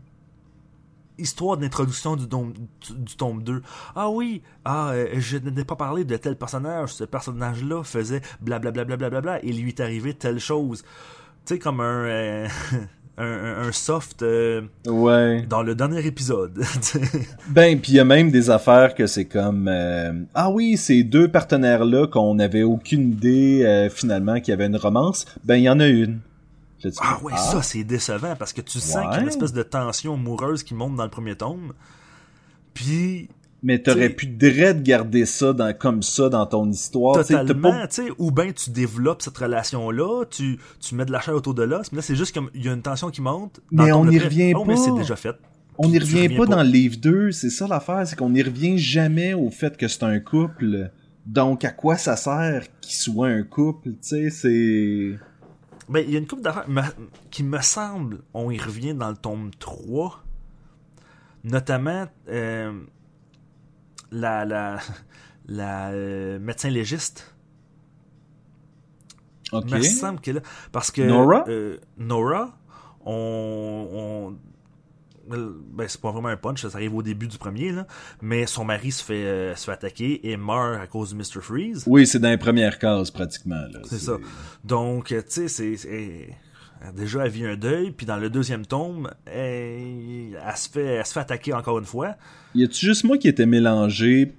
histoire 1.18 1.56
d'introduction 1.56 2.16
du 2.16 2.26
tome, 2.26 2.52
du, 2.54 2.94
du 2.94 3.16
tome 3.16 3.42
2. 3.42 3.62
Ah 3.94 4.10
oui, 4.10 4.42
ah, 4.64 4.90
euh, 4.92 5.08
je 5.18 5.36
n'ai 5.36 5.64
pas 5.64 5.76
parlé 5.76 6.04
de 6.04 6.16
tel 6.16 6.36
personnage, 6.36 6.94
ce 6.94 7.04
personnage-là 7.04 7.84
faisait 7.84 8.22
blablabla, 8.40 8.96
bla, 8.96 9.20
bla, 9.20 9.44
et 9.44 9.52
lui 9.52 9.68
est 9.68 9.80
arrivé 9.80 10.14
telle 10.14 10.40
chose. 10.40 10.82
Tu 11.44 11.54
sais, 11.54 11.58
comme 11.58 11.80
un, 11.80 12.04
euh, 12.06 12.48
un, 13.22 13.72
soft 13.72 14.22
euh, 14.22 14.62
Ouais. 14.86 15.42
dans 15.48 15.62
le 15.62 15.74
dernier 15.74 16.04
épisode. 16.06 16.62
Ben, 17.48 17.80
puis 17.80 17.92
il 17.92 17.94
y 17.96 18.00
a 18.00 18.04
même 18.04 18.30
des 18.30 18.50
affaires 18.50 18.94
que 18.94 19.06
c'est 19.06 19.26
comme 19.26 19.68
euh, 19.68 20.12
ah 20.34 20.50
oui, 20.50 20.76
ces 20.76 21.02
deux 21.02 21.28
partenaires 21.28 21.84
là 21.84 22.06
qu'on 22.06 22.34
n'avait 22.34 22.62
aucune 22.62 23.12
idée 23.12 23.62
euh, 23.64 23.90
finalement 23.90 24.40
qu'il 24.40 24.48
y 24.48 24.52
avait 24.52 24.66
une 24.66 24.76
romance, 24.76 25.26
ben 25.44 25.56
il 25.56 25.64
y 25.64 25.68
en 25.68 25.80
a 25.80 25.86
une. 25.86 26.20
Ah 27.00 27.18
ouais, 27.22 27.36
ça 27.36 27.62
c'est 27.62 27.84
décevant 27.84 28.34
parce 28.36 28.52
que 28.52 28.60
tu 28.60 28.80
sens 28.80 29.02
qu'il 29.02 29.12
y 29.12 29.16
a 29.16 29.20
une 29.20 29.28
espèce 29.28 29.52
de 29.52 29.62
tension 29.62 30.14
amoureuse 30.14 30.62
qui 30.62 30.74
monte 30.74 30.96
dans 30.96 31.04
le 31.04 31.10
premier 31.10 31.36
tome. 31.36 31.72
Puis 32.74 33.28
Mais 33.64 33.80
t'aurais 33.80 34.10
pu 34.10 34.26
direct 34.26 34.82
garder 34.82 35.24
ça 35.24 35.52
dans, 35.52 35.72
comme 35.72 36.02
ça 36.02 36.28
dans 36.28 36.46
ton 36.46 36.68
histoire. 36.68 37.14
Totalement, 37.14 37.70
pas- 37.70 37.86
tu 37.86 38.06
sais, 38.06 38.12
ou 38.18 38.32
bien 38.32 38.50
tu 38.52 38.70
développes 38.70 39.22
cette 39.22 39.38
relation-là, 39.38 40.24
tu, 40.28 40.58
tu 40.80 40.94
mets 40.96 41.04
de 41.04 41.12
la 41.12 41.20
chair 41.20 41.34
autour 41.34 41.54
de 41.54 41.62
l'os, 41.62 41.92
mais 41.92 41.96
là 41.96 42.02
c'est 42.02 42.16
juste 42.16 42.34
comme 42.34 42.50
il 42.54 42.64
y 42.64 42.68
a 42.68 42.72
une 42.72 42.82
tension 42.82 43.10
qui 43.10 43.20
monte. 43.20 43.60
Dans 43.70 43.84
Mais 43.84 43.92
on 43.92 44.04
n'y 44.04 44.18
revient 44.18 44.52
oh, 44.56 44.64
mais 44.64 44.74
pas. 44.74 44.80
c'est 44.80 44.94
déjà 44.94 45.14
fait. 45.14 45.36
on 45.78 45.88
n'y 45.88 45.98
revient 46.00 46.28
pas 46.30 46.46
pas. 46.46 46.56
dans 46.56 46.62
le 46.64 46.68
livre 46.68 46.96
2, 47.00 47.30
c'est 47.30 47.50
ça 47.50 47.68
l'affaire, 47.68 48.04
c'est 48.06 48.16
qu'on 48.16 48.30
n'y 48.30 48.42
revient 48.42 48.78
jamais 48.78 49.32
au 49.32 49.50
fait 49.50 49.76
que 49.76 49.86
c'est 49.86 50.02
un 50.02 50.18
couple. 50.18 50.90
Donc 51.24 51.64
à 51.64 51.70
quoi 51.70 51.96
ça 51.96 52.16
sert 52.16 52.64
qu'il 52.80 52.94
soit 52.96 53.28
un 53.28 53.44
couple, 53.44 53.90
tu 53.90 53.96
sais, 54.00 54.30
c'est... 54.30 55.18
Ben, 55.88 56.04
il 56.06 56.12
y 56.12 56.16
a 56.16 56.18
une 56.18 56.26
couple 56.26 56.42
d'affaires 56.42 56.66
qui 57.30 57.44
me 57.44 57.60
semble, 57.60 58.22
on 58.34 58.50
y 58.50 58.58
revient 58.58 58.94
dans 58.94 59.10
le 59.10 59.16
tome 59.16 59.50
3, 59.58 60.24
notamment 61.44 62.06
euh, 62.28 62.72
la, 64.12 64.44
la, 64.44 64.78
la 65.48 65.90
euh, 65.90 66.38
médecin 66.38 66.70
légiste. 66.70 67.34
Ok. 69.50 69.64
Il 69.68 69.74
me 69.74 69.82
semble 69.82 70.20
que 70.20 70.30
là, 70.30 70.40
parce 70.70 70.90
que 70.92 71.02
Nora? 71.02 71.44
euh, 71.48 71.78
Nora, 71.98 72.56
on, 73.04 73.88
on 73.92 74.36
ben 75.28 75.86
c'est 75.88 76.00
pas 76.00 76.10
vraiment 76.10 76.28
un 76.28 76.36
punch, 76.36 76.66
ça 76.66 76.76
arrive 76.76 76.94
au 76.94 77.02
début 77.02 77.28
du 77.28 77.38
premier 77.38 77.70
là, 77.70 77.86
mais 78.20 78.46
son 78.46 78.64
mari 78.64 78.90
se 78.90 79.04
fait 79.04 79.24
euh, 79.24 79.54
se 79.54 79.64
fait 79.66 79.72
attaquer 79.72 80.30
et 80.30 80.36
meurt 80.36 80.80
à 80.80 80.86
cause 80.86 81.14
de 81.14 81.16
Mr 81.16 81.40
Freeze. 81.40 81.84
Oui, 81.86 82.06
c'est 82.06 82.18
dans 82.18 82.30
les 82.30 82.38
premières 82.38 82.78
cases 82.78 83.10
pratiquement. 83.10 83.64
C'est 83.84 83.98
ça. 83.98 84.16
Donc, 84.64 85.06
tu 85.08 85.48
sais, 85.48 85.48
c'est. 85.48 86.36
Déjà, 86.96 87.24
elle 87.24 87.30
vit 87.30 87.46
un 87.46 87.56
deuil, 87.56 87.90
puis 87.92 88.06
dans 88.06 88.16
le 88.16 88.28
deuxième 88.28 88.66
tome, 88.66 89.10
elle, 89.26 90.36
elle 90.44 90.56
se, 90.56 90.68
fait, 90.68 90.84
elle 90.84 91.06
se 91.06 91.12
fait 91.12 91.20
attaquer 91.20 91.52
encore 91.52 91.78
une 91.78 91.84
fois. 91.84 92.16
Y 92.54 92.64
a-tu 92.64 92.86
juste 92.86 93.04
moi 93.04 93.18
qui 93.18 93.28
était 93.28 93.46
mélangé 93.46 94.32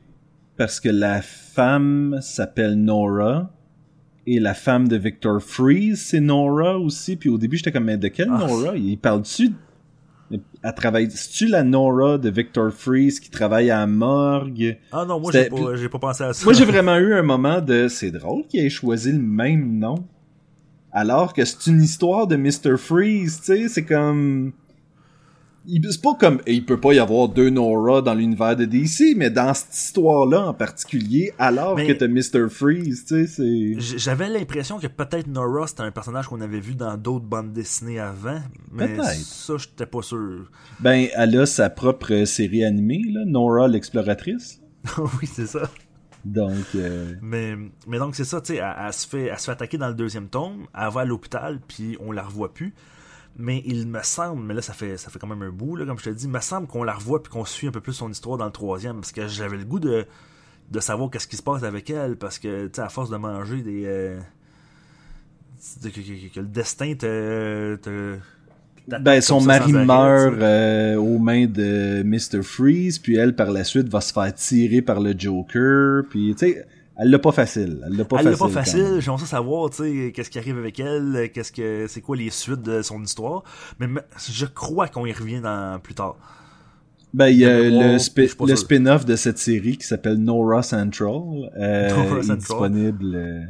parce 0.58 0.80
que 0.80 0.90
la 0.90 1.22
femme 1.22 2.20
s'appelle 2.22 2.76
Nora 2.76 3.50
et 4.28 4.40
la 4.40 4.54
femme 4.54 4.88
de 4.88 4.98
Victor 4.98 5.42
Freeze 5.42 6.02
c'est 6.02 6.20
Nora 6.20 6.78
aussi? 6.78 7.16
Puis 7.16 7.30
au 7.30 7.38
début 7.38 7.58
j'étais 7.58 7.72
comme 7.72 7.86
mais 7.86 7.98
de 7.98 8.08
quelle 8.10 8.30
Ah. 8.32 8.46
Nora? 8.48 8.76
il 8.76 8.98
parle-tu 8.98 9.52
elle 10.32 10.74
travaille 10.76 11.10
c'est-tu 11.12 11.48
la 11.48 11.64
Nora 11.64 12.18
de 12.18 12.30
Victor 12.30 12.72
Freeze 12.72 13.20
qui 13.20 13.30
travaille 13.30 13.70
à 13.72 13.80
la 13.80 13.88
morgue? 13.88 14.78
Ah 14.92 15.06
non, 15.06 15.20
moi, 15.20 15.32
j'ai 15.32 15.50
pas, 15.50 15.76
j'ai 15.76 15.90
pas 15.90 16.00
pensé 16.00 16.24
à 16.24 16.34
ça. 16.34 16.44
moi 16.46 16.54
j'ai 16.54 16.66
vraiment 16.66 16.98
eu 16.98 17.14
un 17.14 17.22
moment 17.24 17.62
de 17.62 17.88
c'est 17.88 18.12
drôle 18.12 18.46
qu'il 18.48 18.60
ait 18.66 18.70
choisi 18.70 19.12
le 19.12 19.20
même 19.20 19.78
nom 19.80 20.06
alors 20.94 21.34
que 21.34 21.44
c'est 21.44 21.68
une 21.68 21.82
histoire 21.82 22.28
de 22.28 22.36
Mr 22.38 22.78
Freeze 22.78 23.40
tu 23.40 23.46
sais 23.46 23.68
c'est 23.68 23.84
comme 23.86 24.54
c'est 25.66 26.02
pas 26.02 26.16
comme 26.16 26.42
il 26.46 26.66
peut 26.66 26.80
pas 26.80 26.94
y 26.94 27.00
avoir 27.00 27.30
deux 27.30 27.50
Nora 27.50 28.02
dans 28.02 28.14
l'univers 28.14 28.56
de 28.56 28.66
DC, 28.66 29.16
mais 29.16 29.30
dans 29.30 29.54
cette 29.54 29.74
histoire-là 29.74 30.48
en 30.48 30.54
particulier, 30.54 31.32
alors 31.40 31.76
Mais- 31.76 31.88
que 31.88 31.94
t'as 31.94 32.08
Mr. 32.08 32.50
Freeze, 32.50 33.06
tu 33.06 33.26
sais, 33.26 33.28
c'est. 33.28 33.98
J'avais 33.98 34.30
l'impression 34.30 34.80
que 34.80 34.88
peut-être 34.88 35.28
Nora 35.28 35.68
c'était 35.68 35.84
un 35.84 35.92
personnage 35.92 36.28
qu'on 36.28 36.42
avait 36.42 36.60
vu 36.60 36.76
dans 36.76 36.98
d'autres 36.98 37.26
bandes 37.26 37.54
dessinées 37.54 38.00
avant, 38.00 38.42
mais 38.72 38.98
ça 39.24 39.54
j'étais 39.58 39.86
pas 39.86 40.02
sûr. 40.02 40.50
Ben, 40.80 41.08
elle 41.16 41.38
a 41.38 41.46
sa 41.46 41.70
propre 41.70 42.26
série 42.26 42.64
animée, 42.64 43.02
là, 43.10 43.22
Nora 43.26 43.68
l'exploratrice. 43.68 44.60
oui, 44.98 45.30
c'est 45.32 45.48
ça. 45.48 45.70
Donc, 46.26 46.66
euh, 46.76 47.16
Mais, 47.22 47.56
mais 47.88 47.98
donc 47.98 48.16
c'est 48.16 48.24
ça, 48.24 48.40
tu 48.40 48.56
sais, 48.56 48.62
elle, 48.62 48.94
se 48.94 49.08
fait, 49.08 49.26
elle 49.26 49.40
se 49.40 49.46
fait 49.46 49.52
attaquer 49.52 49.78
dans 49.78 49.90
le 49.90 49.94
deuxième 49.94 50.30
tome, 50.30 50.68
elle 50.74 50.90
va 50.90 51.02
à 51.02 51.06
l'hôpital, 51.06 51.60
puis 51.68 51.98
on 52.00 52.12
la 52.12 52.24
revoit 52.24 52.54
plus. 52.54 52.74
Mais 53.36 53.64
il 53.66 53.88
me 53.88 54.02
semble, 54.04 54.44
mais 54.44 54.54
là 54.54 54.62
ça 54.62 54.74
fait 54.74 54.96
ça 54.98 55.10
fait 55.10 55.18
quand 55.20 55.28
même 55.28 55.42
un 55.42 55.52
bout, 55.52 55.76
là, 55.76 55.86
comme 55.86 55.98
je 55.98 56.06
te 56.06 56.10
dis, 56.12 56.26
il 56.26 56.30
me 56.30 56.40
semble 56.40 56.68
qu'on 56.68 56.84
la 56.84 56.94
revoit 56.94 57.22
puis 57.22 57.32
qu'on 57.32 57.46
suit 57.46 57.68
un 57.68 57.72
peu 57.72 57.82
plus 57.82 57.94
son 57.94 58.10
histoire 58.10 58.38
dans 58.38 58.46
le 58.46 58.52
troisième, 58.52 58.98
parce 58.98 59.12
que 59.12 59.28
j'avais 59.28 59.58
le 59.58 59.66
goût 59.66 59.80
de, 59.80 60.06
de 60.72 60.80
savoir 60.80 61.10
qu'est-ce 61.10 61.28
qui 61.28 61.36
se 61.36 61.44
passe 61.44 61.64
avec 61.64 61.90
elle, 61.90 62.16
parce 62.16 62.40
que, 62.40 62.68
tu 62.68 62.76
sais, 62.76 62.82
à 62.82 62.90
force 62.90 63.10
de 63.10 63.18
manger 63.18 63.62
des... 63.62 63.86
euh, 63.86 64.20
que, 65.84 66.40
le 66.40 66.48
destin 66.48 66.94
te... 66.96 68.20
ben, 68.88 69.22
son 69.22 69.42
mari 69.42 69.72
meurt 69.74 70.36
euh, 70.42 70.96
aux 70.98 71.18
mains 71.20 71.46
de 71.46 72.04
Mr. 72.04 72.42
Freeze, 72.44 73.00
puis 73.00 73.16
elle, 73.16 73.36
par 73.36 73.52
la 73.52 73.64
suite, 73.64 73.88
va 73.90 74.02
se 74.02 74.12
faire 74.14 74.34
tirer 74.34 74.82
par 74.82 75.00
le 75.00 75.14
Joker, 75.18 76.04
puis, 76.10 76.36
tu 76.38 76.48
sais, 76.48 76.66
elle 76.98 77.10
l'a 77.10 77.20
pas 77.20 77.32
facile. 77.32 77.80
Elle 77.88 77.98
l'a 77.98 78.06
pas 78.06 78.18
elle 78.20 78.26
facile. 78.26 78.32
l'a 78.32 78.38
pas 78.38 78.50
facile, 78.50 78.84
même. 78.84 79.00
j'aimerais 79.00 79.20
ça 79.22 79.26
savoir, 79.26 79.70
tu 79.72 79.78
sais, 79.84 80.12
qu'est-ce 80.14 80.30
qui 80.30 80.38
arrive 80.38 80.58
avec 80.58 80.80
elle, 80.80 81.30
qu'est-ce 81.34 81.52
que, 81.52 81.86
c'est 81.88 82.02
quoi 82.02 82.16
les 82.16 82.30
suites 82.30 82.62
de 82.62 82.82
son 82.82 83.02
histoire. 83.02 83.44
Mais 83.80 83.88
je 84.32 84.46
crois 84.46 84.88
qu'on 84.90 85.06
y 85.06 85.12
revient 85.14 85.42
dans, 85.42 85.80
plus 85.80 85.94
tard. 85.96 86.16
Ben, 87.14 87.28
il 87.28 87.38
y 87.38 87.46
a 87.46 87.58
De 87.58 87.94
le, 87.94 87.98
spi- 88.00 88.28
spin-off 88.56 89.06
de 89.06 89.16
cette 89.16 89.38
série 89.38 89.78
qui 89.78 89.86
s'appelle 89.86 90.18
Nora 90.18 90.64
Central. 90.64 91.52
Euh, 91.58 91.90
Nora 91.90 92.22
Central. 92.22 92.38
disponible. 92.38 93.48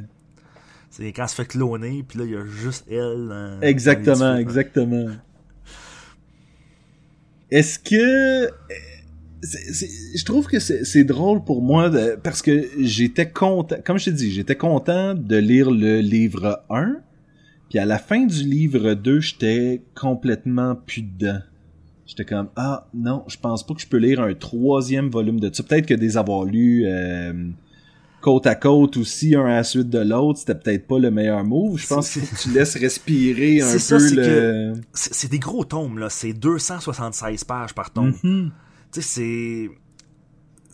C'est 0.95 1.11
quand 1.11 1.23
elle 1.23 1.29
se 1.29 1.33
fait 1.33 1.45
cloner, 1.47 2.03
puis 2.07 2.19
là, 2.19 2.25
il 2.25 2.31
y 2.31 2.35
a 2.35 2.45
juste 2.45 2.85
elle. 2.87 3.27
dans- 3.27 3.61
Exactement, 3.61 4.15
dans 4.19 4.33
les 4.35 4.41
exactement. 4.41 5.07
Est-ce 7.49 7.79
que... 7.79 8.51
je 9.41 10.23
trouve 10.23 10.45
que 10.47 10.59
c'est 10.59 10.85
c'est 10.85 11.03
drôle 11.03 11.43
pour 11.43 11.63
moi 11.63 11.89
de- 11.89 12.15
parce 12.23 12.43
que 12.43 12.69
j'étais 12.79 13.27
content, 13.29 13.77
comme 13.83 13.97
je 13.97 14.05
t'ai 14.05 14.11
dit, 14.11 14.31
j'étais 14.31 14.55
content 14.55 15.15
de 15.15 15.35
lire 15.35 15.71
le 15.71 15.99
livre 15.99 16.63
1, 16.69 16.97
puis 17.69 17.79
à 17.79 17.85
la 17.85 17.97
fin 17.97 18.25
du 18.27 18.43
livre 18.43 18.93
2, 18.93 19.19
j'étais 19.19 19.81
complètement 19.95 20.75
plus 20.75 21.01
dedans. 21.01 21.39
J'étais 22.05 22.25
comme 22.25 22.49
ah 22.55 22.87
non, 22.93 23.23
je 23.27 23.37
pense 23.37 23.65
pas 23.65 23.73
que 23.73 23.81
je 23.81 23.87
peux 23.87 23.97
lire 23.97 24.21
un 24.21 24.35
troisième 24.35 25.09
volume 25.09 25.39
de 25.39 25.49
ça. 25.51 25.63
Peut-être 25.63 25.87
que 25.87 25.95
des 25.95 26.17
avoir 26.17 26.45
lu 26.45 26.83
euh, 26.85 27.33
côte 28.23 28.47
à 28.47 28.55
côte 28.55 28.97
aussi, 28.97 29.35
un 29.35 29.45
à 29.45 29.55
la 29.55 29.63
suite 29.63 29.89
de 29.89 29.99
l'autre, 29.99 30.39
c'était 30.39 30.55
peut-être 30.55 30.87
pas 30.87 30.97
le 30.97 31.11
meilleur 31.11 31.43
move. 31.43 31.77
Je 31.77 31.87
pense 31.87 32.09
que 32.13 32.19
tu 32.41 32.49
laisses 32.51 32.75
respirer 32.77 33.61
un 33.61 33.77
ça, 33.77 33.97
peu 33.97 34.07
c'est 34.07 34.15
le. 34.15 34.73
C'est 34.93 35.29
des 35.29 35.39
gros 35.39 35.65
tomes, 35.65 35.99
là. 35.99 36.09
C'est 36.09 36.33
276 36.33 37.43
pages 37.43 37.73
par 37.73 37.91
tome. 37.91 38.13
Mhm. 38.23 38.51
Tu 38.91 39.01
sais, 39.01 39.69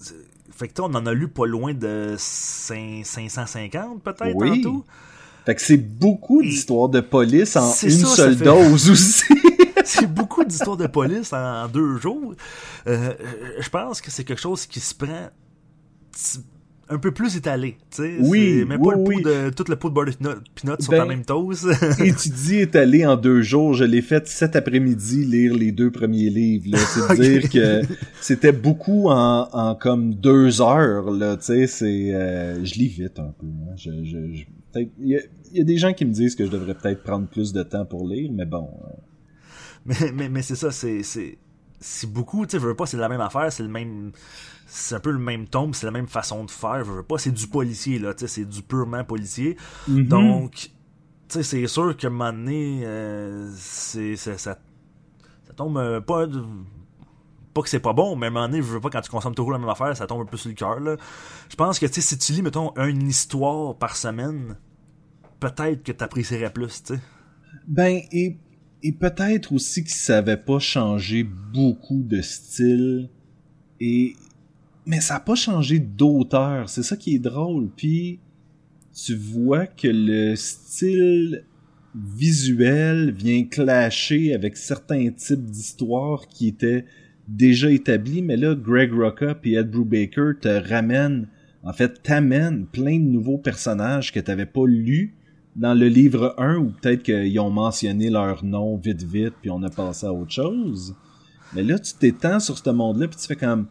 c'est. 0.04 0.16
Fait 0.52 0.68
que, 0.68 0.82
on 0.82 0.86
en 0.94 1.06
a 1.06 1.14
lu 1.14 1.28
pas 1.30 1.46
loin 1.46 1.74
de 1.74 2.16
cin- 2.18 3.04
550, 3.04 4.04
peut-être, 4.04 4.36
Oui. 4.36 4.60
en 4.60 4.62
tout. 4.62 4.86
Fait 5.46 5.56
que 5.56 5.62
c'est 5.70 5.78
beaucoup 5.78 6.42
d'histoires 6.42 6.90
de 6.90 7.00
police 7.00 7.56
en 7.56 7.66
une 7.68 7.74
ça, 7.74 7.90
ça 7.90 8.16
seule 8.16 8.38
fait- 8.38 8.44
dose 8.46 8.90
aussi. 8.90 9.24
c'est 9.86 10.14
beaucoup 10.14 10.44
d'histoires 10.44 10.78
de 10.78 10.88
police 10.88 11.32
en, 11.34 11.68
deux 11.70 11.98
jours. 11.98 12.34
Euh, 12.88 13.14
je 13.60 13.70
pense 13.70 14.02
que 14.02 14.12
c'est 14.12 14.24
quelque 14.26 14.42
chose 14.42 14.66
qui 14.66 14.80
se 14.82 14.94
prend 14.94 15.30
un 16.92 16.98
peu 16.98 17.12
plus 17.12 17.36
étalé. 17.38 17.78
tu 17.92 17.98
sais. 18.04 18.18
Oui, 18.22 18.66
même 18.66 18.82
pas 18.82 18.96
oui, 18.98 19.18
le 19.18 19.22
pot 19.24 19.30
de, 19.30 19.50
tout 19.52 19.64
le 19.70 19.76
pot 19.76 19.90
de 19.90 19.94
beurre 19.94 20.06
de 20.08 20.12
peanut- 20.12 20.42
peanut 20.56 20.82
sur 20.82 20.92
Ben, 20.92 20.98
ta 21.00 21.06
même 21.06 21.24
toast. 21.24 21.68
Étudier 22.00 22.62
est 22.62 22.76
allé 22.76 23.06
en 23.06 23.16
deux 23.16 23.42
jours. 23.42 23.74
Je 23.76 23.84
l'ai 23.84 24.02
fait 24.02 24.28
cet 24.28 24.56
après-midi 24.56 25.24
lire 25.26 25.54
les 25.54 25.72
deux 25.72 25.92
premiers 25.92 26.30
livres. 26.30 26.72
là. 26.72 26.78
C'est 26.80 27.00
de 27.08 27.14
Ok. 27.14 27.20
dire 27.22 27.50
que 27.50 27.82
c'était 28.22 28.52
beaucoup 28.52 29.08
en, 29.10 29.48
en 29.52 29.76
comme 29.76 30.16
deux 30.16 30.62
heures. 30.62 31.12
Là, 31.12 31.38
tu 31.38 31.46
sais, 31.46 31.68
c'est, 31.68 32.14
euh, 32.14 32.64
je 32.66 32.74
lis 32.76 32.88
vite 32.88 33.20
un 33.20 33.34
peu. 33.40 33.46
hein. 33.48 33.76
Je, 33.78 33.92
je, 34.04 34.34
je- 34.34 34.46
peut-être- 34.74 34.92
il 35.00 35.08
y, 35.10 35.16
a, 35.16 35.20
il 35.52 35.58
y 35.58 35.62
a 35.62 35.64
des 35.64 35.78
gens 35.78 35.94
qui 35.94 36.06
me 36.06 36.12
disent 36.12 36.36
que 36.36 36.46
je 36.46 36.52
devrais 36.52 36.74
peut-être 36.76 37.04
prendre 37.04 37.28
plus 37.28 37.54
de 37.54 37.64
temps 37.64 37.86
pour 37.86 38.08
lire, 38.08 38.32
mais 38.34 38.46
bon. 38.46 38.68
euh, 38.86 38.90
mais 39.86 40.12
mais, 40.14 40.30
mais 40.30 40.42
c'est 40.42 40.56
ça, 40.56 40.72
c'est 40.72 41.02
c'est 41.82 42.12
beaucoup, 42.12 42.46
tu 42.46 42.52
sais, 42.52 42.58
veux 42.58 42.76
pas, 42.76 42.86
c'est 42.86 42.98
la 42.98 43.08
même 43.08 43.22
affaire, 43.22 43.52
c'est 43.54 43.64
le 43.64 43.70
même 43.70 44.12
c'est 44.70 44.96
un 44.96 45.00
peu 45.00 45.12
le 45.12 45.20
même 45.20 45.48
tome, 45.48 45.74
c'est 45.74 45.86
la 45.86 45.92
même 45.92 46.08
façon 46.08 46.46
de 46.46 46.52
faire, 46.52 46.84
veux 46.84 47.04
pas, 47.04 47.18
c'est 47.18 47.32
du 47.32 47.48
policier 47.48 48.00
là, 48.00 48.14
tu 48.14 48.22
sais, 48.22 48.28
c'est 48.28 48.46
du 48.46 48.62
purement 48.62 49.04
policier. 49.04 49.58
Mhm. 49.88 50.08
Donc 50.08 50.52
tu 50.54 50.72
sais, 51.30 51.44
c'est 51.44 51.68
sûr 51.68 51.98
qu'à 51.98 52.08
un 52.08 52.12
moment 52.12 52.32
donné 52.32 52.82
euh, 52.84 53.52
c'est 53.56 54.16
ça 54.16 54.38
ça 54.38 54.58
tombe 55.56 55.78
euh, 55.78 56.00
pas 56.00 56.28
pas 57.54 57.62
que 57.64 57.70
c'est 57.70 57.80
pas 57.80 57.94
bon, 57.94 58.16
mais 58.16 58.28
à 58.28 58.30
un 58.30 58.32
moment 58.32 58.48
donné, 58.48 58.62
je 58.62 58.68
veux 58.68 58.80
pas 58.80 58.92
quand 58.92 59.02
tu 59.02 59.10
consommes 59.10 59.34
toujours 59.34 59.52
la 59.52 59.58
même 59.58 59.70
affaire, 59.70 59.98
ça 59.98 60.06
tombe 60.06 60.22
un 60.22 60.26
peu 60.26 60.38
sur 60.38 60.50
le 60.50 60.56
cœur 60.56 60.80
là. 60.80 60.98
Je 61.50 61.56
pense 61.56 61.80
que 61.80 61.88
tu 61.88 61.94
sais 61.94 62.02
si 62.02 62.18
tu 62.18 62.34
lis 62.34 62.42
mettons 62.44 62.74
une 62.76 63.08
histoire 63.08 63.76
par 63.76 63.96
semaine, 63.96 64.56
peut-être 65.40 65.84
que 65.84 65.92
t'apprécierais 65.92 66.54
plus, 66.54 66.84
tu 66.84 66.94
sais. 66.94 67.02
Ben, 67.68 68.02
et, 68.12 68.38
et 68.84 68.92
peut-être 68.92 69.52
aussi 69.54 69.84
que 69.84 69.92
ça 69.92 70.20
avait 70.20 70.38
pas 70.38 70.60
changé 70.60 71.24
beaucoup 71.24 72.02
de 72.04 72.22
style. 72.22 73.10
Et, 73.80 74.16
mais 74.90 75.02
ça 75.02 75.18
a 75.18 75.20
pas 75.20 75.36
changé 75.36 75.78
d'auteur. 75.78 76.68
C'est 76.68 76.82
ça 76.82 76.98
qui 76.98 77.14
est 77.14 77.20
drôle. 77.20 77.70
Puis, 77.78 78.20
tu 78.92 79.14
vois 79.14 79.68
que 79.68 79.88
le 79.88 80.36
style 80.36 81.46
visuel 81.94 83.12
vient 83.12 83.44
clasher 83.44 84.34
avec 84.34 84.58
certains 84.58 85.12
types 85.12 85.46
d'histoires 85.46 86.28
qui 86.28 86.48
étaient 86.48 86.86
déjà 87.28 87.70
établis. 87.70 88.24
Mais 88.24 88.36
là, 88.36 88.56
Greg 88.56 88.92
Rucka 88.92 89.38
et 89.44 89.54
Ed 89.54 89.70
Brubaker 89.70 90.40
te 90.42 90.68
ramènent, 90.68 91.28
en 91.62 91.74
fait, 91.74 92.02
t'amènent 92.02 92.66
plein 92.66 92.98
de 92.98 93.12
nouveaux 93.12 93.38
personnages 93.38 94.12
que 94.12 94.20
t'avais 94.20 94.48
pas 94.48 94.66
lus 94.66 95.14
dans 95.56 95.76
le 95.76 95.88
livre 95.88 96.34
1 96.40 96.58
ou 96.58 96.72
peut-être 96.72 97.04
qu'ils 97.04 97.40
ont 97.40 97.52
mentionné 97.52 98.10
leur 98.10 98.44
nom 98.44 98.76
vite 98.78 99.04
vite 99.04 99.36
puis 99.40 99.52
on 99.52 99.62
a 99.62 99.70
passé 99.70 100.08
à 100.08 100.14
autre 100.14 100.32
chose. 100.32 100.96
Mais 101.54 101.62
là, 101.62 101.78
tu 101.78 101.94
t'étends 101.94 102.40
sur 102.40 102.58
ce 102.58 102.70
monde-là 102.72 103.08
puis 103.08 103.18
tu 103.18 103.28
fais 103.28 103.36
comme 103.36 103.68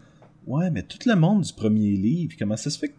ouais, 0.49 0.71
mais 0.71 0.83
tout 0.83 0.99
le 1.07 1.15
monde 1.15 1.43
du 1.43 1.53
premier 1.53 1.91
livre, 1.91 2.35
comment 2.39 2.57
ça 2.57 2.71
se 2.71 2.79
fait 2.79 2.89
que 2.89 2.95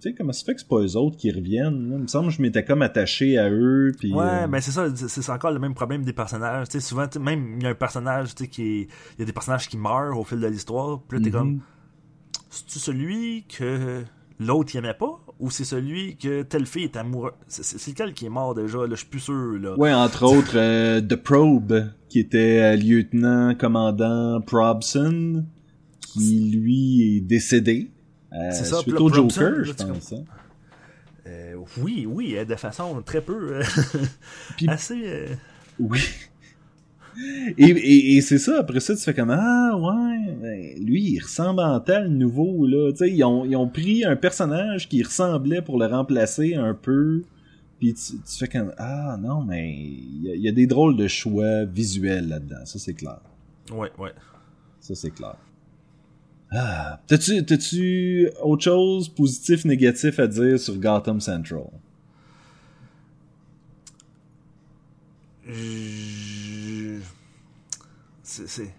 tu 0.00 0.08
sais 0.08 0.14
comment 0.14 0.32
ça 0.32 0.40
se 0.40 0.44
fait 0.44 0.54
que 0.54 0.60
c'est 0.60 0.68
pas 0.68 0.80
eux 0.80 0.96
autres 0.96 1.16
qui 1.16 1.30
reviennent 1.30 1.90
là? 1.90 1.96
Il 1.96 2.02
me 2.02 2.06
semble 2.08 2.28
que 2.28 2.34
je 2.34 2.42
m'étais 2.42 2.64
comme 2.64 2.82
attaché 2.82 3.38
à 3.38 3.50
eux 3.50 3.92
puis 3.98 4.12
Ouais, 4.12 4.24
euh, 4.24 4.48
mais 4.48 4.60
c'est 4.60 4.72
ça, 4.72 4.88
c'est 4.94 5.30
encore 5.30 5.52
le 5.52 5.60
même 5.60 5.74
problème 5.74 6.04
des 6.04 6.12
personnages. 6.12 6.68
Tu 6.68 6.80
sais, 6.80 6.86
souvent, 6.88 7.06
tu 7.06 7.14
sais, 7.14 7.18
même 7.20 7.56
il 7.58 7.62
y 7.62 7.66
a 7.66 7.70
un 7.70 7.74
personnage, 7.74 8.34
tu 8.34 8.44
sais, 8.44 8.50
qui 8.50 8.62
est... 8.62 8.88
il 9.16 9.20
y 9.20 9.22
a 9.22 9.24
des 9.24 9.32
personnages 9.32 9.68
qui 9.68 9.76
meurent 9.76 10.18
au 10.18 10.24
fil 10.24 10.40
de 10.40 10.46
l'histoire. 10.48 11.00
Puis 11.06 11.18
là, 11.18 11.24
t'es 11.24 11.30
comme, 11.30 11.60
c'est-tu 12.50 12.78
celui 12.80 13.44
que 13.44 14.02
l'autre 14.40 14.74
il 14.74 14.78
aimait 14.78 14.94
pas, 14.94 15.20
ou 15.38 15.50
c'est 15.50 15.64
celui 15.64 16.16
que 16.16 16.42
telle 16.42 16.66
fille 16.66 16.84
est 16.84 16.96
amoureuse? 16.96 17.32
C'est 17.46 17.90
lequel 17.92 18.12
qui 18.12 18.26
est 18.26 18.30
mort 18.30 18.54
déjà, 18.54 18.78
là, 18.78 18.88
je 18.90 18.96
suis 18.96 19.06
plus 19.06 19.20
sûr, 19.20 19.58
là. 19.60 19.78
Ouais, 19.78 19.92
entre 19.92 20.24
autres 20.36 20.56
euh, 20.56 21.00
The 21.00 21.16
Probe 21.16 21.90
qui 22.08 22.18
était 22.18 22.60
euh, 22.60 22.76
lieutenant 22.76 23.54
commandant 23.54 24.40
Probson 24.40 25.44
qui 26.12 26.50
lui 26.50 27.16
est 27.16 27.20
décédé. 27.20 27.90
Euh, 28.32 28.36
C'est 28.52 28.64
ça, 28.64 28.78
suite 28.78 28.98
au 29.00 29.08
Joker, 29.12 29.64
je 29.64 29.72
pense. 29.72 30.12
hein. 30.12 30.24
Euh, 31.26 31.54
oui, 31.80 32.06
oui, 32.08 32.34
euh, 32.36 32.44
de 32.44 32.54
façon 32.56 33.00
très 33.02 33.20
peu, 33.20 33.56
euh, 33.56 33.62
Puis- 34.56 34.68
assez... 34.68 35.26
Oui. 35.78 36.00
Et, 37.58 37.66
et, 37.66 38.16
et 38.16 38.20
c'est 38.22 38.38
ça, 38.38 38.58
après 38.60 38.80
ça, 38.80 38.96
tu 38.96 39.02
fais 39.02 39.12
comme 39.12 39.28
Ah 39.30 39.76
ouais, 39.76 40.34
ben, 40.40 40.82
lui, 40.82 41.10
il 41.12 41.20
ressemble 41.20 41.60
en 41.60 41.78
tel 41.78 42.08
nouveau, 42.08 42.66
là. 42.66 42.90
Ils 43.02 43.22
ont, 43.22 43.44
ils 43.44 43.54
ont 43.54 43.68
pris 43.68 44.02
un 44.06 44.16
personnage 44.16 44.88
qui 44.88 45.02
ressemblait 45.02 45.60
pour 45.60 45.78
le 45.78 45.84
remplacer 45.84 46.54
un 46.54 46.72
peu. 46.72 47.22
Puis 47.78 47.92
tu, 47.92 48.12
tu 48.14 48.38
fais 48.38 48.48
comme 48.48 48.72
Ah 48.78 49.18
non, 49.20 49.44
mais 49.44 49.74
il 49.74 50.22
y, 50.36 50.40
y 50.40 50.48
a 50.48 50.52
des 50.52 50.66
drôles 50.66 50.96
de 50.96 51.06
choix 51.06 51.66
visuels 51.66 52.28
là-dedans, 52.28 52.64
ça 52.64 52.78
c'est 52.78 52.94
clair. 52.94 53.20
Ouais, 53.70 53.90
ouais. 53.98 54.12
Ça 54.80 54.94
c'est 54.94 55.10
clair. 55.10 55.36
Ah, 56.54 57.00
t'as-tu, 57.08 57.44
t'as-tu 57.44 58.28
autre 58.42 58.62
chose, 58.64 59.08
positif, 59.08 59.64
négatif 59.64 60.18
à 60.20 60.26
dire 60.28 60.58
sur 60.60 60.76
Gotham 60.76 61.20
Central? 61.20 61.64
Je- 65.46 67.00
C'est. 68.22 68.72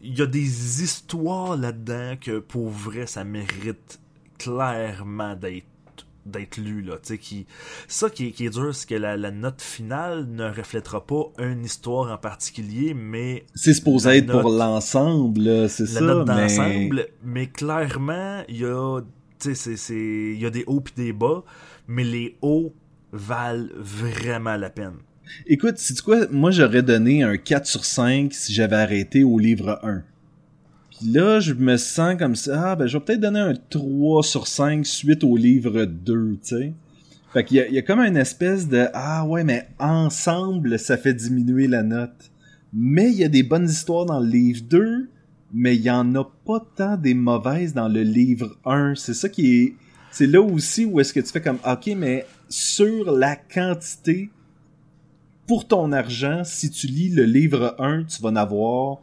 Il 0.00 0.16
y 0.18 0.22
a 0.22 0.26
des 0.26 0.82
histoires 0.82 1.56
là-dedans 1.56 2.16
que 2.20 2.38
pour 2.38 2.68
vrai 2.68 3.06
ça 3.06 3.24
mérite 3.24 3.98
clairement 4.38 5.34
d'être 5.34 5.66
d'être 6.30 6.56
lu 6.58 6.82
là 6.82 6.94
tu 7.02 7.08
sais 7.08 7.18
qui 7.18 7.46
ça 7.88 8.10
qui 8.10 8.28
est, 8.28 8.30
qui 8.32 8.46
est 8.46 8.50
dur 8.50 8.74
c'est 8.74 8.88
que 8.88 8.94
la, 8.94 9.16
la 9.16 9.30
note 9.30 9.60
finale 9.62 10.26
ne 10.30 10.44
reflètera 10.48 11.06
pas 11.06 11.24
une 11.38 11.64
histoire 11.64 12.12
en 12.12 12.18
particulier 12.18 12.94
mais 12.94 13.44
C'est 13.54 13.74
supposé 13.74 14.08
La 14.10 14.16
être 14.16 14.30
pour 14.32 14.50
note- 14.50 14.58
l'ensemble, 14.58 15.68
c'est 15.68 15.84
la 15.84 15.86
ça. 15.88 16.00
note 16.00 16.28
mais... 16.28 16.34
d'ensemble 16.42 17.06
mais 17.24 17.46
clairement 17.48 18.42
il 18.48 18.58
y 18.58 18.64
a 18.64 19.00
tu 19.40 19.50
sais 19.50 19.54
c'est 19.54 19.76
c'est 19.76 19.94
il 20.34 20.40
y 20.40 20.46
a 20.46 20.50
des 20.50 20.64
hauts 20.66 20.80
puis 20.80 20.94
des 20.96 21.12
bas 21.12 21.44
mais 21.86 22.04
les 22.04 22.36
hauts 22.42 22.74
valent 23.12 23.68
vraiment 23.76 24.56
la 24.56 24.70
peine 24.70 24.94
Écoute, 25.46 25.74
c'est 25.76 26.00
quoi? 26.00 26.26
Moi, 26.30 26.50
j'aurais 26.52 26.82
donné 26.82 27.22
un 27.22 27.36
4 27.36 27.66
sur 27.66 27.84
5 27.84 28.32
si 28.32 28.54
j'avais 28.54 28.76
arrêté 28.76 29.24
au 29.24 29.38
livre 29.38 29.78
1. 29.82 30.02
Là, 31.06 31.38
je 31.38 31.52
me 31.52 31.76
sens 31.76 32.16
comme 32.18 32.34
ça. 32.34 32.70
Ah, 32.70 32.76
ben, 32.76 32.86
je 32.86 32.98
vais 32.98 33.04
peut-être 33.04 33.20
donner 33.20 33.40
un 33.40 33.54
3 33.54 34.22
sur 34.22 34.46
5 34.46 34.84
suite 34.84 35.22
au 35.22 35.36
livre 35.36 35.84
2, 35.84 36.32
tu 36.32 36.38
sais. 36.42 36.74
Fait 37.32 37.44
qu'il 37.44 37.58
y 37.58 37.78
a, 37.78 37.82
comme 37.82 38.00
une 38.00 38.16
espèce 38.16 38.68
de 38.68 38.86
Ah 38.94 39.26
ouais, 39.26 39.44
mais 39.44 39.68
ensemble, 39.78 40.78
ça 40.78 40.96
fait 40.96 41.14
diminuer 41.14 41.68
la 41.68 41.82
note. 41.82 42.30
Mais 42.72 43.10
il 43.10 43.16
y 43.16 43.24
a 43.24 43.28
des 43.28 43.42
bonnes 43.42 43.68
histoires 43.68 44.06
dans 44.06 44.18
le 44.18 44.26
livre 44.26 44.62
2, 44.68 45.08
mais 45.52 45.76
il 45.76 45.82
y 45.82 45.90
en 45.90 46.14
a 46.14 46.24
pas 46.24 46.66
tant 46.74 46.96
des 46.96 47.14
mauvaises 47.14 47.74
dans 47.74 47.88
le 47.88 48.02
livre 48.02 48.56
1. 48.64 48.94
C'est 48.96 49.14
ça 49.14 49.28
qui 49.28 49.54
est. 49.54 49.74
C'est 50.10 50.26
là 50.26 50.40
aussi 50.40 50.84
où 50.84 51.00
est-ce 51.00 51.12
que 51.12 51.20
tu 51.20 51.28
fais 51.30 51.42
comme 51.42 51.58
OK, 51.66 51.90
mais 51.96 52.26
sur 52.48 53.12
la 53.12 53.36
quantité, 53.36 54.30
pour 55.46 55.68
ton 55.68 55.92
argent, 55.92 56.42
si 56.44 56.70
tu 56.70 56.86
lis 56.86 57.10
le 57.10 57.24
livre 57.24 57.76
1, 57.78 58.04
tu 58.04 58.22
vas 58.22 58.30
n'avoir 58.30 59.00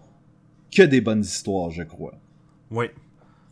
que 0.76 0.84
des 0.84 1.02
bonnes 1.02 1.22
histoires, 1.22 1.72
je 1.72 1.84
crois. 1.84 2.14
Oui. 2.72 2.86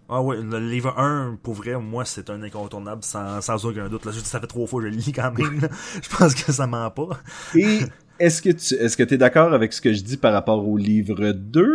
Ah 0.09 0.21
oui, 0.21 0.35
le 0.41 0.59
livre 0.59 0.93
1, 0.97 1.39
pour 1.41 1.53
vrai, 1.53 1.79
moi, 1.79 2.05
c'est 2.05 2.29
un 2.29 2.43
incontournable 2.43 3.03
sans, 3.03 3.41
sans 3.41 3.65
aucun 3.65 3.87
doute. 3.87 4.05
Là, 4.05 4.11
je 4.11 4.19
dis, 4.19 4.25
ça 4.25 4.39
fait 4.39 4.47
trois 4.47 4.67
fois 4.67 4.81
que 4.81 4.89
je 4.89 4.91
le 4.93 4.97
lis 4.97 5.11
quand 5.13 5.31
même. 5.31 5.61
là. 5.61 5.69
Je 6.01 6.15
pense 6.15 6.35
que 6.35 6.51
ça 6.51 6.67
ment 6.67 6.91
pas. 6.91 7.09
Et 7.55 7.79
est-ce 8.19 8.41
que 8.41 8.49
tu 8.49 8.75
est-ce 8.75 8.97
que 8.97 9.03
es 9.11 9.17
d'accord 9.17 9.53
avec 9.53 9.73
ce 9.73 9.81
que 9.81 9.93
je 9.93 10.01
dis 10.01 10.17
par 10.17 10.33
rapport 10.33 10.67
au 10.67 10.77
livre 10.77 11.31
2? 11.31 11.67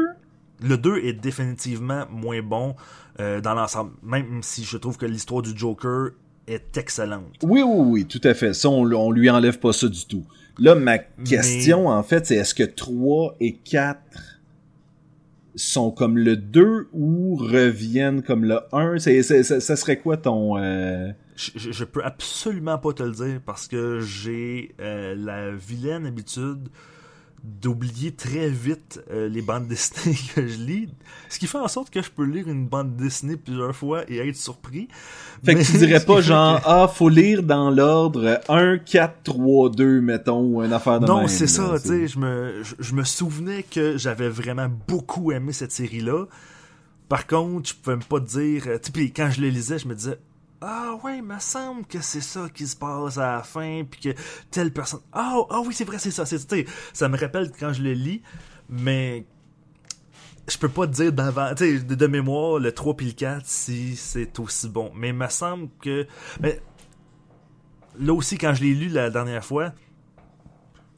Le 0.61 0.77
2 0.77 0.99
est 0.99 1.13
définitivement 1.15 2.05
moins 2.11 2.43
bon 2.43 2.77
euh, 3.21 3.41
dans 3.41 3.55
l'ensemble, 3.55 3.93
même 4.03 4.43
si 4.43 4.65
je 4.65 4.77
trouve 4.77 4.99
que 4.99 5.07
l'histoire 5.07 5.43
du 5.43 5.57
Joker 5.57 6.11
est 6.47 6.77
excellente. 6.77 7.35
Oui, 7.43 7.63
oui, 7.63 7.85
oui, 7.87 8.05
tout 8.07 8.21
à 8.25 8.35
fait. 8.35 8.55
Ça, 8.55 8.69
on, 8.69 8.91
on 8.93 9.11
lui 9.11 9.31
enlève 9.31 9.59
pas 9.59 9.73
ça 9.73 9.89
du 9.89 10.05
tout. 10.07 10.25
Là, 10.59 10.75
ma 10.75 10.99
question, 10.99 11.87
en 11.89 12.03
fait, 12.03 12.27
c'est 12.27 12.37
est-ce 12.37 12.55
que 12.55 12.65
3 12.65 13.37
et 13.41 13.57
4 13.57 13.99
sont 15.59 15.91
comme 15.91 16.17
le 16.19 16.37
2 16.37 16.89
ou 16.93 17.37
reviennent 17.37 18.23
comme 18.23 18.45
le 18.45 18.61
1? 18.73 18.99
C'est, 18.99 19.23
c'est- 19.23 19.43
c'est- 19.43 19.61
ça 19.61 19.77
serait 19.77 19.99
quoi 19.99 20.17
ton... 20.17 20.57
euh, 20.59 21.11
je 21.37 21.85
peux 21.85 22.03
absolument 22.05 22.79
pas 22.79 22.93
te 22.93 23.03
le 23.03 23.13
dire 23.13 23.41
parce 23.45 23.69
que 23.69 24.01
j'ai 24.01 24.75
euh, 24.81 25.15
la 25.17 25.53
vilaine 25.53 26.07
habitude 26.07 26.69
d'oublier 27.45 28.13
très 28.13 28.49
vite 28.49 29.01
euh, 29.11 29.29
les 29.29 29.43
bandes 29.43 29.69
dessinées 29.69 30.17
que 30.35 30.47
je 30.47 30.59
lis. 30.59 30.89
Ce 31.29 31.39
qui 31.39 31.47
fait 31.47 31.59
en 31.59 31.69
sorte 31.69 31.91
que 31.91 32.03
je 32.03 32.11
peux 32.11 32.25
lire 32.25 32.49
une 32.49 32.67
bande 32.67 32.97
dessinée 32.97 33.37
plusieurs 33.37 33.75
fois 33.75 34.03
et 34.11 34.19
être 34.19 34.37
surpris. 34.37 34.89
Fait 35.45 35.55
que 35.55 35.63
tu 35.63 35.73
dirais 35.79 36.05
pas 36.05 36.21
genre, 36.21 36.59
que- 36.61 36.67
ah, 36.67 36.89
faut 36.93 37.09
lire 37.09 37.43
dans 37.43 37.71
l'ordre 37.71 38.41
1, 38.49 38.79
4, 38.79 39.23
3, 39.23 39.71
2, 39.71 40.01
mettons, 40.01 40.41
ou 40.43 40.63
une 40.63 40.73
affaire 40.73 41.01
de 41.01 41.07
Non, 41.07 41.29
c'est 41.29 41.47
ça, 41.47 41.79
tu 41.81 41.89
sais, 41.89 42.09
je 42.09 42.19
me, 42.19 42.63
je, 42.63 42.75
je 42.79 42.95
me 42.95 43.05
souvenais 43.05 43.63
que 43.63 43.97
j'avais 43.99 44.29
vraiment 44.29 44.69
beaucoup 44.89 45.31
aimé 45.33 45.53
cette 45.53 45.73
série-là. 45.73 46.25
Par 47.09 47.27
contre, 47.27 47.71
je 47.71 47.75
pouvais 47.75 47.97
même 47.97 48.05
pas 48.05 48.21
te 48.21 48.27
dire, 48.27 48.65
euh, 48.67 48.79
tu 48.79 48.91
quand 49.13 49.31
je 49.31 49.41
le 49.41 49.49
lisais, 49.49 49.79
je 49.79 49.89
me 49.89 49.95
disais, 49.95 50.19
ah 50.61 50.99
ouais, 51.05 51.19
il 51.19 51.23
me 51.23 51.39
semble 51.39 51.87
que 51.87 52.01
c'est 52.01 52.21
ça 52.21 52.49
qui 52.53 52.67
se 52.67 52.77
passe 52.77 53.19
à 53.19 53.37
la 53.37 53.43
fin, 53.43 53.85
puis 53.89 54.01
que 54.01 54.21
telle 54.51 54.73
personne, 54.73 55.01
ah 55.13 55.37
ah 55.51 55.61
oui, 55.65 55.73
c'est 55.75 55.85
vrai, 55.85 55.99
c'est 55.99 56.11
ça, 56.11 56.27
c'est, 56.27 56.67
ça 56.93 57.09
me 57.09 57.17
rappelle 57.17 57.53
quand 57.59 57.73
je 57.73 57.83
le 57.83 57.93
lis, 57.93 58.23
mais 58.69 59.25
je 60.49 60.59
peux 60.59 60.69
pas 60.69 60.87
te 60.87 60.93
dire 60.93 61.13
d'avant, 61.13 61.53
de, 61.53 61.95
de 61.95 62.07
mémoire, 62.07 62.59
le 62.59 62.73
3 62.73 62.97
puis 62.97 63.07
le 63.07 63.13
4, 63.13 63.47
si 63.47 63.97
c'est 63.97 64.39
aussi 64.39 64.69
bon. 64.69 64.91
Mais 64.95 65.09
il 65.09 65.15
me 65.15 65.29
semble 65.29 65.69
que, 65.81 66.07
mais 66.41 66.61
là 67.99 68.15
aussi, 68.15 68.39
quand 68.39 68.55
je 68.55 68.63
l'ai 68.63 68.75
lu 68.75 68.89
la 68.89 69.11
dernière 69.11 69.45
fois, 69.45 69.73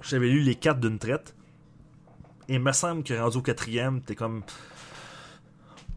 j'avais 0.02 0.28
lu 0.28 0.40
les 0.40 0.54
quatre 0.54 0.80
d'une 0.80 0.98
traite. 0.98 1.34
Et 2.48 2.54
il 2.54 2.60
me 2.60 2.72
semble 2.72 3.04
que 3.04 3.14
rendu 3.14 3.38
au 3.38 3.42
quatrième, 3.42 4.00
t'es 4.00 4.14
comme. 4.14 4.42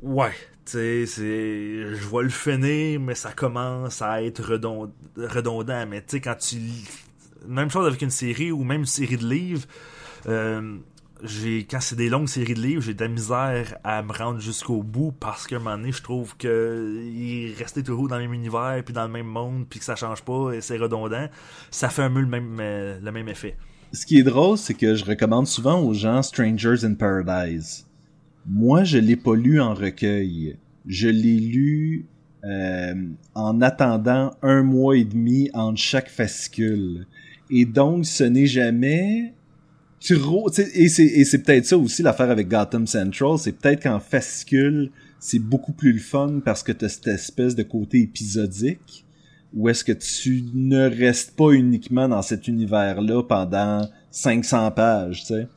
Ouais, 0.03 0.31
tu 0.65 1.07
sais. 1.07 1.95
Je 1.95 2.03
vois 2.07 2.23
le 2.23 2.29
finir, 2.29 2.99
mais 2.99 3.15
ça 3.15 3.31
commence 3.31 4.01
à 4.01 4.21
être 4.21 4.43
redond- 4.43 4.91
redondant. 5.17 5.85
Mais 5.87 6.01
tu 6.01 6.17
sais, 6.17 6.21
quand 6.21 6.35
tu. 6.35 6.57
Même 7.47 7.69
chose 7.69 7.87
avec 7.87 8.01
une 8.01 8.09
série 8.09 8.51
ou 8.51 8.63
même 8.63 8.81
une 8.81 8.85
série 8.85 9.17
de 9.17 9.25
livres. 9.27 9.65
euh, 10.27 10.77
j'ai 11.25 11.63
quand 11.65 11.79
c'est 11.79 11.95
des 11.95 12.09
longues 12.09 12.27
séries 12.27 12.53
de 12.53 12.59
livres, 12.61 12.81
j'ai 12.81 12.93
de 12.93 13.01
la 13.01 13.07
misère 13.07 13.77
à 13.85 14.03
me 14.03 14.11
rendre 14.11 14.41
jusqu'au 14.41 14.83
bout 14.83 15.13
parce 15.17 15.47
qu'à 15.47 15.55
un 15.55 15.59
moment 15.59 15.77
donné, 15.77 15.93
je 15.93 16.01
trouve 16.03 16.35
que 16.35 17.01
il 17.01 17.53
restait 17.57 17.81
toujours 17.83 18.09
dans 18.09 18.17
le 18.17 18.23
même 18.23 18.33
univers 18.33 18.81
puis 18.83 18.93
dans 18.93 19.03
le 19.03 19.09
même 19.11 19.27
monde 19.27 19.65
puis 19.69 19.79
que 19.79 19.85
ça 19.85 19.95
change 19.95 20.21
pas 20.23 20.51
et 20.51 20.59
c'est 20.59 20.77
redondant. 20.77 21.29
Ça 21.71 21.87
fait 21.87 22.01
un 22.03 22.11
peu 22.11 22.19
le 22.19 22.27
même 22.27 22.57
euh, 22.59 22.99
le 23.01 23.11
même 23.13 23.29
effet. 23.29 23.55
Ce 23.93 24.05
qui 24.05 24.19
est 24.19 24.23
drôle, 24.23 24.57
c'est 24.57 24.73
que 24.73 24.95
je 24.95 25.05
recommande 25.05 25.47
souvent 25.47 25.79
aux 25.81 25.93
gens 25.93 26.21
Strangers 26.21 26.83
in 26.83 26.95
Paradise. 26.95 27.85
Moi, 28.45 28.83
je 28.83 28.97
l'ai 28.97 29.15
pas 29.15 29.35
lu 29.35 29.61
en 29.61 29.73
recueil. 29.73 30.57
Je 30.85 31.07
l'ai 31.07 31.39
lu 31.39 32.05
euh, 32.43 32.93
en 33.35 33.61
attendant 33.61 34.35
un 34.41 34.63
mois 34.63 34.97
et 34.97 35.05
demi 35.05 35.49
entre 35.53 35.79
chaque 35.79 36.09
fascicule. 36.09 37.07
Et 37.49 37.65
donc, 37.65 38.05
ce 38.05 38.23
n'est 38.23 38.47
jamais 38.47 39.33
trop... 39.99 40.49
Et 40.75 40.89
c'est, 40.89 41.43
peut-être 41.43 41.65
ça 41.65 41.77
aussi 41.77 42.03
l'affaire 42.03 42.29
avec 42.29 42.49
Gotham 42.49 42.85
Central. 42.87 43.37
C'est 43.37 43.53
peut-être 43.53 43.83
qu'en 43.83 43.99
fascicule, 43.99 44.91
c'est 45.19 45.39
beaucoup 45.39 45.71
plus 45.71 45.93
le 45.93 45.99
fun 45.99 46.41
parce 46.43 46.63
que 46.63 46.73
tu 46.73 46.85
as 46.85 46.89
cette 46.89 47.07
espèce 47.07 47.55
de 47.55 47.63
côté 47.63 48.01
épisodique 48.01 49.05
où 49.53 49.69
est-ce 49.69 49.83
que 49.83 49.91
tu 49.91 50.43
ne 50.53 50.89
restes 50.89 51.35
pas 51.35 51.51
uniquement 51.51 52.09
dans 52.09 52.21
cet 52.21 52.47
univers-là 52.47 53.23
pendant 53.23 53.87
500 54.11 54.71
pages, 54.71 55.21
tu 55.21 55.27
sais. 55.27 55.47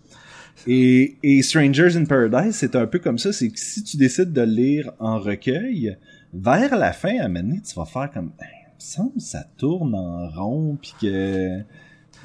Et, 0.66 1.16
et 1.22 1.42
Strangers 1.42 1.96
in 1.96 2.04
Paradise, 2.04 2.54
c'est 2.54 2.74
un 2.74 2.86
peu 2.86 2.98
comme 2.98 3.18
ça, 3.18 3.32
c'est 3.32 3.48
que 3.48 3.58
si 3.58 3.84
tu 3.84 3.96
décides 3.96 4.32
de 4.32 4.42
lire 4.42 4.92
en 4.98 5.18
recueil, 5.18 5.96
vers 6.34 6.76
la 6.76 6.92
fin, 6.92 7.18
à 7.20 7.24
un 7.24 7.28
moment 7.28 7.48
donné, 7.48 7.60
tu 7.62 7.74
vas 7.74 7.84
faire 7.84 8.10
comme, 8.12 8.32
Ben, 8.38 8.46
il 8.46 8.74
me 8.74 8.80
semble 8.80 9.14
que 9.14 9.20
ça 9.20 9.46
tourne 9.56 9.94
en 9.94 10.28
rond, 10.28 10.76
puis 10.80 10.94
que... 11.00 11.60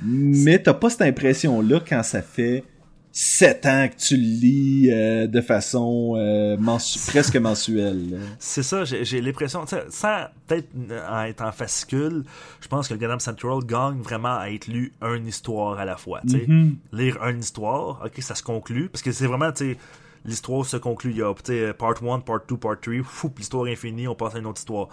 Mais 0.03 0.57
t'as 0.57 0.73
pas 0.73 0.89
cette 0.89 1.03
impression-là 1.03 1.81
quand 1.87 2.01
ça 2.01 2.21
fait 2.21 2.63
sept 3.11 3.65
ans 3.65 3.87
que 3.89 3.95
tu 4.01 4.15
le 4.15 4.23
lis 4.23 4.89
euh, 4.91 5.27
de 5.27 5.41
façon 5.41 6.13
euh, 6.15 6.55
mensu- 6.57 6.99
presque 7.09 7.35
mensuelle. 7.35 8.19
C'est 8.39 8.63
ça, 8.63 8.83
j'ai 8.85 9.19
l'impression, 9.21 9.65
sans 9.89 10.25
peut-être 10.47 10.69
en 11.09 11.21
être 11.23 11.41
en 11.41 11.51
fascicule, 11.51 12.23
je 12.61 12.67
pense 12.67 12.87
que 12.87 12.93
le 12.93 12.99
Gotham 12.99 13.19
Central 13.19 13.59
gagne 13.65 13.99
vraiment 14.01 14.37
à 14.37 14.49
être 14.49 14.67
lu 14.67 14.93
une 15.01 15.27
histoire 15.27 15.77
à 15.79 15.85
la 15.85 15.97
fois. 15.97 16.21
Mhm. 16.23 16.77
Lire 16.93 17.17
une 17.27 17.39
histoire, 17.39 18.01
ok, 18.05 18.21
ça 18.21 18.35
se 18.35 18.43
conclut, 18.43 18.87
parce 18.89 19.01
que 19.01 19.11
c'est 19.11 19.27
vraiment, 19.27 19.51
tu 19.51 19.73
sais, 19.73 19.77
l'histoire 20.23 20.65
se 20.65 20.77
conclut. 20.77 21.11
Il 21.11 21.17
y 21.17 21.21
a, 21.23 21.73
part 21.73 21.95
1, 22.03 22.19
part 22.19 22.41
2, 22.47 22.55
part 22.57 22.79
3, 22.79 23.03
fou, 23.03 23.29
puis 23.29 23.41
l'histoire 23.41 23.67
est 23.67 23.75
finie, 23.75 24.07
on 24.07 24.15
passe 24.15 24.35
à 24.35 24.39
une 24.39 24.45
autre 24.45 24.59
histoire. 24.59 24.87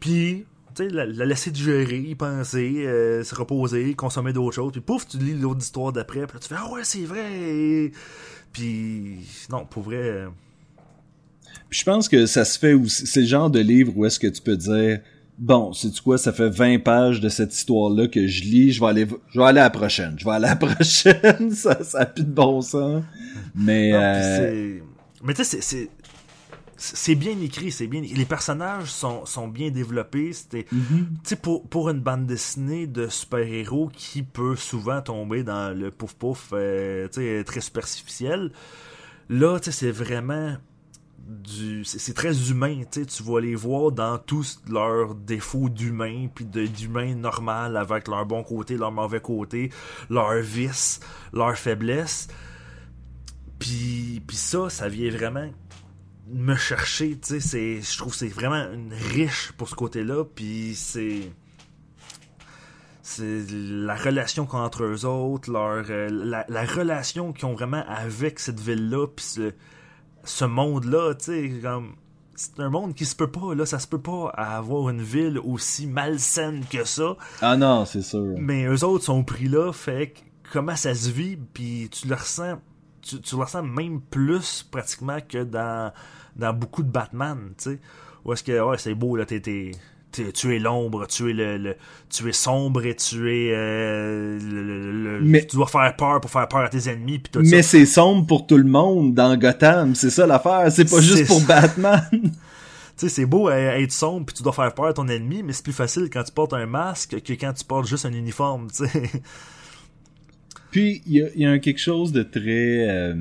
Puis, 0.00 0.44
la, 0.84 1.06
la 1.06 1.24
laisser 1.24 1.50
digérer, 1.50 1.98
y 1.98 2.14
penser, 2.14 2.84
euh, 2.86 3.22
se 3.24 3.34
reposer, 3.34 3.94
consommer 3.94 4.32
d'autres 4.32 4.54
choses, 4.54 4.72
puis 4.72 4.80
pouf, 4.80 5.06
tu 5.08 5.18
lis 5.18 5.34
l'autre 5.34 5.60
histoire 5.60 5.92
d'après, 5.92 6.26
puis 6.26 6.34
là, 6.36 6.40
tu 6.40 6.48
fais, 6.48 6.54
ah 6.58 6.70
ouais, 6.72 6.80
c'est 6.84 7.04
vrai! 7.04 7.90
Puis, 8.52 9.16
non, 9.50 9.64
pour 9.66 9.82
vrai, 9.82 9.96
euh, 9.96 10.28
Puis 11.68 11.80
je 11.80 11.84
pense 11.84 12.08
que 12.08 12.26
ça 12.26 12.44
se 12.44 12.58
fait 12.58 12.72
aussi. 12.72 13.06
C'est 13.06 13.20
le 13.20 13.26
genre 13.26 13.50
de 13.50 13.60
livre 13.60 13.92
où 13.96 14.04
est-ce 14.06 14.18
que 14.18 14.26
tu 14.28 14.40
peux 14.42 14.56
dire 14.56 15.00
Bon, 15.38 15.74
c'est 15.74 15.94
quoi, 16.00 16.16
ça 16.16 16.32
fait 16.32 16.48
20 16.48 16.78
pages 16.82 17.20
de 17.20 17.28
cette 17.28 17.54
histoire-là 17.54 18.08
que 18.08 18.26
je 18.26 18.42
lis, 18.44 18.72
je 18.72 18.80
vais 18.80 18.86
aller 18.86 19.06
je 19.28 19.38
vais 19.38 19.44
aller 19.44 19.60
à 19.60 19.64
la 19.64 19.70
prochaine. 19.70 20.14
Je 20.18 20.24
vais 20.24 20.30
aller 20.30 20.46
à 20.46 20.50
la 20.50 20.56
prochaine, 20.74 21.50
ça 21.52 21.84
ça 21.84 22.00
a 22.00 22.06
plus 22.06 22.24
de 22.24 22.30
bon 22.32 22.62
sens. 22.62 23.02
Mais 23.54 23.90
Non, 23.92 23.98
euh, 24.00 24.78
Mais 25.22 25.34
tu 25.34 25.44
sais, 25.44 25.58
c'est- 25.60 25.90
c'est. 26.76 27.14
Bien 27.14 27.40
écrit, 27.40 27.70
c'est 27.70 27.86
bien. 27.86 28.00
Les 28.00 28.24
personnages 28.24 28.90
sont, 28.90 29.24
sont 29.26 29.48
bien 29.48 29.70
développés. 29.70 30.32
C'était, 30.32 30.66
mhm. 30.70 31.08
tu 31.22 31.30
sais, 31.30 31.36
pour, 31.36 31.68
pour 31.68 31.90
une 31.90 32.00
bande 32.00 32.26
dessinée 32.26 32.86
de 32.86 33.08
super-héros 33.08 33.90
qui 33.92 34.22
peut 34.22 34.56
souvent 34.56 35.00
tomber 35.02 35.42
dans 35.42 35.76
le 35.76 35.90
pouf 35.90 36.14
pouf, 36.14 36.50
euh, 36.52 37.08
tu 37.08 37.20
sais, 37.20 37.44
très 37.44 37.60
superficiel. 37.60 38.52
Là, 39.28 39.58
tu 39.58 39.66
sais, 39.66 39.72
c'est 39.72 39.90
vraiment 39.90 40.56
du, 41.26 41.84
c'est 41.84 41.98
c'est 41.98 42.14
très 42.14 42.50
humain. 42.50 42.82
Tu 42.90 43.00
sais, 43.00 43.06
tu 43.06 43.22
vas 43.22 43.40
les 43.40 43.54
voir 43.54 43.92
dans 43.92 44.18
tous 44.18 44.60
leurs 44.68 45.14
défauts 45.14 45.68
d'humain, 45.68 46.28
puis 46.34 46.44
de- 46.44 46.66
d'humain 46.66 47.14
normal 47.14 47.76
avec 47.76 48.08
leur 48.08 48.24
bon 48.26 48.42
côté, 48.44 48.76
leur 48.76 48.92
mauvais 48.92 49.20
côté, 49.20 49.70
leurs 50.10 50.40
vices, 50.40 51.00
leurs 51.32 51.56
faiblesses. 51.56 52.28
Puis, 53.58 54.22
puis 54.26 54.36
ça, 54.36 54.68
ça 54.68 54.88
vient 54.88 55.10
vraiment 55.10 55.48
me 56.28 56.56
chercher, 56.56 57.18
tu 57.18 57.28
sais, 57.28 57.40
c'est, 57.40 57.80
je 57.82 57.98
trouve 57.98 58.12
que 58.12 58.18
c'est 58.18 58.28
vraiment 58.28 58.70
une 58.72 58.92
riche 58.92 59.52
pour 59.56 59.68
ce 59.68 59.74
côté-là, 59.74 60.24
puis 60.24 60.74
c'est, 60.74 61.30
c'est 63.02 63.44
la 63.50 63.94
relation 63.94 64.46
qu'ont 64.46 64.58
entre 64.58 64.84
eux 64.84 65.04
autres, 65.04 65.50
leur, 65.52 65.84
euh, 65.88 66.08
la, 66.10 66.44
la 66.48 66.64
relation 66.64 67.32
qu'ils 67.32 67.46
ont 67.46 67.54
vraiment 67.54 67.84
avec 67.86 68.38
cette 68.40 68.58
ville-là, 68.60 69.06
puis 69.06 69.24
ce, 69.24 69.52
ce 70.24 70.44
monde-là, 70.44 71.14
tu 71.14 71.24
sais, 71.26 71.60
comme, 71.62 71.94
c'est 72.34 72.58
un 72.60 72.68
monde 72.70 72.94
qui 72.94 73.04
se 73.06 73.14
peut 73.14 73.30
pas, 73.30 73.54
là, 73.54 73.64
ça 73.64 73.78
se 73.78 73.86
peut 73.86 74.00
pas 74.02 74.28
avoir 74.30 74.90
une 74.90 75.02
ville 75.02 75.38
aussi 75.38 75.86
malsaine 75.86 76.64
que 76.70 76.84
ça, 76.84 77.16
Ah 77.40 77.56
non, 77.56 77.84
c'est 77.86 78.02
sûr. 78.02 78.34
mais 78.38 78.64
eux 78.66 78.84
autres 78.84 79.04
sont 79.04 79.22
pris 79.22 79.48
là, 79.48 79.72
fait 79.72 80.08
que 80.14 80.18
comment 80.52 80.76
ça 80.76 80.94
se 80.94 81.08
vit, 81.08 81.36
puis 81.36 81.88
tu 81.90 82.08
le 82.08 82.16
ressens, 82.16 82.60
tu, 83.08 83.20
tu 83.20 83.36
le 83.36 83.42
ressens 83.42 83.62
même 83.62 84.00
plus 84.00 84.66
pratiquement 84.70 85.18
que 85.26 85.44
dans, 85.44 85.92
dans 86.36 86.52
beaucoup 86.52 86.82
de 86.82 86.90
Batman, 86.90 87.38
tu 87.58 87.70
sais. 87.70 87.78
Où 88.24 88.32
est-ce 88.32 88.42
que, 88.42 88.60
ouais, 88.60 88.78
c'est 88.78 88.94
beau, 88.94 89.16
là, 89.16 89.24
t'es, 89.24 89.40
t'es- 89.40 89.70
t'es- 90.12 90.32
tu 90.32 90.54
es 90.54 90.58
l'ombre, 90.58 91.06
tu 91.06 91.30
es 91.30 91.32
le, 91.32 91.58
le- 91.58 91.76
tu 92.10 92.28
es 92.28 92.32
sombre 92.32 92.84
et 92.84 92.96
tu 92.96 93.30
es, 93.32 93.52
euh, 93.54 94.38
le- 94.40 95.20
Mais- 95.20 95.46
tu 95.46 95.56
dois 95.56 95.66
faire 95.68 95.94
peur 95.96 96.20
pour 96.20 96.30
faire 96.30 96.48
peur 96.48 96.60
à 96.60 96.68
tes 96.68 96.88
ennemis, 96.90 97.18
puis 97.20 97.30
tout 97.32 97.40
Mais 97.40 97.62
ça. 97.62 97.70
c'est 97.70 97.86
sombre 97.86 98.26
pour 98.26 98.46
tout 98.46 98.56
le 98.56 98.64
monde 98.64 99.14
dans 99.14 99.36
Gotham, 99.36 99.94
c'est 99.94 100.10
ça 100.10 100.26
l'affaire. 100.26 100.70
C'est 100.72 100.84
pas 100.84 100.96
C'est- 100.96 101.02
juste 101.02 101.26
pour 101.28 101.40
Batman. 101.42 102.02
Tu 102.98 103.08
sais, 103.10 103.14
c'est 103.14 103.26
beau 103.26 103.48
à 103.48 103.56
être 103.78 103.92
sombre, 103.92 104.24
puis 104.24 104.34
tu 104.34 104.42
dois 104.42 104.54
faire 104.54 104.72
peur 104.72 104.86
à 104.86 104.92
ton 104.94 105.06
ennemi, 105.06 105.42
mais 105.42 105.52
c'est 105.52 105.62
plus 105.62 105.74
facile 105.74 106.08
quand 106.10 106.22
tu 106.24 106.32
portes 106.32 106.54
un 106.54 106.64
masque 106.64 107.20
que 107.22 107.34
quand 107.34 107.52
tu 107.52 107.62
portes 107.62 107.86
juste 107.86 108.06
un 108.06 108.12
uniforme, 108.14 108.68
tu 108.74 108.86
sais. 108.88 109.10
Puis, 110.70 111.02
il 111.06 111.12
y 111.14 111.22
a, 111.22 111.26
y 111.36 111.44
a 111.46 111.50
un 111.50 111.58
quelque 111.58 111.80
chose 111.80 112.12
de 112.12 112.22
très... 112.22 112.88
euh, 112.88 113.14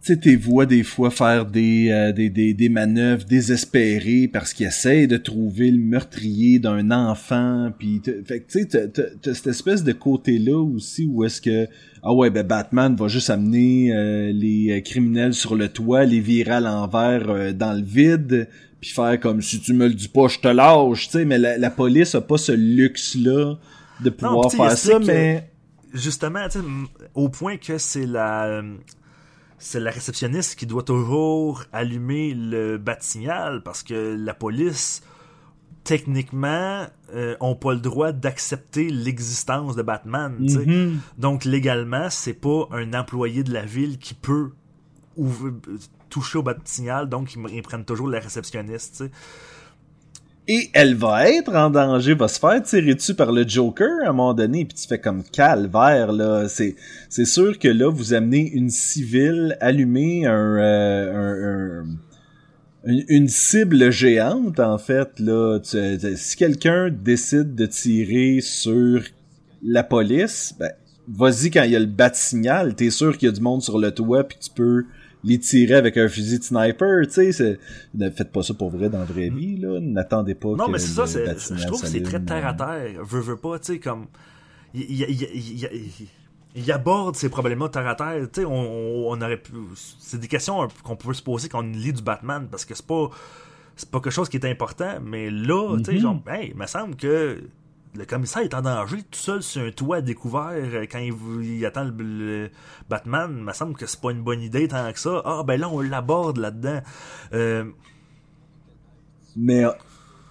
Tu 0.00 0.14
sais, 0.14 0.16
tes 0.20 0.36
vois 0.36 0.64
des 0.64 0.82
fois 0.84 1.10
faire 1.10 1.44
des, 1.44 1.88
euh, 1.90 2.12
des, 2.12 2.30
des, 2.30 2.54
des 2.54 2.68
manœuvres 2.68 3.24
désespérées 3.24 4.28
parce 4.32 4.54
qu'ils 4.54 4.66
essayent 4.66 5.08
de 5.08 5.16
trouver 5.18 5.70
le 5.70 5.78
meurtrier 5.78 6.58
d'un 6.60 6.90
enfant. 6.90 7.70
Puis, 7.78 8.00
t'as- 8.02 8.22
fait 8.24 8.40
que 8.40 8.50
tu 8.50 8.62
sais, 8.62 8.88
t'as- 8.90 9.34
cette 9.34 9.46
espèce 9.48 9.84
de 9.84 9.92
côté-là 9.92 10.56
aussi 10.58 11.06
où 11.10 11.24
est-ce 11.24 11.40
que... 11.40 11.66
Ah 12.02 12.14
ouais, 12.14 12.30
ben 12.30 12.46
Batman 12.46 12.94
va 12.96 13.08
juste 13.08 13.28
amener 13.28 13.92
euh, 13.92 14.32
les 14.32 14.70
euh, 14.70 14.80
criminels 14.80 15.34
sur 15.34 15.56
le 15.56 15.68
toit, 15.68 16.04
les 16.04 16.20
virer 16.20 16.52
à 16.52 16.60
l'envers 16.60 17.28
euh, 17.28 17.52
dans 17.52 17.72
le 17.72 17.82
vide, 17.82 18.48
puis 18.80 18.90
faire 18.90 19.18
comme 19.18 19.42
si 19.42 19.60
tu 19.60 19.74
me 19.74 19.88
le 19.88 19.94
dis 19.94 20.06
pas, 20.08 20.28
je 20.28 20.38
te 20.38 20.46
lâche, 20.48 21.06
tu 21.06 21.12
sais. 21.18 21.24
Mais 21.24 21.38
la, 21.38 21.58
la 21.58 21.70
police 21.70 22.14
a 22.14 22.20
pas 22.20 22.38
ce 22.38 22.52
luxe-là 22.52 23.56
de 24.04 24.10
pouvoir 24.10 24.44
faire 24.56 24.70
ça, 24.78 24.92
que- 25.00 25.04
mais... 25.06 25.50
justement, 25.92 26.46
au 27.14 27.28
point 27.28 27.56
que 27.56 27.78
c'est 27.78 28.06
la 28.06 28.62
c'est 29.60 29.80
la 29.80 29.90
réceptionniste 29.90 30.56
qui 30.56 30.66
doit 30.66 30.84
toujours 30.84 31.64
allumer 31.72 32.32
le 32.32 32.78
bat-signal 32.78 33.62
parce 33.64 33.82
que 33.82 34.16
la 34.16 34.32
police 34.32 35.02
techniquement 35.82 36.86
euh, 37.14 37.34
ont 37.40 37.56
pas 37.56 37.72
le 37.72 37.80
droit 37.80 38.12
d'accepter 38.12 38.88
l'existence 38.90 39.74
de 39.74 39.82
Batman. 39.82 40.36
Mhm. 40.38 41.00
Donc 41.16 41.44
légalement, 41.44 42.08
c'est 42.10 42.34
pas 42.34 42.68
un 42.72 42.92
employé 42.94 43.42
de 43.42 43.52
la 43.52 43.64
ville 43.64 43.98
qui 43.98 44.14
peut 44.14 44.50
ouvrir- 45.16 45.54
toucher 46.08 46.38
au 46.38 46.42
bat-signal, 46.42 47.08
donc 47.08 47.34
ils, 47.34 47.40
ils 47.52 47.62
prennent 47.62 47.84
toujours 47.84 48.08
la 48.08 48.20
réceptionniste. 48.20 49.04
Et 50.50 50.70
elle 50.72 50.94
va 50.94 51.28
être 51.30 51.54
en 51.54 51.68
danger, 51.68 52.14
va 52.14 52.26
se 52.26 52.38
faire 52.38 52.62
tirer 52.62 52.94
dessus 52.94 53.14
par 53.14 53.32
le 53.32 53.46
Joker 53.46 53.90
à 54.04 54.08
un 54.08 54.12
moment 54.12 54.32
donné, 54.32 54.64
puis 54.64 54.74
tu 54.80 54.88
fais 54.88 54.98
comme 54.98 55.22
calvaire 55.22 56.10
là. 56.10 56.48
C'est 56.48 56.74
c'est 57.10 57.26
sûr 57.26 57.58
que 57.58 57.68
là 57.68 57.90
vous 57.90 58.14
amenez 58.14 58.50
une 58.52 58.70
civile 58.70 59.58
allumer 59.60 60.24
un, 60.24 60.56
euh, 60.56 61.82
un- 61.82 61.82
un- 61.82 63.02
une, 63.08 63.28
cible 63.28 63.90
géante 63.92 64.58
en 64.58 64.78
fait 64.78 65.20
là. 65.20 65.58
Si 65.62 66.36
quelqu'un 66.36 66.88
décide 66.90 67.54
de 67.54 67.66
tirer 67.66 68.40
sur 68.40 69.02
la 69.62 69.82
police, 69.82 70.54
ben 70.58 70.70
vas-y 71.08 71.50
quand 71.50 71.64
il 71.64 71.72
y 71.72 71.76
a 71.76 71.80
le 71.80 71.84
bat 71.86 72.10
signal, 72.14 72.74
t'es 72.74 72.88
sûr 72.90 73.18
qu'il 73.18 73.28
y 73.28 73.30
a 73.30 73.34
du 73.34 73.42
monde 73.42 73.62
sur 73.62 73.78
le 73.78 73.90
toit 73.90 74.24
puis 74.24 74.38
tu 74.40 74.48
peux 74.50 74.84
les 75.24 75.38
tirer 75.38 75.74
avec 75.74 75.96
un 75.96 76.08
fusil 76.08 76.38
de 76.38 76.44
sniper, 76.44 77.06
tu 77.06 77.32
sais, 77.32 77.58
ne 77.94 78.10
faites 78.10 78.30
pas 78.32 78.42
ça 78.42 78.54
pour 78.54 78.70
vrai 78.70 78.88
dans 78.88 79.00
la 79.00 79.04
vraie 79.04 79.28
vie, 79.30 79.56
là, 79.56 79.80
n'attendez 79.80 80.34
pas 80.34 80.48
Non, 80.50 80.66
que 80.66 80.70
mais 80.72 80.78
c'est 80.78 81.04
ça, 81.04 81.06
je 81.06 81.66
trouve 81.66 81.80
que 81.80 81.86
c'est 81.88 82.02
très 82.02 82.20
terre 82.20 82.46
à 82.46 82.54
terre. 82.54 83.04
Veux, 83.04 83.20
veux 83.20 83.36
pas, 83.36 83.58
tu 83.58 83.72
sais, 83.74 83.78
comme. 83.80 84.06
Il, 84.74 84.82
il, 84.82 85.00
il, 85.10 85.22
il- 85.22 85.68
il- 86.00 86.08
il 86.56 86.72
aborde 86.72 87.14
ces 87.14 87.28
problèmes-là 87.28 87.68
terre 87.68 87.86
à 87.86 87.94
terre. 87.94 88.26
Tu 88.32 88.40
sais, 88.40 88.46
on, 88.46 89.12
aurait 89.20 89.36
pu. 89.36 89.52
C'est 89.76 90.18
des 90.18 90.28
questions 90.28 90.66
qu'on 90.82 90.96
peut 90.96 91.12
se 91.14 91.22
poser 91.22 91.48
quand 91.48 91.60
on 91.60 91.70
lit 91.70 91.92
du 91.92 92.02
Batman, 92.02 92.46
parce 92.50 92.64
que 92.64 92.74
c'est 92.74 92.86
pas. 92.86 93.10
C'est 93.76 93.88
pas 93.90 94.00
quelque 94.00 94.12
chose 94.12 94.28
qui 94.28 94.38
est 94.38 94.44
important, 94.46 94.98
mais 95.04 95.30
là, 95.30 95.76
tu 95.78 95.84
sais, 95.84 95.92
Mhm. 95.92 95.98
genre, 96.00 96.22
hey, 96.28 96.48
il 96.52 96.56
me 96.56 96.66
semble 96.66 96.96
que 96.96 97.40
le 97.98 98.04
commissaire 98.04 98.42
est 98.42 98.54
en 98.54 98.62
danger 98.62 98.98
tout 98.98 99.18
seul 99.18 99.42
sur 99.42 99.62
un 99.62 99.72
toit 99.72 100.00
découvert 100.00 100.52
euh, 100.54 100.86
quand 100.90 101.00
il, 101.00 101.66
attend 101.66 101.84
le, 101.84 102.48
Batman. 102.88 103.34
Il 103.38 103.44
me 103.44 103.52
semble 103.52 103.74
que 103.74 103.86
c'est 103.86 104.00
pas 104.00 104.12
une 104.12 104.22
bonne 104.22 104.40
idée 104.40 104.68
tant 104.68 104.90
que 104.92 105.00
ça. 105.00 105.20
Ah, 105.24 105.42
ben 105.44 105.60
là, 105.60 105.68
on 105.68 105.80
l'aborde 105.80 106.38
là-dedans. 106.38 106.80
Euh, 107.32 107.64
Mais 109.36 109.64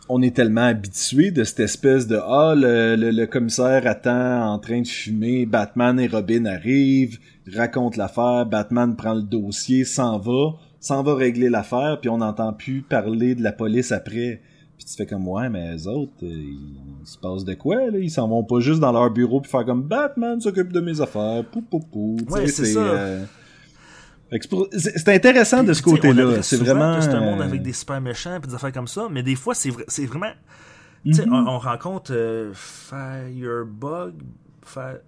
on 0.07 0.22
est 0.22 0.34
tellement 0.36 0.61
habitué 0.61 1.32
de 1.32 1.43
cette 1.43 1.59
espèce 1.59 2.07
de 2.07 2.15
ah 2.15 2.53
le, 2.55 2.95
le 2.95 3.26
commissaire 3.26 3.86
attend 3.86 4.53
en 4.53 4.59
train 4.59 4.82
de 4.82 4.88
fumer, 4.88 5.45
Batman 5.45 5.99
et 5.99 6.07
Robin 6.07 6.45
arrivent, 6.45 7.20
racontent 7.53 7.97
l'affaire, 7.97 8.45
Batman 8.45 8.95
prend 8.95 9.13
le 9.13 9.24
dossier, 9.24 9.84
s'en 9.84 10.18
va, 10.20 10.53
s'en 10.80 11.03
va 11.03 11.15
régler 11.15 11.49
l'affaire, 11.49 11.97
puis 11.99 12.09
on 12.09 12.20
n'entend 12.20 12.53
plus 12.53 12.82
parler 12.82 13.36
de 13.36 13.43
la 13.43 13.51
police 13.51 13.91
après. 13.91 14.41
Puis 14.78 14.86
tu 14.86 14.93
fais 14.95 15.05
comme 15.07 15.28
ouais 15.28 15.49
mais 15.49 15.71
les 15.73 15.88
autres 15.88 16.11
euh, 16.23 16.28
il 16.28 17.05
se 17.05 17.17
passe 17.17 17.43
de 17.43 17.53
quoi 17.55 17.89
là? 17.89 17.97
Ils 17.97 18.11
s'en 18.11 18.28
vont 18.28 18.43
pas 18.43 18.59
juste 18.59 18.80
dans 18.80 18.91
leur 18.91 19.09
bureau 19.09 19.41
puis 19.41 19.49
faire 19.49 19.65
comme 19.65 19.82
Batman 19.84 20.39
s'occupe 20.39 20.71
de 20.71 20.80
mes 20.82 21.01
affaires 21.01 21.43
pou 21.51 21.61
pou 21.61 21.80
pou 21.80 22.17
Ouais, 22.30 22.47
c'est 22.47 22.65
ça. 22.65 22.80
euh, 22.80 23.25
c'est 24.78 25.09
intéressant 25.09 25.63
de 25.63 25.73
ce 25.73 25.82
côté-là 25.82 26.41
c'est 26.43 26.57
vraiment 26.57 27.01
C'est 27.01 27.09
un 27.11 27.21
monde 27.21 27.39
euh, 27.41 27.45
avec 27.45 27.61
des 27.61 27.73
super 27.73 27.99
méchants 28.01 28.36
et 28.36 28.39
des 28.45 28.53
affaires 28.53 28.73
comme 28.73 28.88
ça, 28.88 29.07
mais 29.09 29.23
des 29.23 29.36
fois, 29.36 29.55
c'est 29.55 29.69
vrai- 29.69 29.86
c'est 29.88 30.05
vraiment. 30.05 30.32
Tu 31.05 31.13
sais, 31.13 31.25
Mhm. 31.25 31.34
on, 31.34 31.47
on 31.55 31.59
rencontre 31.59 32.11
euh, 32.13 32.51
Firebug. 32.53 34.15
Fire- 34.63 34.99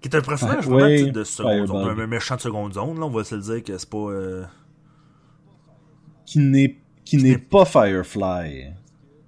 Qui 0.00 0.08
est 0.08 0.16
un 0.16 0.20
personnage 0.22 0.66
vraiment 0.66 0.86
oui, 0.86 1.12
de 1.12 1.22
seconde 1.22 1.68
zone, 1.68 2.00
un 2.00 2.06
méchant 2.08 2.34
de 2.36 2.40
seconde 2.40 2.74
zone, 2.74 2.98
là, 2.98 3.06
on 3.06 3.10
va 3.10 3.22
se 3.24 3.36
le 3.36 3.40
dire 3.42 3.62
que 3.62 3.78
c'est 3.78 3.88
pas. 3.88 3.96
euh, 4.10 4.44
qui 6.24 6.40
n'est 6.40 6.76
qui 7.06 7.16
n'est 7.16 7.38
pas 7.38 7.64
Firefly. 7.64 8.72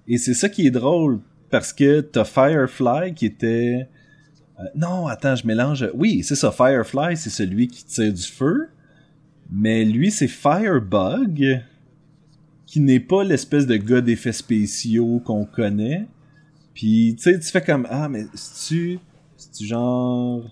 Et 0.07 0.17
c'est 0.19 0.35
ça 0.35 0.49
qui 0.49 0.67
est 0.67 0.71
drôle 0.71 1.19
parce 1.49 1.73
que 1.73 2.01
t'as 2.01 2.25
Firefly 2.25 3.15
qui 3.15 3.25
était 3.25 3.87
euh, 4.59 4.63
non, 4.75 5.07
attends, 5.07 5.35
je 5.35 5.47
mélange. 5.47 5.89
Oui, 5.95 6.21
c'est 6.23 6.35
ça 6.35 6.51
Firefly, 6.51 7.15
c'est 7.17 7.29
celui 7.31 7.67
qui 7.67 7.83
tire 7.85 8.13
du 8.13 8.21
feu. 8.21 8.67
Mais 9.51 9.83
lui 9.85 10.11
c'est 10.11 10.27
Firebug 10.27 11.61
qui 12.67 12.79
n'est 12.81 12.99
pas 12.99 13.23
l'espèce 13.23 13.65
de 13.65 13.77
gars 13.77 14.01
d'effets 14.01 14.31
spéciaux 14.33 15.21
qu'on 15.25 15.45
connaît. 15.45 16.05
Puis 16.75 17.15
tu 17.17 17.23
sais, 17.23 17.39
tu 17.39 17.47
fais 17.49 17.61
comme 17.63 17.87
ah 17.89 18.07
mais 18.09 18.25
c'est-tu 18.35 18.99
c'est-tu 19.37 19.65
genre 19.65 20.43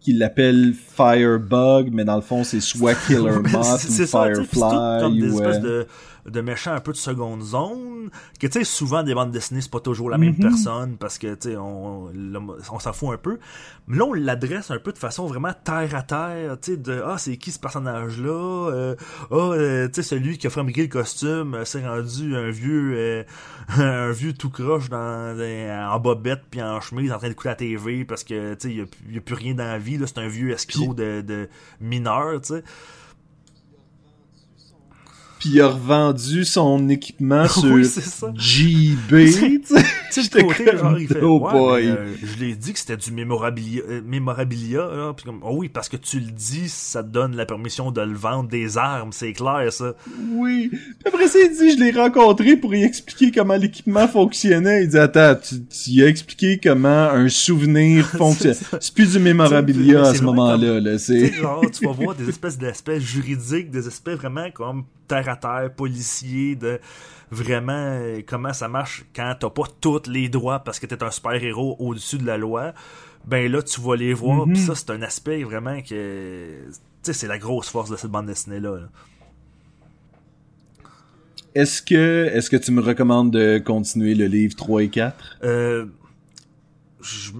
qu'il 0.00 0.18
l'appelle 0.18 0.72
Firebug, 0.74 1.90
mais 1.92 2.04
dans 2.06 2.16
le 2.16 2.22
fond, 2.22 2.42
c'est 2.42 2.60
soit 2.60 2.94
Killer 3.06 3.38
Moth 3.52 3.64
c'est- 3.80 4.02
ou 4.02 4.06
ça, 4.06 4.24
Firefly. 4.24 5.00
comme 5.00 5.18
des 5.20 5.30
ou, 5.30 5.34
espèces 5.40 5.60
de, 5.60 5.86
de 6.30 6.40
méchants 6.40 6.72
un 6.72 6.80
peu 6.80 6.92
de 6.92 6.96
seconde 6.96 7.42
zone. 7.42 8.10
Que 8.38 8.46
tu 8.46 8.58
sais, 8.60 8.64
souvent 8.64 9.02
des 9.02 9.14
bandes 9.14 9.30
dessinées, 9.30 9.60
c'est 9.60 9.70
pas 9.70 9.80
toujours 9.80 10.10
la 10.10 10.18
même 10.18 10.34
Mhm. 10.34 10.40
personne 10.40 10.96
parce 10.96 11.18
que 11.18 11.34
tu 11.34 11.50
sais, 11.50 11.56
on, 11.56 12.08
l'homme- 12.14 12.56
on 12.72 12.78
s'en 12.78 12.92
fout 12.92 13.10
un 13.12 13.16
peu. 13.18 13.38
Mais 13.86 13.96
là, 13.98 14.04
on 14.04 14.12
l'adresse 14.14 14.70
un 14.70 14.78
peu 14.78 14.92
de 14.92 14.98
façon 14.98 15.26
vraiment 15.26 15.52
terre 15.64 15.94
à 15.94 16.02
terre. 16.02 16.56
Tu 16.60 16.72
sais, 16.72 16.76
de 16.76 17.02
ah, 17.04 17.18
c'est 17.18 17.36
qui 17.36 17.50
ce 17.52 17.58
personnage-là 17.58 18.70
euh, 18.72 18.94
Ah, 19.30 19.34
euh, 19.34 19.86
tu 19.88 19.94
sais, 19.94 20.02
celui 20.02 20.38
qui 20.38 20.46
a 20.46 20.50
fabriqué 20.50 20.82
le 20.82 20.88
costume 20.88 21.54
euh, 21.54 21.64
s'est 21.64 21.86
rendu 21.86 22.34
un 22.36 22.50
vieux, 22.50 22.92
euh, 22.96 23.22
un 23.78 24.10
vieux 24.12 24.32
tout 24.32 24.50
croche 24.50 24.88
dans, 24.88 25.36
en 25.92 26.00
bobette 26.00 26.42
puis 26.50 26.62
en 26.62 26.80
chemise 26.80 27.12
en 27.12 27.18
train 27.18 27.28
de 27.28 27.34
couler 27.34 27.50
la 27.50 27.56
TV 27.56 28.04
parce 28.04 28.24
que 28.24 28.54
tu 28.54 28.68
sais, 28.68 28.74
il 28.74 28.78
y 28.78 28.80
a, 28.82 28.86
plus- 28.86 29.00
il 29.08 29.14
y 29.14 29.18
a 29.18 29.20
plus 29.20 29.34
rien 29.34 29.54
dans 29.54 29.64
la 29.64 29.78
vie. 29.78 29.98
là 29.98 30.06
C'est 30.06 30.18
un 30.18 30.28
vieux 30.28 30.50
escroc 30.50 30.94
de, 30.94 31.20
de 31.20 31.48
mineur, 31.80 32.40
tu 32.40 32.54
sais. 32.54 32.64
Puis 35.40 35.48
il 35.54 35.60
a 35.62 35.68
revendu 35.68 36.44
son 36.44 36.88
équipement 36.90 37.48
sur 37.48 37.64
Oui. 37.64 37.84
JB, 38.36 39.74
sais. 40.14 40.22
sais, 40.22 40.22
J'étais 40.22 40.42
le 40.42 40.48
côté, 40.48 40.64
comme, 40.64 40.78
genre, 40.78 40.98
il 40.98 41.08
fait, 41.08 41.22
oh 41.22 41.40
ouais, 41.40 41.52
boy. 41.52 41.86
mais, 41.86 41.90
euh, 41.90 42.14
je 42.22 42.38
l'ai 42.38 42.54
dit 42.54 42.72
que 42.72 42.78
c'était 42.78 42.96
du 42.96 43.12
mémorabilia, 43.12 43.82
euh, 43.88 44.00
mémorabilia, 44.04 44.78
là, 44.78 45.12
puis 45.14 45.24
comme, 45.24 45.40
oh 45.42 45.54
oui, 45.56 45.68
parce 45.68 45.88
que 45.88 45.96
tu 45.96 46.20
le 46.20 46.30
dis, 46.30 46.68
ça 46.68 47.02
te 47.02 47.08
donne 47.08 47.36
la 47.36 47.46
permission 47.46 47.90
de 47.90 48.00
le 48.00 48.14
vendre 48.14 48.48
des 48.48 48.78
armes, 48.78 49.12
c'est 49.12 49.32
clair, 49.32 49.72
ça. 49.72 49.94
Oui. 50.32 50.70
Puis 50.70 50.94
après 51.06 51.28
ça, 51.28 51.38
il 51.38 51.50
dit, 51.50 51.76
je 51.76 51.82
l'ai 51.82 51.90
rencontré 51.92 52.56
pour 52.56 52.74
y 52.74 52.82
expliquer 52.82 53.30
comment 53.30 53.56
l'équipement 53.56 54.08
fonctionnait. 54.08 54.84
Il 54.84 54.88
dit, 54.90 54.98
attends, 54.98 55.34
tu, 55.36 55.64
tu 55.66 55.90
y 55.90 56.02
as 56.02 56.08
expliqué 56.08 56.60
comment 56.62 56.88
un 56.88 57.28
souvenir 57.28 58.06
fonctionne. 58.16 58.54
C'est 58.80 58.94
plus 58.94 59.12
du 59.12 59.18
mémorabilia 59.18 60.02
à 60.02 60.14
ce 60.14 60.22
moment-là, 60.22 60.80
là. 60.80 60.92
Tu 60.92 60.98
C'est... 60.98 61.32
genre, 61.32 61.64
tu 61.70 61.84
vas 61.84 61.92
voir 61.92 62.14
des 62.14 62.28
espèces 62.28 62.58
d'aspects 62.58 62.98
juridiques, 62.98 63.70
des 63.70 63.86
aspects 63.86 64.10
vraiment 64.10 64.50
comme 64.50 64.84
terre 65.08 65.28
à 65.28 65.36
terre, 65.36 65.70
policier, 65.74 66.54
de 66.54 66.78
vraiment 67.30 67.72
euh, 67.72 68.20
comment 68.26 68.52
ça 68.52 68.68
marche 68.68 69.04
quand 69.14 69.34
t'as 69.38 69.50
pas 69.50 69.62
tous 69.80 70.08
les 70.08 70.28
droits 70.28 70.60
parce 70.60 70.78
que 70.80 70.86
t'es 70.86 71.02
un 71.02 71.10
super 71.10 71.32
héros 71.42 71.76
au-dessus 71.78 72.18
de 72.18 72.26
la 72.26 72.36
loi. 72.38 72.72
Ben 73.26 73.50
là, 73.52 73.62
tu 73.62 73.80
vas 73.80 73.96
les 73.96 74.14
voir, 74.14 74.46
Mhm. 74.46 74.54
pis 74.54 74.60
ça, 74.60 74.74
c'est 74.74 74.90
un 74.90 75.02
aspect 75.02 75.42
vraiment 75.44 75.80
que. 75.82 76.64
Tu 76.68 76.72
sais, 77.02 77.12
c'est 77.12 77.26
la 77.28 77.38
grosse 77.38 77.68
force 77.68 77.90
de 77.90 77.96
cette 77.96 78.10
bande 78.10 78.26
dessinée-là. 78.26 78.76
là. 78.76 78.88
Est-ce 81.54 81.82
que, 81.82 82.30
est-ce 82.32 82.48
que 82.48 82.56
tu 82.56 82.70
me 82.70 82.80
recommandes 82.80 83.32
de 83.32 83.58
continuer 83.58 84.14
le 84.14 84.26
livre 84.26 84.54
3 84.54 84.82
et 84.84 84.88
4? 84.88 85.38
Euh, 85.42 85.86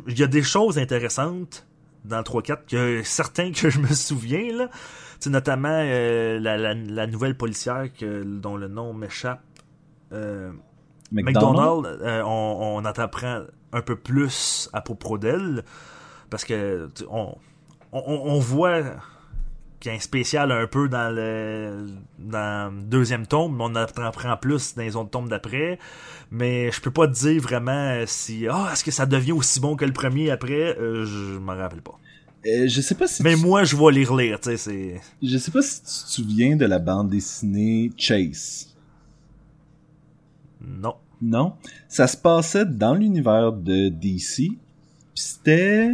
Il 0.09 0.19
y 0.19 0.23
a 0.23 0.27
des 0.27 0.43
choses 0.43 0.79
intéressantes 0.79 1.67
dans 2.05 2.19
le 2.19 2.25
3-4 2.25 2.67
que 2.67 3.03
certains 3.05 3.53
que 3.53 3.71
je 3.71 3.79
me 3.79 3.89
souviens 3.89 4.57
là. 4.57 4.69
Tu 4.69 5.25
sais, 5.25 5.31
notamment 5.31 5.69
euh, 5.71 6.41
la, 6.41 6.57
la, 6.57 6.75
la 6.75 7.07
nouvelle 7.07 7.37
policière 7.37 7.89
que, 7.93 8.23
dont 8.25 8.57
le 8.57 8.69
nom 8.69 8.95
m'échappe. 8.95 9.43
Euh, 10.13 10.51
McDonald, 11.13 11.87
euh, 12.03 12.23
on, 12.25 12.77
on 12.77 12.79
en 12.79 12.85
apprend 12.85 13.43
un 13.73 13.83
peu 13.83 13.97
plus 13.97 14.69
à 14.73 14.81
propos 14.81 15.19
d'elle. 15.19 15.65
Parce 16.31 16.45
que 16.45 16.89
tu- 16.95 17.05
on, 17.11 17.37
on, 17.93 18.01
on 18.07 18.39
voit 18.39 18.83
qu'il 19.81 19.91
y 19.91 19.95
a 19.95 19.97
un 19.97 20.01
spécial 20.01 20.53
un 20.53 20.67
peu 20.67 20.89
dans 20.89 21.13
le, 21.15 21.87
dans 22.19 22.73
le 22.75 22.83
deuxième 22.83 23.27
tome, 23.27 23.57
mais 23.57 23.65
on 23.65 23.67
en 23.67 23.77
apprend 23.77 24.37
plus 24.37 24.75
dans 24.75 24.83
les 24.83 24.95
autres 24.95 25.11
tomes 25.11 25.29
d'après. 25.29 25.79
Mais 26.31 26.71
je 26.71 26.81
peux 26.81 26.91
pas 26.91 27.09
te 27.09 27.13
dire 27.15 27.41
vraiment 27.43 28.03
si 28.07 28.47
ah 28.49 28.69
est-ce 28.73 28.85
que 28.85 28.91
ça 28.91 29.07
devient 29.07 29.33
aussi 29.33 29.59
bon 29.59 29.75
que 29.77 29.85
le 29.85 29.93
premier 29.93 30.31
après, 30.31 30.79
euh, 30.79 31.05
je 31.07 31.39
m'en 31.39 31.57
rappelle 31.57 31.83
pas. 31.83 31.99
Euh, 32.47 32.69
je 32.69 32.81
sais 32.81 32.95
pas 32.95 33.07
si 33.07 33.23
Mais 33.23 33.35
tu- 33.35 33.41
moi 33.45 33.65
je 33.65 33.77
vais 33.77 33.91
les 33.93 34.05
relire, 34.05 34.39
tu 34.41 34.51
sais 34.51 34.57
c'est 34.57 35.01
je 35.23 35.37
sais 35.37 35.51
pas 35.51 35.61
si 35.63 35.81
tu 35.81 35.87
te 35.87 35.91
souviens 35.91 36.57
de 36.57 36.65
la 36.67 36.79
bande 36.79 37.11
dessinée 37.11 37.91
Chase. 37.99 38.70
Non. 40.61 40.95
Non. 41.23 41.53
Ça 41.89 42.07
se 42.07 42.17
passait 42.17 42.65
dans 42.65 42.95
l'univers 42.95 43.53
de 43.53 43.89
DC. 43.89 44.53
C'était. 45.15 45.93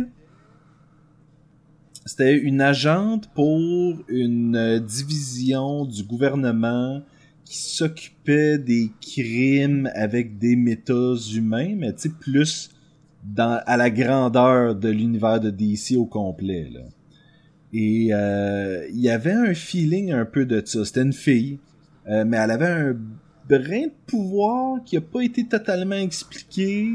C'était 2.05 2.39
une 2.39 2.61
agente 2.61 3.29
pour 3.35 3.97
une 4.07 4.79
division 4.79 5.85
du 5.85 6.05
gouvernement 6.05 7.03
qui 7.45 7.59
s'occupait 7.59 8.59
des 8.59 8.93
crimes 9.01 9.91
avec 9.95 10.39
des 10.39 10.55
métas 10.55 11.17
humains, 11.35 11.75
mais 11.77 11.93
tu 11.95 12.03
sais, 12.03 12.09
plus 12.11 12.71
dans, 13.25 13.61
à 13.67 13.77
la 13.77 13.91
grandeur 13.91 14.77
de 14.77 14.89
l'univers 14.89 15.41
de 15.41 15.51
DC 15.51 15.97
au 15.97 16.07
complet. 16.07 16.69
Là. 16.73 16.83
Et 17.73 18.11
euh, 18.13 18.87
il 18.91 19.01
y 19.01 19.11
avait 19.11 19.33
un 19.33 19.55
feeling 19.55 20.13
un 20.13 20.25
peu 20.25 20.47
de 20.47 20.63
ça. 20.65 20.85
C'était 20.85 21.03
une 21.03 21.13
fille, 21.13 21.59
euh, 22.09 22.25
mais 22.25 22.37
elle 22.37 22.53
avait 22.53 22.67
un 22.67 22.97
brin 23.49 23.87
de 23.87 23.93
pouvoir 24.07 24.83
qui 24.85 24.97
a 24.97 25.01
pas 25.01 25.23
été 25.23 25.47
totalement 25.47 25.97
expliqué, 25.97 26.91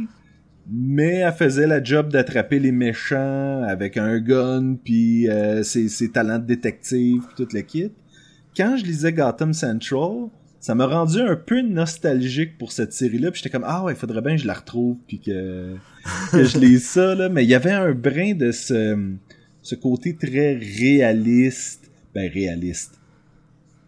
mais 0.70 1.16
elle 1.16 1.34
faisait 1.34 1.68
la 1.68 1.84
job 1.84 2.12
d'attraper 2.12 2.60
les 2.60 2.72
méchants 2.72 3.64
avec 3.64 3.98
un 3.98 4.20
gun 4.20 4.76
puis 4.84 5.30
euh, 5.30 5.64
ses, 5.64 5.90
ses 5.90 6.12
talents 6.12 6.40
de 6.40 6.46
détective 6.46 7.22
puis 7.28 7.46
tout 7.46 7.54
le 7.54 7.62
kit. 7.62 7.92
Quand 8.56 8.78
je 8.78 8.86
lisais 8.86 9.14
Gotham 9.14 9.54
Central, 9.54 10.28
ça 10.60 10.76
m'a 10.76 10.86
rendu 10.86 11.20
un 11.20 11.36
peu 11.36 11.62
nostalgique 11.62 12.58
pour 12.58 12.72
cette 12.72 12.94
série-là, 12.94 13.32
puis 13.32 13.42
j'étais 13.42 13.50
comme 13.50 13.66
ah 13.66 13.84
ouais, 13.84 13.94
il 13.94 13.98
faudrait 13.98 14.22
bien 14.22 14.36
que 14.36 14.42
je 14.42 14.48
la 14.48 14.54
retrouve 14.54 14.98
puis 15.08 15.20
que, 15.20 15.76
que 16.32 16.44
je 16.44 16.60
lise 16.60 16.86
ça 16.86 17.16
là, 17.16 17.30
mais 17.30 17.44
il 17.44 17.50
y 17.50 17.56
avait 17.56 17.72
un 17.72 17.94
brin 17.94 18.34
de 18.34 18.52
ce 18.52 18.98
ce 19.64 19.76
côté 19.76 20.16
très 20.16 20.56
réaliste, 20.56 21.92
ben 22.16 22.30
réaliste 22.32 23.01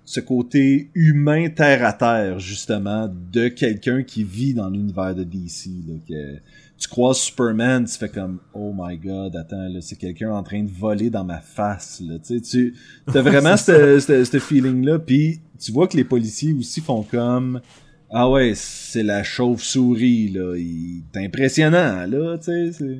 ce 0.05 0.19
côté 0.19 0.89
humain 0.95 1.49
terre 1.49 1.85
à 1.85 1.93
terre 1.93 2.39
justement 2.39 3.09
de 3.31 3.47
quelqu'un 3.47 4.03
qui 4.03 4.23
vit 4.23 4.53
dans 4.53 4.69
l'univers 4.69 5.15
de 5.15 5.23
DC 5.23 5.67
là, 5.87 5.95
que 6.07 6.39
tu 6.77 6.87
croises 6.89 7.17
Superman 7.17 7.85
tu 7.85 7.97
fais 7.97 8.09
comme 8.09 8.39
oh 8.53 8.73
my 8.77 8.97
god 8.97 9.35
attends 9.35 9.69
là 9.69 9.79
c'est 9.79 9.95
quelqu'un 9.95 10.31
en 10.31 10.43
train 10.43 10.63
de 10.63 10.69
voler 10.69 11.09
dans 11.09 11.23
ma 11.23 11.39
face 11.39 12.01
là. 12.05 12.15
Tu 12.19 12.43
sais 12.43 12.73
tu 13.11 13.17
as 13.17 13.21
vraiment 13.21 13.55
ce 13.55 14.39
feeling 14.41 14.85
là 14.85 14.99
puis 14.99 15.39
tu 15.59 15.71
vois 15.71 15.87
que 15.87 15.95
les 15.95 16.03
policiers 16.03 16.53
aussi 16.53 16.81
font 16.81 17.03
comme 17.03 17.61
ah 18.09 18.29
ouais 18.29 18.53
c'est 18.55 19.03
la 19.03 19.23
chauve-souris 19.23 20.29
là 20.29 20.55
il 20.57 21.03
est 21.15 21.25
impressionnant 21.25 22.05
là 22.05 22.37
tu 22.37 22.45
sais 22.45 22.71
c'est 22.73 22.99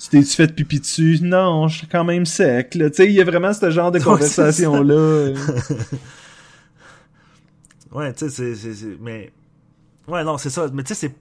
tu 0.00 0.08
t'es-tu 0.08 0.34
fait 0.34 0.54
pipi 0.54 0.80
dessus? 0.80 1.18
Non, 1.22 1.68
je 1.68 1.78
suis 1.78 1.86
quand 1.86 2.04
même 2.04 2.24
sec. 2.26 2.70
Tu 2.70 2.80
sais, 2.92 3.06
il 3.06 3.12
y 3.12 3.20
a 3.20 3.24
vraiment 3.24 3.52
ce 3.52 3.70
genre 3.70 3.92
de 3.92 3.98
conversation-là. 4.02 5.34
Ouais, 7.92 8.12
tu 8.12 8.30
sais, 8.30 8.54
c'est, 8.54 8.86
Mais. 9.00 9.32
Ouais, 10.06 10.22
non, 10.24 10.38
c'est 10.38 10.50
ça. 10.50 10.68
Mais 10.72 10.82
tu 10.82 10.94
sais, 10.94 11.08
c'est. 11.08 11.14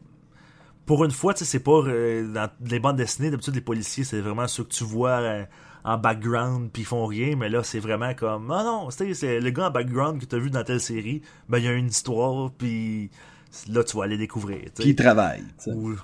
Pour 0.86 1.04
une 1.06 1.12
fois, 1.12 1.34
tu 1.34 1.40
sais, 1.40 1.46
c'est 1.46 1.60
pas. 1.64 1.82
euh, 1.88 2.32
dans 2.32 2.50
les 2.70 2.80
bandes 2.80 2.96
dessinées, 2.98 3.32
d'habitude, 3.32 3.56
les 3.56 3.62
policiers, 3.62 4.04
c'est 4.04 4.22
vraiment 4.22 4.48
ceux 4.48 4.64
que 4.64 4.70
tu 4.74 4.84
vois 4.84 5.20
euh, 5.20 5.46
en 5.84 5.98
background, 5.98 6.70
puis 6.72 6.84
ils 6.84 6.86
font 6.86 7.06
rien. 7.06 7.36
Mais 7.36 7.50
là, 7.50 7.64
c'est 7.64 7.80
vraiment 7.80 8.14
comme. 8.14 8.52
Ah 8.52 8.64
non, 8.64 8.88
tu 8.90 8.98
sais, 8.98 9.14
c'est 9.14 9.40
le 9.40 9.50
gars 9.50 9.68
en 9.68 9.72
background 9.72 10.20
que 10.22 10.26
t'as 10.26 10.38
vu 10.38 10.50
dans 10.52 10.64
telle 10.64 10.80
série. 10.80 11.22
Ben, 11.48 11.58
il 11.58 11.66
y 11.66 11.68
a 11.68 11.74
une 11.74 11.88
histoire, 11.88 12.52
puis. 12.52 13.10
Là, 13.68 13.84
tu 13.84 13.98
vas 13.98 14.04
aller 14.04 14.18
découvrir. 14.18 14.60
Puis 14.76 14.90
il 14.90 14.96
travaille. 14.96 15.44
Ou- 15.66 15.96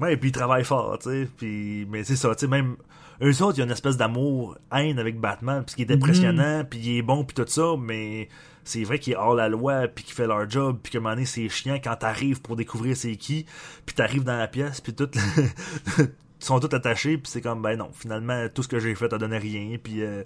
Ouais, 0.00 0.14
et 0.14 0.16
puis 0.16 0.28
ils 0.28 0.32
travaillent 0.32 0.64
fort, 0.64 0.98
tu 0.98 1.08
sais. 1.10 1.28
Puis... 1.36 1.86
Mais 1.90 2.04
c'est 2.04 2.16
ça, 2.16 2.34
tu 2.34 2.40
sais, 2.40 2.46
même. 2.48 2.76
Eux 3.22 3.42
autres, 3.42 3.56
il 3.56 3.60
y 3.60 3.62
a 3.62 3.64
une 3.64 3.70
espèce 3.72 3.96
d'amour, 3.96 4.58
haine 4.72 4.98
avec 4.98 5.18
Batman, 5.18 5.64
puis 5.64 5.74
qui 5.76 5.82
est 5.82 5.94
impressionnant, 5.94 6.64
puis 6.68 6.78
il 6.80 6.98
est 6.98 7.02
bon, 7.02 7.24
puis 7.24 7.34
tout 7.34 7.50
ça, 7.50 7.74
mais 7.80 8.28
c'est 8.62 8.84
vrai 8.84 8.98
qu'il 8.98 9.14
est 9.14 9.16
hors 9.16 9.34
la 9.34 9.48
loi, 9.48 9.88
puis 9.88 10.04
qu'il 10.04 10.14
fait 10.14 10.26
leur 10.26 10.48
job, 10.50 10.78
puis 10.82 10.92
qu'à 10.92 10.98
un 10.98 11.00
moment 11.00 11.14
donné, 11.14 11.24
c'est 11.24 11.48
chiant 11.48 11.76
quand 11.82 11.96
t'arrives 11.96 12.42
pour 12.42 12.56
découvrir 12.56 12.94
c'est 12.96 13.16
qui, 13.16 13.46
puis 13.86 13.94
t'arrives 13.96 14.24
dans 14.24 14.36
la 14.36 14.48
pièce, 14.48 14.80
puis 14.82 14.92
tout. 14.94 15.08
Ils 15.98 16.44
sont 16.44 16.60
tous 16.60 16.76
attachés, 16.76 17.16
puis 17.16 17.30
c'est 17.32 17.40
comme, 17.40 17.62
ben 17.62 17.78
non, 17.78 17.88
finalement, 17.94 18.46
tout 18.54 18.62
ce 18.62 18.68
que 18.68 18.78
j'ai 18.78 18.94
fait 18.94 19.10
a 19.12 19.16
donné 19.18 19.38
rien, 19.38 19.78
puis. 19.82 20.02
euh, 20.02 20.22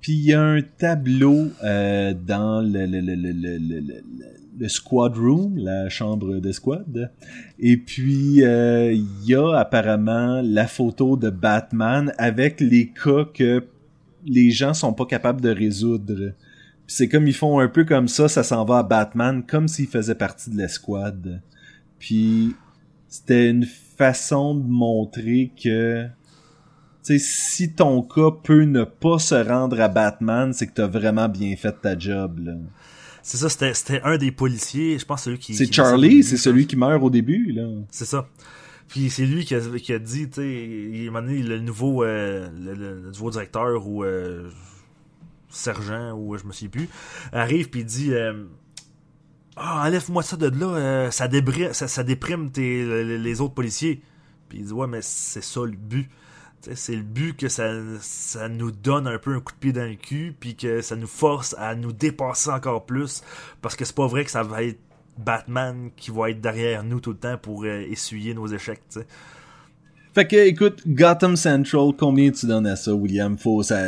Puis 0.00 0.12
il 0.12 0.24
y 0.24 0.32
a 0.32 0.42
un 0.42 0.62
tableau 0.62 1.48
euh, 1.62 2.14
dans 2.14 2.60
le, 2.62 2.86
le, 2.86 3.00
le, 3.00 3.14
le, 3.14 4.02
le, 4.60 4.68
squad 4.68 5.16
room, 5.16 5.56
la 5.56 5.88
chambre 5.88 6.38
de 6.38 6.52
squad. 6.52 7.12
Et 7.58 7.76
puis 7.76 8.44
euh, 8.44 8.92
il 8.92 9.24
y 9.24 9.34
a 9.34 9.58
apparemment 9.58 10.40
la 10.44 10.66
photo 10.66 11.16
de 11.16 11.30
Batman 11.30 12.12
avec 12.18 12.60
les 12.60 12.92
cas 12.92 13.24
que 13.32 13.64
les 14.26 14.50
gens 14.50 14.74
sont 14.74 14.92
pas 14.92 15.06
capables 15.06 15.40
de 15.40 15.50
résoudre. 15.50 16.34
C'est 16.86 17.08
comme 17.08 17.26
ils 17.26 17.34
font 17.34 17.58
un 17.60 17.68
peu 17.68 17.84
comme 17.84 18.08
ça, 18.08 18.28
ça 18.28 18.42
s'en 18.42 18.64
va 18.64 18.78
à 18.78 18.82
Batman, 18.82 19.44
comme 19.46 19.68
s'il 19.68 19.86
faisait 19.86 20.14
partie 20.14 20.50
de 20.50 20.56
l'escouade. 20.56 21.40
Puis 21.98 22.54
c'était 23.08 23.48
une 23.48 23.64
façon 23.64 24.54
de 24.54 24.66
montrer 24.66 25.52
que 25.62 26.08
sais, 27.02 27.18
si 27.18 27.72
ton 27.72 28.02
cas 28.02 28.30
peut 28.42 28.64
ne 28.64 28.84
pas 28.84 29.18
se 29.18 29.34
rendre 29.34 29.80
à 29.80 29.88
Batman, 29.88 30.52
c'est 30.52 30.66
que 30.66 30.74
t'as 30.74 30.86
vraiment 30.86 31.28
bien 31.28 31.56
fait 31.56 31.74
ta 31.80 31.98
job. 31.98 32.40
C'est 33.22 33.36
ça, 33.36 33.48
c'était, 33.48 33.74
c'était 33.74 34.00
un 34.02 34.16
des 34.16 34.32
policiers, 34.32 34.98
je 34.98 35.04
pense 35.04 35.24
celui 35.24 35.38
qui. 35.38 35.54
C'est 35.54 35.72
Charlie, 35.72 36.22
c'est 36.22 36.36
celui 36.36 36.66
qui 36.66 36.76
meurt 36.76 37.02
au 37.02 37.10
début, 37.10 37.52
là. 37.52 37.68
C'est 37.90 38.06
ça. 38.06 38.28
Puis 38.88 39.08
c'est 39.08 39.24
lui 39.24 39.44
qui 39.44 39.54
a, 39.54 39.60
qui 39.60 39.92
a 39.92 39.98
dit, 40.00 40.28
tu 40.28 40.40
sais, 40.40 40.90
il 40.92 41.10
m'a 41.12 41.20
donné 41.20 41.42
le 41.42 41.60
nouveau, 41.60 42.02
euh, 42.02 42.48
le, 42.58 43.08
nouveau 43.10 43.30
directeur 43.30 43.86
ou 43.86 44.02
euh, 44.02 44.50
sergent 45.48 46.12
ou 46.12 46.34
euh, 46.34 46.38
je 46.38 46.44
me 46.46 46.52
souviens 46.52 46.70
plus, 46.70 46.88
arrive 47.32 47.70
puis 47.70 47.80
il 47.80 47.86
dit, 47.86 48.12
euh, 48.12 48.44
ah 49.56 49.84
enlève-moi 49.86 50.22
ça 50.22 50.36
de 50.36 50.46
là, 50.46 50.66
euh, 50.66 51.10
ça, 51.10 51.88
ça 51.88 52.02
déprime 52.02 52.50
tes, 52.50 52.84
les, 53.04 53.18
les 53.18 53.40
autres 53.40 53.54
policiers. 53.54 54.02
Puis 54.48 54.58
il 54.58 54.64
dit 54.64 54.72
ouais 54.72 54.86
mais 54.86 55.02
c'est 55.02 55.42
ça 55.42 55.60
le 55.60 55.76
but. 55.76 56.08
C'est 56.60 56.94
le 56.96 57.02
but 57.02 57.36
que 57.36 57.48
ça, 57.48 57.72
ça 58.00 58.48
nous 58.48 58.70
donne 58.70 59.06
un 59.06 59.18
peu 59.18 59.34
un 59.34 59.40
coup 59.40 59.52
de 59.52 59.58
pied 59.58 59.72
dans 59.72 59.88
le 59.88 59.94
cul, 59.94 60.34
puis 60.38 60.56
que 60.56 60.82
ça 60.82 60.94
nous 60.94 61.06
force 61.06 61.54
à 61.58 61.74
nous 61.74 61.92
dépasser 61.92 62.50
encore 62.50 62.84
plus, 62.84 63.22
parce 63.62 63.76
que 63.76 63.84
c'est 63.84 63.94
pas 63.94 64.06
vrai 64.06 64.24
que 64.24 64.30
ça 64.30 64.42
va 64.42 64.62
être 64.62 64.78
Batman 65.16 65.90
qui 65.96 66.10
va 66.10 66.30
être 66.30 66.40
derrière 66.40 66.84
nous 66.84 67.00
tout 67.00 67.10
le 67.10 67.16
temps 67.16 67.38
pour 67.38 67.64
euh, 67.64 67.80
essuyer 67.90 68.34
nos 68.34 68.46
échecs. 68.46 68.82
Fait 70.14 70.26
que, 70.26 70.36
écoute, 70.36 70.82
Gotham 70.86 71.36
Central, 71.36 71.92
combien 71.96 72.30
tu 72.30 72.46
donnes 72.46 72.66
à 72.66 72.76
ça, 72.76 72.92
William? 72.94 73.38
Faut, 73.38 73.62
ça, 73.62 73.80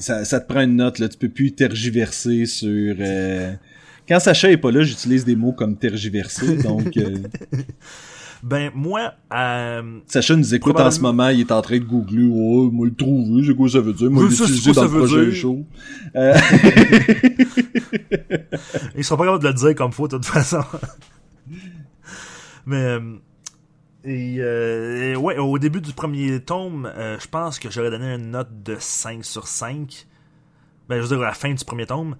ça, 0.00 0.24
ça 0.24 0.40
te 0.40 0.48
prend 0.50 0.62
une 0.62 0.76
note, 0.76 0.98
là. 0.98 1.08
Tu 1.08 1.18
peux 1.18 1.28
plus 1.28 1.52
tergiverser 1.52 2.46
sur, 2.46 2.96
euh, 2.98 3.52
Quand 4.08 4.18
Sacha 4.18 4.50
est 4.50 4.56
pas 4.56 4.70
là, 4.70 4.82
j'utilise 4.82 5.24
des 5.24 5.36
mots 5.36 5.52
comme 5.52 5.76
tergiversé, 5.76 6.56
donc... 6.56 6.96
euh, 6.96 7.18
Ben, 8.42 8.70
moi, 8.74 9.12
euh, 9.34 10.00
Sacha 10.06 10.36
nous 10.36 10.54
écoute 10.54 10.78
en 10.78 10.90
ce 10.90 11.00
moment, 11.00 11.28
il 11.28 11.40
est 11.40 11.52
en 11.52 11.60
train 11.60 11.78
de 11.78 11.84
googler, 11.84 12.30
oh, 12.32 12.70
moi 12.70 12.86
le 12.86 12.94
trouver, 12.94 13.44
c'est 13.46 13.54
quoi 13.54 13.68
ça 13.68 13.80
veut 13.80 13.92
dire, 13.92 14.10
moi 14.10 14.24
l'utiliser 14.24 14.72
dans 14.72 14.84
le 14.84 14.88
prochain 14.88 15.30
show. 15.32 15.64
ils 18.96 19.04
sont 19.04 19.16
pas 19.16 19.24
capables 19.24 19.42
de 19.42 19.48
le 19.48 19.54
dire 19.54 19.74
comme 19.74 19.92
faut, 19.92 20.06
de 20.06 20.16
toute 20.16 20.26
façon. 20.26 20.62
Mais, 22.68 22.84
euh, 22.84 23.00
et, 24.04 24.36
euh, 24.40 25.12
et 25.12 25.16
ouais, 25.16 25.38
au 25.38 25.58
début 25.58 25.80
du 25.80 25.94
premier 25.94 26.38
tome, 26.40 26.90
euh, 26.94 27.18
je 27.18 27.26
pense 27.26 27.58
que 27.58 27.70
j'aurais 27.70 27.90
donné 27.90 28.14
une 28.14 28.30
note 28.30 28.62
de 28.62 28.76
5 28.78 29.24
sur 29.24 29.46
5. 29.46 30.06
Ben, 30.88 30.96
je 30.96 31.00
veux 31.00 31.08
dire, 31.08 31.22
à 31.22 31.28
la 31.28 31.32
fin 31.32 31.52
du 31.52 31.64
premier 31.64 31.86
tome. 31.86 32.16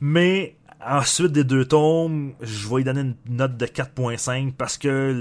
Mais, 0.00 0.56
ensuite 0.86 1.32
des 1.32 1.44
deux 1.44 1.64
tomes, 1.64 2.32
je 2.42 2.68
vais 2.68 2.80
y 2.82 2.84
donner 2.84 3.00
une 3.00 3.14
note 3.28 3.56
de 3.56 3.66
4.5 3.66 4.52
parce 4.52 4.78
que 4.78 5.12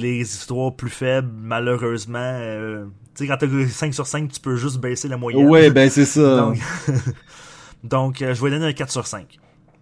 les 0.00 0.20
histoires 0.20 0.74
plus 0.74 0.90
faibles, 0.90 1.30
malheureusement, 1.40 2.18
euh, 2.18 2.84
tu 3.14 3.24
sais, 3.24 3.28
quand 3.28 3.36
t'as 3.38 3.66
5 3.68 3.94
sur 3.94 4.06
5, 4.06 4.30
tu 4.32 4.40
peux 4.40 4.56
juste 4.56 4.78
baisser 4.78 5.08
la 5.08 5.16
moyenne. 5.16 5.46
Ouais, 5.48 5.70
ben 5.70 5.88
c'est 5.90 6.04
ça. 6.04 6.36
Donc, 6.40 6.58
donc 7.84 8.22
euh, 8.22 8.34
je 8.34 8.42
vais 8.42 8.50
donner 8.50 8.66
un 8.66 8.72
4 8.72 8.90
sur 8.90 9.06
5. 9.06 9.38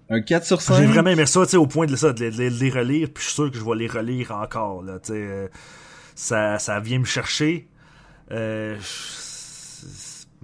Un 0.08 0.20
4 0.20 0.44
sur 0.46 0.60
5. 0.62 0.76
J'ai 0.76 0.86
vraiment 0.86 1.10
aimé 1.10 1.26
ça, 1.26 1.44
tu 1.44 1.50
sais, 1.52 1.56
au 1.56 1.66
point 1.66 1.86
de, 1.86 1.96
ça, 1.96 2.12
de, 2.12 2.24
les- 2.26 2.50
de 2.70 2.76
relire, 2.78 3.08
puis 3.12 3.22
je 3.22 3.28
suis 3.28 3.34
sûr 3.34 3.50
que 3.50 3.58
je 3.58 3.64
vais 3.64 3.74
les 3.76 3.88
relire 3.88 4.30
encore, 4.32 4.82
là, 4.82 4.98
tu 5.00 5.12
sais. 5.12 5.18
euh, 5.18 5.48
ça, 6.14 6.58
ça 6.58 6.80
vient 6.80 6.98
me 7.00 7.04
chercher. 7.04 7.68
Euh, 8.32 8.76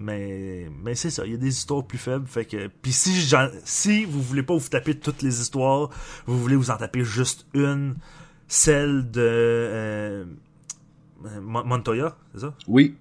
mais 0.03 0.69
mais 0.85 0.95
c'est 0.95 1.11
ça, 1.11 1.25
il 1.25 1.33
y 1.33 1.35
a 1.35 1.39
des 1.39 1.49
histoires 1.49 1.85
plus 1.85 1.99
faibles, 1.99 2.27
fait 2.27 2.45
que... 2.45 2.69
Puis 2.83 2.93
si, 2.93 3.21
j'en- 3.21 3.49
si 3.65 4.05
vous 4.05 4.21
voulez 4.21 4.43
pas 4.43 4.55
vous 4.57 4.69
taper 4.69 4.95
toutes 4.95 5.23
les 5.23 5.41
histoires, 5.41 5.91
vous 6.27 6.39
voulez 6.39 6.57
vous 6.57 6.71
en 6.71 6.77
taper 6.77 7.05
juste 7.05 7.47
une, 7.55 7.95
celle 8.49 9.11
de... 9.11 9.21
Euh, 9.23 10.25
Mon- 11.41 11.65
Montoya, 11.65 12.17
c'est 12.35 12.41
ça? 12.41 12.55
Oui. 12.67 12.97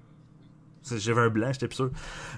J'avais 0.95 1.21
un 1.21 1.29
blanc, 1.29 1.49
j'étais 1.53 1.67
plus 1.67 1.75
sûr. 1.75 1.91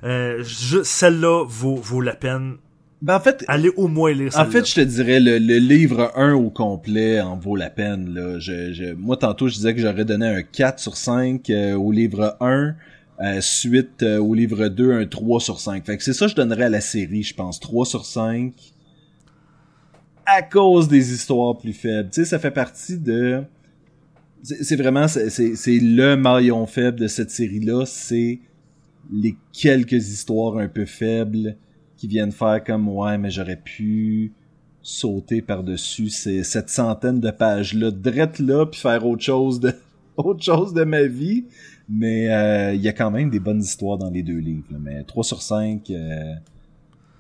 Euh, 0.04 0.44
celle-là 0.84 1.46
vaut, 1.48 1.76
vaut 1.76 2.02
la 2.02 2.16
peine. 2.16 2.56
Ben 3.02 3.16
en 3.16 3.20
fait, 3.20 3.44
Allez 3.50 3.70
au 3.76 3.88
moins 3.90 4.14
lire. 4.14 4.32
En 4.38 4.46
fait, 4.46 4.66
je 4.66 4.76
te 4.76 4.80
dirais, 4.82 5.20
le, 5.20 5.38
le 5.38 5.58
livre 5.58 6.12
1 6.16 6.34
au 6.34 6.50
complet 6.50 7.20
en 7.20 7.36
vaut 7.38 7.56
la 7.58 7.70
peine. 7.70 8.14
Là. 8.14 8.40
Je, 8.40 8.72
je- 8.74 8.94
moi, 8.94 9.18
tantôt, 9.18 9.48
je 9.50 9.56
disais 9.56 9.74
que 9.76 9.82
j'aurais 9.82 10.06
donné 10.06 10.26
un 10.28 10.42
4 10.42 10.80
sur 10.80 10.96
5 10.96 11.50
euh, 11.50 11.74
au 11.76 11.92
livre 11.92 12.38
1. 12.40 12.76
Euh, 13.24 13.42
suite 13.42 14.04
euh, 14.04 14.18
au 14.18 14.34
livre 14.34 14.68
2, 14.68 14.92
un 14.92 15.06
3 15.06 15.40
sur 15.40 15.60
5. 15.60 15.86
Fait 15.86 15.98
que 15.98 16.04
c'est 16.04 16.14
ça 16.14 16.26
que 16.26 16.32
je 16.32 16.36
donnerais 16.36 16.66
à 16.66 16.70
la 16.70 16.82
série, 16.82 17.24
je 17.24 17.34
pense. 17.34 17.60
3 17.60 17.86
sur 17.86 18.06
5. 18.06 18.54
À 20.26 20.42
cause 20.42 20.88
des 20.88 21.14
histoires 21.14 21.58
plus 21.58 21.74
faibles. 21.74 22.10
Tu 22.10 22.22
sais, 22.22 22.26
ça 22.26 22.40
fait 22.40 22.52
partie 22.52 22.98
de... 22.98 23.44
C'est 24.42 24.76
vraiment... 24.76 25.08
C'est 25.08 25.80
le 25.80 26.16
maillon 26.16 26.66
faible 26.66 27.00
de 27.00 27.08
cette 27.08 27.32
série-là. 27.32 27.86
C'est 27.86 28.40
les 29.12 29.38
quelques 29.52 30.10
histoires 30.10 30.58
un 30.58 30.68
peu 30.68 30.86
faibles 30.86 31.56
qui 31.98 32.08
viennent 32.08 32.32
faire 32.32 32.64
comme 32.64 32.88
ouais 32.90 33.18
mais 33.18 33.30
j'aurais 33.30 33.60
pu 33.60 34.34
sauter 34.82 35.42
par-dessus 35.42 36.10
cette 36.10 36.70
centaine 36.70 37.20
de 37.20 37.32
pages 37.32 37.74
là 37.74 37.92
drette 37.92 38.40
là 38.40 38.66
puis 38.66 38.80
faire 38.80 39.06
autre 39.06 39.24
chose 39.24 39.60
de 39.60 40.84
ma 40.86 41.04
vie 41.04 41.46
mais 41.90 42.30
euh, 42.32 42.74
il 42.74 42.82
y 42.82 42.88
a 42.88 42.94
quand 42.94 43.12
même 43.12 43.30
des 43.30 43.40
bonnes 43.40 43.62
histoires 43.62 43.98
dans 43.98 44.10
les 44.10 44.24
deux 44.24 44.38
livres 44.40 44.68
là. 44.72 44.78
mais 44.82 45.04
3 45.04 45.24
sur 45.24 45.42
5 45.42 45.90
euh, 45.92 46.34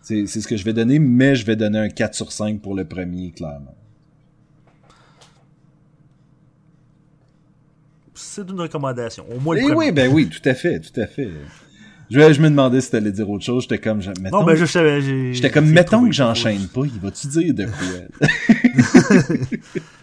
c'est 0.01 0.25
ce 0.27 0.47
que 0.47 0.55
je 0.57 0.63
vais 0.65 0.73
donner 0.73 0.99
mais 0.99 1.35
je 1.35 1.45
vais 1.45 1.55
donner 1.55 1.79
un 1.79 1.89
4 1.89 2.13
sur 2.15 2.31
5 2.31 2.61
pour 2.61 2.73
le 2.75 2.85
premier 2.85 3.31
clairement 3.31 3.75
C'est 8.15 8.47
une 8.49 8.59
recommandation. 8.59 9.25
Au 9.35 9.39
moins 9.39 9.55
le 9.55 9.61
Eh 9.61 9.65
premier. 9.65 9.77
oui 9.87 9.91
ben 9.91 10.11
oui 10.11 10.29
tout 10.29 10.47
à 10.47 10.53
fait 10.53 10.79
tout 10.79 10.99
à 10.99 11.07
fait 11.07 11.29
je, 12.11 12.19
je 12.33 12.41
me 12.41 12.49
demandais 12.49 12.79
si 12.81 12.91
t'allais 12.91 13.11
dire 13.11 13.27
autre 13.29 13.43
chose 13.43 13.63
j'étais 13.63 13.79
comme 13.79 14.01
je- 14.01 14.11
mettons, 14.21 14.39
Non, 14.41 14.45
ben 14.45 14.55
je 14.55 14.65
savais. 14.65 15.01
J'étais 15.33 15.49
comme, 15.49 15.69
mettons 15.69 16.05
que 16.05 16.11
j'enchaîne 16.13 16.67
pas, 16.67 16.81
il 16.85 16.99
va-tu 16.99 17.27
dire 17.27 17.53
de 17.53 17.65
quoi? 17.65 18.27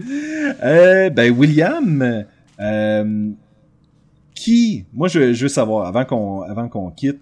euh, 0.64 1.10
ben, 1.10 1.30
William, 1.30 2.24
euh, 2.58 3.30
qui, 4.40 4.86
moi, 4.94 5.06
je, 5.08 5.34
je 5.34 5.42
veux 5.42 5.48
savoir, 5.50 5.86
avant 5.86 6.06
qu'on, 6.06 6.40
avant 6.40 6.66
qu'on 6.66 6.90
quitte, 6.90 7.20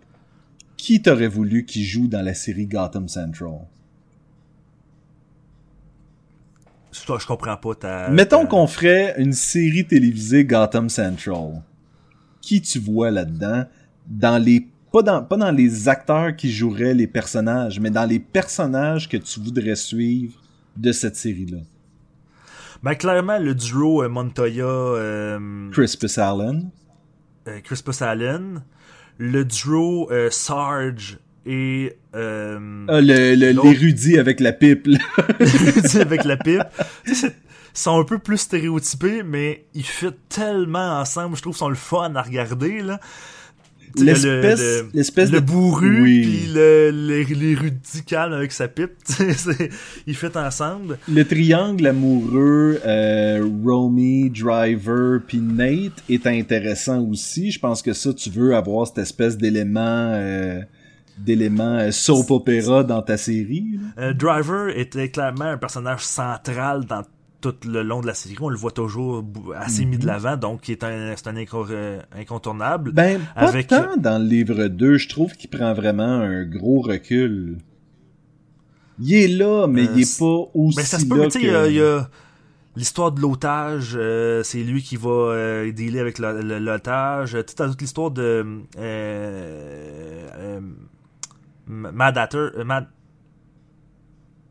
qui 0.77 1.03
t'aurait 1.03 1.27
voulu 1.27 1.64
qui 1.64 1.85
joue 1.85 2.07
dans 2.07 2.23
la 2.23 2.33
série 2.33 2.66
Gotham 2.66 3.09
Central? 3.09 3.59
Je, 6.93 7.01
je 7.19 7.27
comprends 7.27 7.57
pas 7.57 7.75
ta. 7.75 8.09
Mettons 8.11 8.43
ta- 8.43 8.47
qu'on 8.47 8.69
ferait 8.69 9.16
une 9.19 9.33
série 9.33 9.85
télévisée 9.85 10.45
Gotham 10.45 10.89
Central. 10.89 11.62
Qui 12.41 12.62
tu 12.62 12.79
vois 12.79 13.11
là-dedans? 13.11 13.64
Dans 14.07 14.39
les, 14.39 14.69
pas 14.93 15.03
dans, 15.03 15.25
pas 15.25 15.37
dans 15.37 15.51
les 15.51 15.89
acteurs 15.89 16.37
qui 16.37 16.53
joueraient 16.53 16.95
les 16.95 17.09
personnages, 17.09 17.81
mais 17.81 17.91
dans 17.91 18.07
les 18.07 18.21
personnages 18.21 19.09
que 19.09 19.16
tu 19.16 19.41
voudrais 19.41 19.75
suivre 19.75 20.41
de 20.77 20.93
cette 20.93 21.16
série-là. 21.16 21.62
Ben, 22.85 22.95
clairement, 22.95 23.39
le 23.39 23.57
duo 23.57 24.05
euh, 24.05 24.09
Montoya, 24.09 24.64
euh, 24.64 25.69
Crispus 25.73 26.16
Allen. 26.21 26.71
Euh, 27.49 27.61
Crispus 27.61 28.03
Allen, 28.03 28.62
le 29.18 29.44
duo 29.44 30.09
euh, 30.12 30.28
Sarge 30.30 31.18
et. 31.46 31.96
Euh, 32.14 32.84
Ah, 32.88 33.01
le, 33.01 33.34
le, 33.34 33.53
L'autre. 33.53 33.68
l'érudit 33.68 34.18
avec 34.18 34.40
la 34.40 34.53
pipe, 34.53 34.86
là. 34.86 34.99
avec 36.01 36.24
la 36.24 36.36
pipe. 36.36 36.62
Tu 37.05 37.14
sais, 37.14 37.34
sont 37.74 38.01
un 38.01 38.05
peu 38.05 38.18
plus 38.18 38.38
stéréotypés, 38.38 39.22
mais 39.22 39.66
ils 39.74 39.84
fit 39.86 40.11
tellement 40.28 41.01
ensemble. 41.01 41.36
Je 41.36 41.42
trouve 41.42 41.57
sont 41.57 41.68
le 41.68 41.74
fun 41.74 42.14
à 42.14 42.22
regarder, 42.22 42.80
là. 42.82 43.01
L'espèce, 43.97 45.30
le- 45.30 45.41
bourru 45.41 46.03
Oui. 46.03 46.20
puis 46.22 46.53
le, 46.55 46.91
l'érudit 46.91 48.03
calme 48.07 48.32
avec 48.32 48.53
sa 48.53 48.68
pipe, 48.68 48.93
ils 50.07 50.14
fit 50.14 50.26
ensemble. 50.36 50.99
Le 51.09 51.24
triangle 51.24 51.86
amoureux, 51.86 52.80
euh, 52.86 53.47
Romy, 53.64 54.30
Driver, 54.30 55.20
puis 55.26 55.39
Nate 55.39 56.03
est 56.09 56.26
intéressant 56.26 57.01
aussi. 57.03 57.51
Je 57.51 57.59
pense 57.59 57.82
que 57.82 57.93
ça, 57.93 58.12
tu 58.12 58.30
veux 58.30 58.55
avoir 58.55 58.86
cette 58.86 58.99
espèce 58.99 59.36
d'élément, 59.36 59.80
euh, 60.14 60.61
d'élément 61.18 61.78
euh, 61.78 61.91
soap 61.91 62.30
opéra 62.30 62.84
dans 62.84 63.03
ta 63.03 63.16
série. 63.16 63.78
Euh, 63.99 64.12
Driver 64.12 64.68
était 64.76 65.09
clairement 65.09 65.47
un 65.47 65.59
personnage 65.59 66.03
central 66.05 66.84
dans 66.84 67.03
tout 67.41 67.55
le 67.66 67.82
long 67.82 68.01
de 68.01 68.07
la 68.07 68.14
série. 68.14 68.36
On 68.41 68.49
le 68.49 68.57
voit 68.57 68.72
toujours 68.72 69.24
assez 69.55 69.84
mis 69.84 69.97
de 69.99 70.07
l'avant, 70.07 70.36
donc 70.36 70.68
un, 70.82 71.14
c'est 71.16 71.28
un 71.28 71.36
inco- 71.36 71.66
euh, 71.70 72.01
incontournable. 72.16 72.91
Mhm. 72.91 72.95
Ben, 72.97 73.20
pas 73.34 73.41
Avec- 73.43 73.66
tant 73.68 73.97
dans 73.97 74.18
le 74.20 74.28
livre 74.28 74.66
2. 74.66 74.97
Je 74.99 75.09
trouve 75.09 75.34
qu'il 75.34 75.49
prend 75.51 75.72
vraiment 75.74 76.03
un 76.20 76.45
gros 76.45 76.80
recul. 76.80 77.59
Il 79.01 79.14
est 79.14 79.28
là, 79.28 79.66
mais 79.68 79.82
Euh, 79.86 79.93
il 79.95 80.01
est 80.03 80.18
pas 80.18 80.51
aussi 80.55 80.76
Ben, 80.76 80.84
ça 80.84 80.99
se 80.99 81.07
peut, 81.07 81.16
là 81.18 81.28
il 81.34 81.41
y 81.41 81.45
que- 81.47 81.55
a- 81.55 81.66
il 81.68 81.74
y 81.76 81.80
a 81.80 82.09
l'histoire 82.74 83.12
de 83.12 83.20
l'otage, 83.20 83.93
euh, 83.97 84.43
c'est 84.43 84.62
lui 84.64 84.82
qui 84.82 84.97
va 84.97 85.09
euh, 85.11 85.70
dealer 85.72 86.01
avec 86.01 86.18
l'otage. 86.18 87.32
Toute, 87.47 87.55
toute 87.55 87.80
l'histoire 87.80 88.11
de 88.11 88.45
Mad 91.68 92.16
Hatter, 92.18 92.49
Mad 92.64 92.86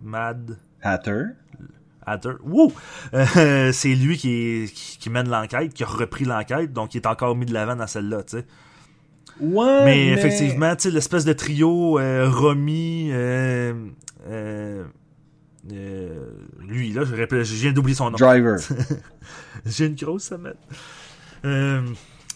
Mad 0.01 0.57
Hatter? 0.81 1.23
Hatter. 2.07 2.31
Wouh! 2.43 2.71
Euh, 3.13 3.71
c'est 3.73 3.93
lui 3.95 4.17
qui, 4.17 4.71
qui, 4.73 4.97
qui 4.97 5.09
mène 5.09 5.29
l'enquête, 5.29 5.73
qui 5.73 5.83
a 5.83 5.87
repris 5.87 6.25
l'enquête, 6.25 6.73
donc 6.73 6.95
il 6.95 6.97
est 6.97 7.05
encore 7.07 7.35
mis 7.35 7.45
de 7.45 7.53
l'avant 7.53 7.75
dans 7.75 7.87
celle-là, 7.87 8.23
tu 8.23 8.37
sais. 8.37 8.45
Ouais, 9.39 9.85
mais, 9.85 10.07
effectivement, 10.07 10.75
tu 10.75 10.83
sais, 10.83 10.91
l'espèce 10.91 11.23
de 11.25 11.33
trio 11.33 11.99
euh, 11.99 12.27
Romy, 12.27 13.09
euh, 13.11 13.73
euh, 14.27 14.83
euh, 15.71 16.29
lui, 16.67 16.91
là, 16.91 17.03
je, 17.03 17.13
rappelle- 17.15 17.43
je 17.45 17.53
viens 17.53 17.71
d'oublier 17.71 17.95
son 17.95 18.09
nom. 18.09 18.17
Driver. 18.17 18.57
J'ai 19.65 19.85
une 19.85 19.95
grosse 19.95 20.23
semaine. 20.23 20.55
Euh, 21.45 21.81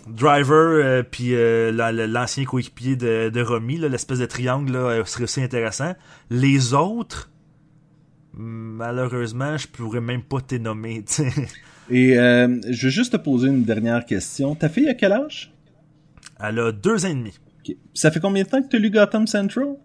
Driver, 0.07 0.53
euh, 0.83 1.03
puis 1.03 1.33
euh, 1.33 1.71
la- 1.71 1.91
la- 1.91 2.07
l'ancien 2.07 2.43
coéquipier 2.45 2.95
de, 2.95 3.29
de 3.29 3.41
Romy, 3.41 3.77
là, 3.77 3.87
l'espèce 3.87 4.19
de 4.19 4.25
triangle 4.25 4.71
là, 4.73 5.03
serait 5.05 5.23
aussi 5.23 5.41
intéressant. 5.41 5.95
Les 6.29 6.73
autres, 6.75 7.31
malheureusement, 8.33 9.57
je 9.57 9.67
pourrais 9.67 10.01
même 10.01 10.23
pas 10.23 10.41
t'es 10.41 10.59
nommer. 10.59 11.03
Et 11.89 12.17
euh, 12.17 12.59
je 12.69 12.87
veux 12.87 12.91
juste 12.91 13.11
te 13.13 13.17
poser 13.17 13.47
une 13.49 13.63
dernière 13.63 14.05
question. 14.05 14.55
Ta 14.55 14.69
fille 14.69 14.87
a 14.89 14.93
quel 14.93 15.11
âge? 15.11 15.53
Elle 16.39 16.59
a 16.59 16.71
deux 16.71 17.05
ans 17.05 17.09
et 17.09 17.13
demi. 17.13 17.33
Ça 17.93 18.09
fait 18.11 18.19
combien 18.19 18.43
de 18.43 18.49
temps 18.49 18.61
que 18.61 18.67
tu 18.69 18.75
as 18.77 18.79
lu 18.79 18.89
Gotham 18.89 19.27
Central? 19.27 19.75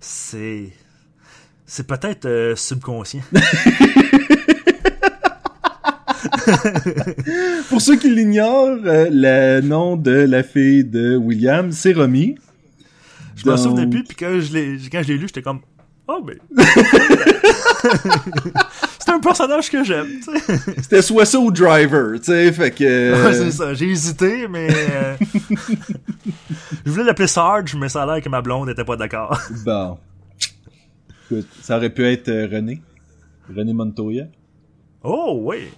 C'est. 0.00 0.70
C'est 1.66 1.86
peut-être 1.86 2.26
euh, 2.26 2.56
subconscient. 2.56 3.22
Pour 7.68 7.80
ceux 7.80 7.96
qui 7.96 8.10
l'ignorent, 8.10 8.78
euh, 8.84 9.08
le 9.10 9.60
nom 9.60 9.96
de 9.96 10.10
la 10.10 10.42
fille 10.42 10.84
de 10.84 11.16
William, 11.16 11.70
c'est 11.72 11.92
Romy. 11.92 12.36
Je 13.36 13.46
m'en 13.46 13.54
Donc- 13.54 13.64
souvenais 13.64 13.86
plus, 13.86 14.04
puis 14.04 14.16
quand 14.16 14.40
je 14.40 14.52
l'ai 14.52 15.16
lu, 15.16 15.26
j'étais 15.28 15.42
comme 15.42 15.60
Oh, 16.12 16.20
mais. 16.26 16.38
c'est 18.98 19.10
un 19.10 19.20
personnage 19.20 19.70
que 19.70 19.84
j'aime, 19.84 20.08
tu 20.24 20.38
sais. 20.38 20.58
C'était 20.82 21.02
soit 21.02 21.24
ça 21.24 21.38
ou 21.38 21.52
Driver, 21.52 22.18
tu 22.18 22.24
sais, 22.24 22.50
fait 22.50 22.72
que... 22.72 23.24
Ouais, 23.26 23.32
c'est 23.32 23.52
ça. 23.52 23.74
J'ai 23.74 23.90
hésité, 23.90 24.48
mais. 24.48 24.68
euh, 24.72 25.14
Je 26.84 26.90
voulais 26.90 27.04
l'appeler 27.04 27.28
Sarge, 27.28 27.76
mais 27.76 27.88
ça 27.88 28.02
a 28.02 28.06
l'air 28.06 28.20
que 28.24 28.28
ma 28.28 28.42
blonde 28.42 28.68
était 28.70 28.82
pas 28.84 28.96
d'accord. 28.96 29.38
Bon. 29.64 29.98
Écoute, 31.30 31.46
ça 31.62 31.76
aurait 31.76 31.90
pu 31.90 32.04
être 32.04 32.28
euh, 32.28 32.48
René. 32.50 32.82
René 33.54 33.72
Montoya. 33.72 34.24
Oh, 35.04 35.38
oui. 35.44 35.68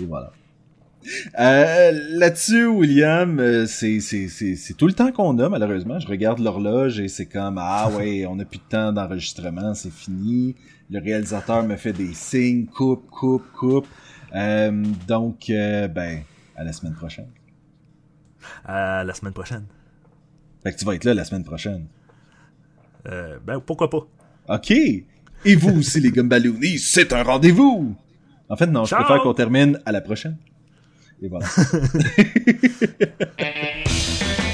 Et 0.00 0.06
voilà. 0.06 0.32
Euh, 1.38 1.92
Là-dessus, 2.10 2.66
William, 2.66 3.38
euh, 3.38 3.66
c'est 3.66 4.74
tout 4.76 4.86
le 4.86 4.92
temps 4.92 5.12
qu'on 5.12 5.38
a, 5.38 5.48
malheureusement. 5.48 5.98
Je 5.98 6.06
regarde 6.06 6.38
l'horloge 6.40 7.00
et 7.00 7.08
c'est 7.08 7.26
comme, 7.26 7.58
ah 7.58 7.90
ouais, 7.96 8.26
on 8.26 8.36
n'a 8.36 8.44
plus 8.44 8.58
de 8.58 8.64
temps 8.64 8.92
d'enregistrement, 8.92 9.74
c'est 9.74 9.92
fini. 9.92 10.56
Le 10.90 11.00
réalisateur 11.00 11.62
me 11.62 11.76
fait 11.76 11.92
des 11.92 12.12
signes, 12.14 12.66
coupe, 12.66 13.08
coupe, 13.10 13.50
coupe. 13.52 13.86
Euh, 14.34 14.84
donc, 15.06 15.50
euh, 15.50 15.88
ben, 15.88 16.22
à 16.56 16.64
la 16.64 16.72
semaine 16.72 16.94
prochaine. 16.94 17.28
À 18.64 19.04
la 19.04 19.14
semaine 19.14 19.32
prochaine. 19.32 19.64
Fait 20.62 20.72
que 20.72 20.78
tu 20.78 20.84
vas 20.84 20.94
être 20.94 21.04
là 21.04 21.14
la 21.14 21.24
semaine 21.24 21.44
prochaine. 21.44 21.86
Ben, 23.04 23.60
pourquoi 23.64 23.88
pas? 23.88 24.06
OK. 24.48 24.70
Et 24.72 25.56
vous 25.56 25.78
aussi, 25.78 26.00
les 26.00 26.10
Gumballoonies, 26.10 26.78
c'est 26.78 27.14
un 27.14 27.22
rendez-vous! 27.22 27.96
En 28.50 28.56
fait, 28.56 28.66
non, 28.66 28.84
je 28.84 28.94
préfère 28.94 29.22
qu'on 29.22 29.32
termine 29.32 29.80
à 29.86 29.92
la 29.92 30.00
prochaine. 30.02 30.36
Et 31.22 31.28
voilà. 31.28 31.46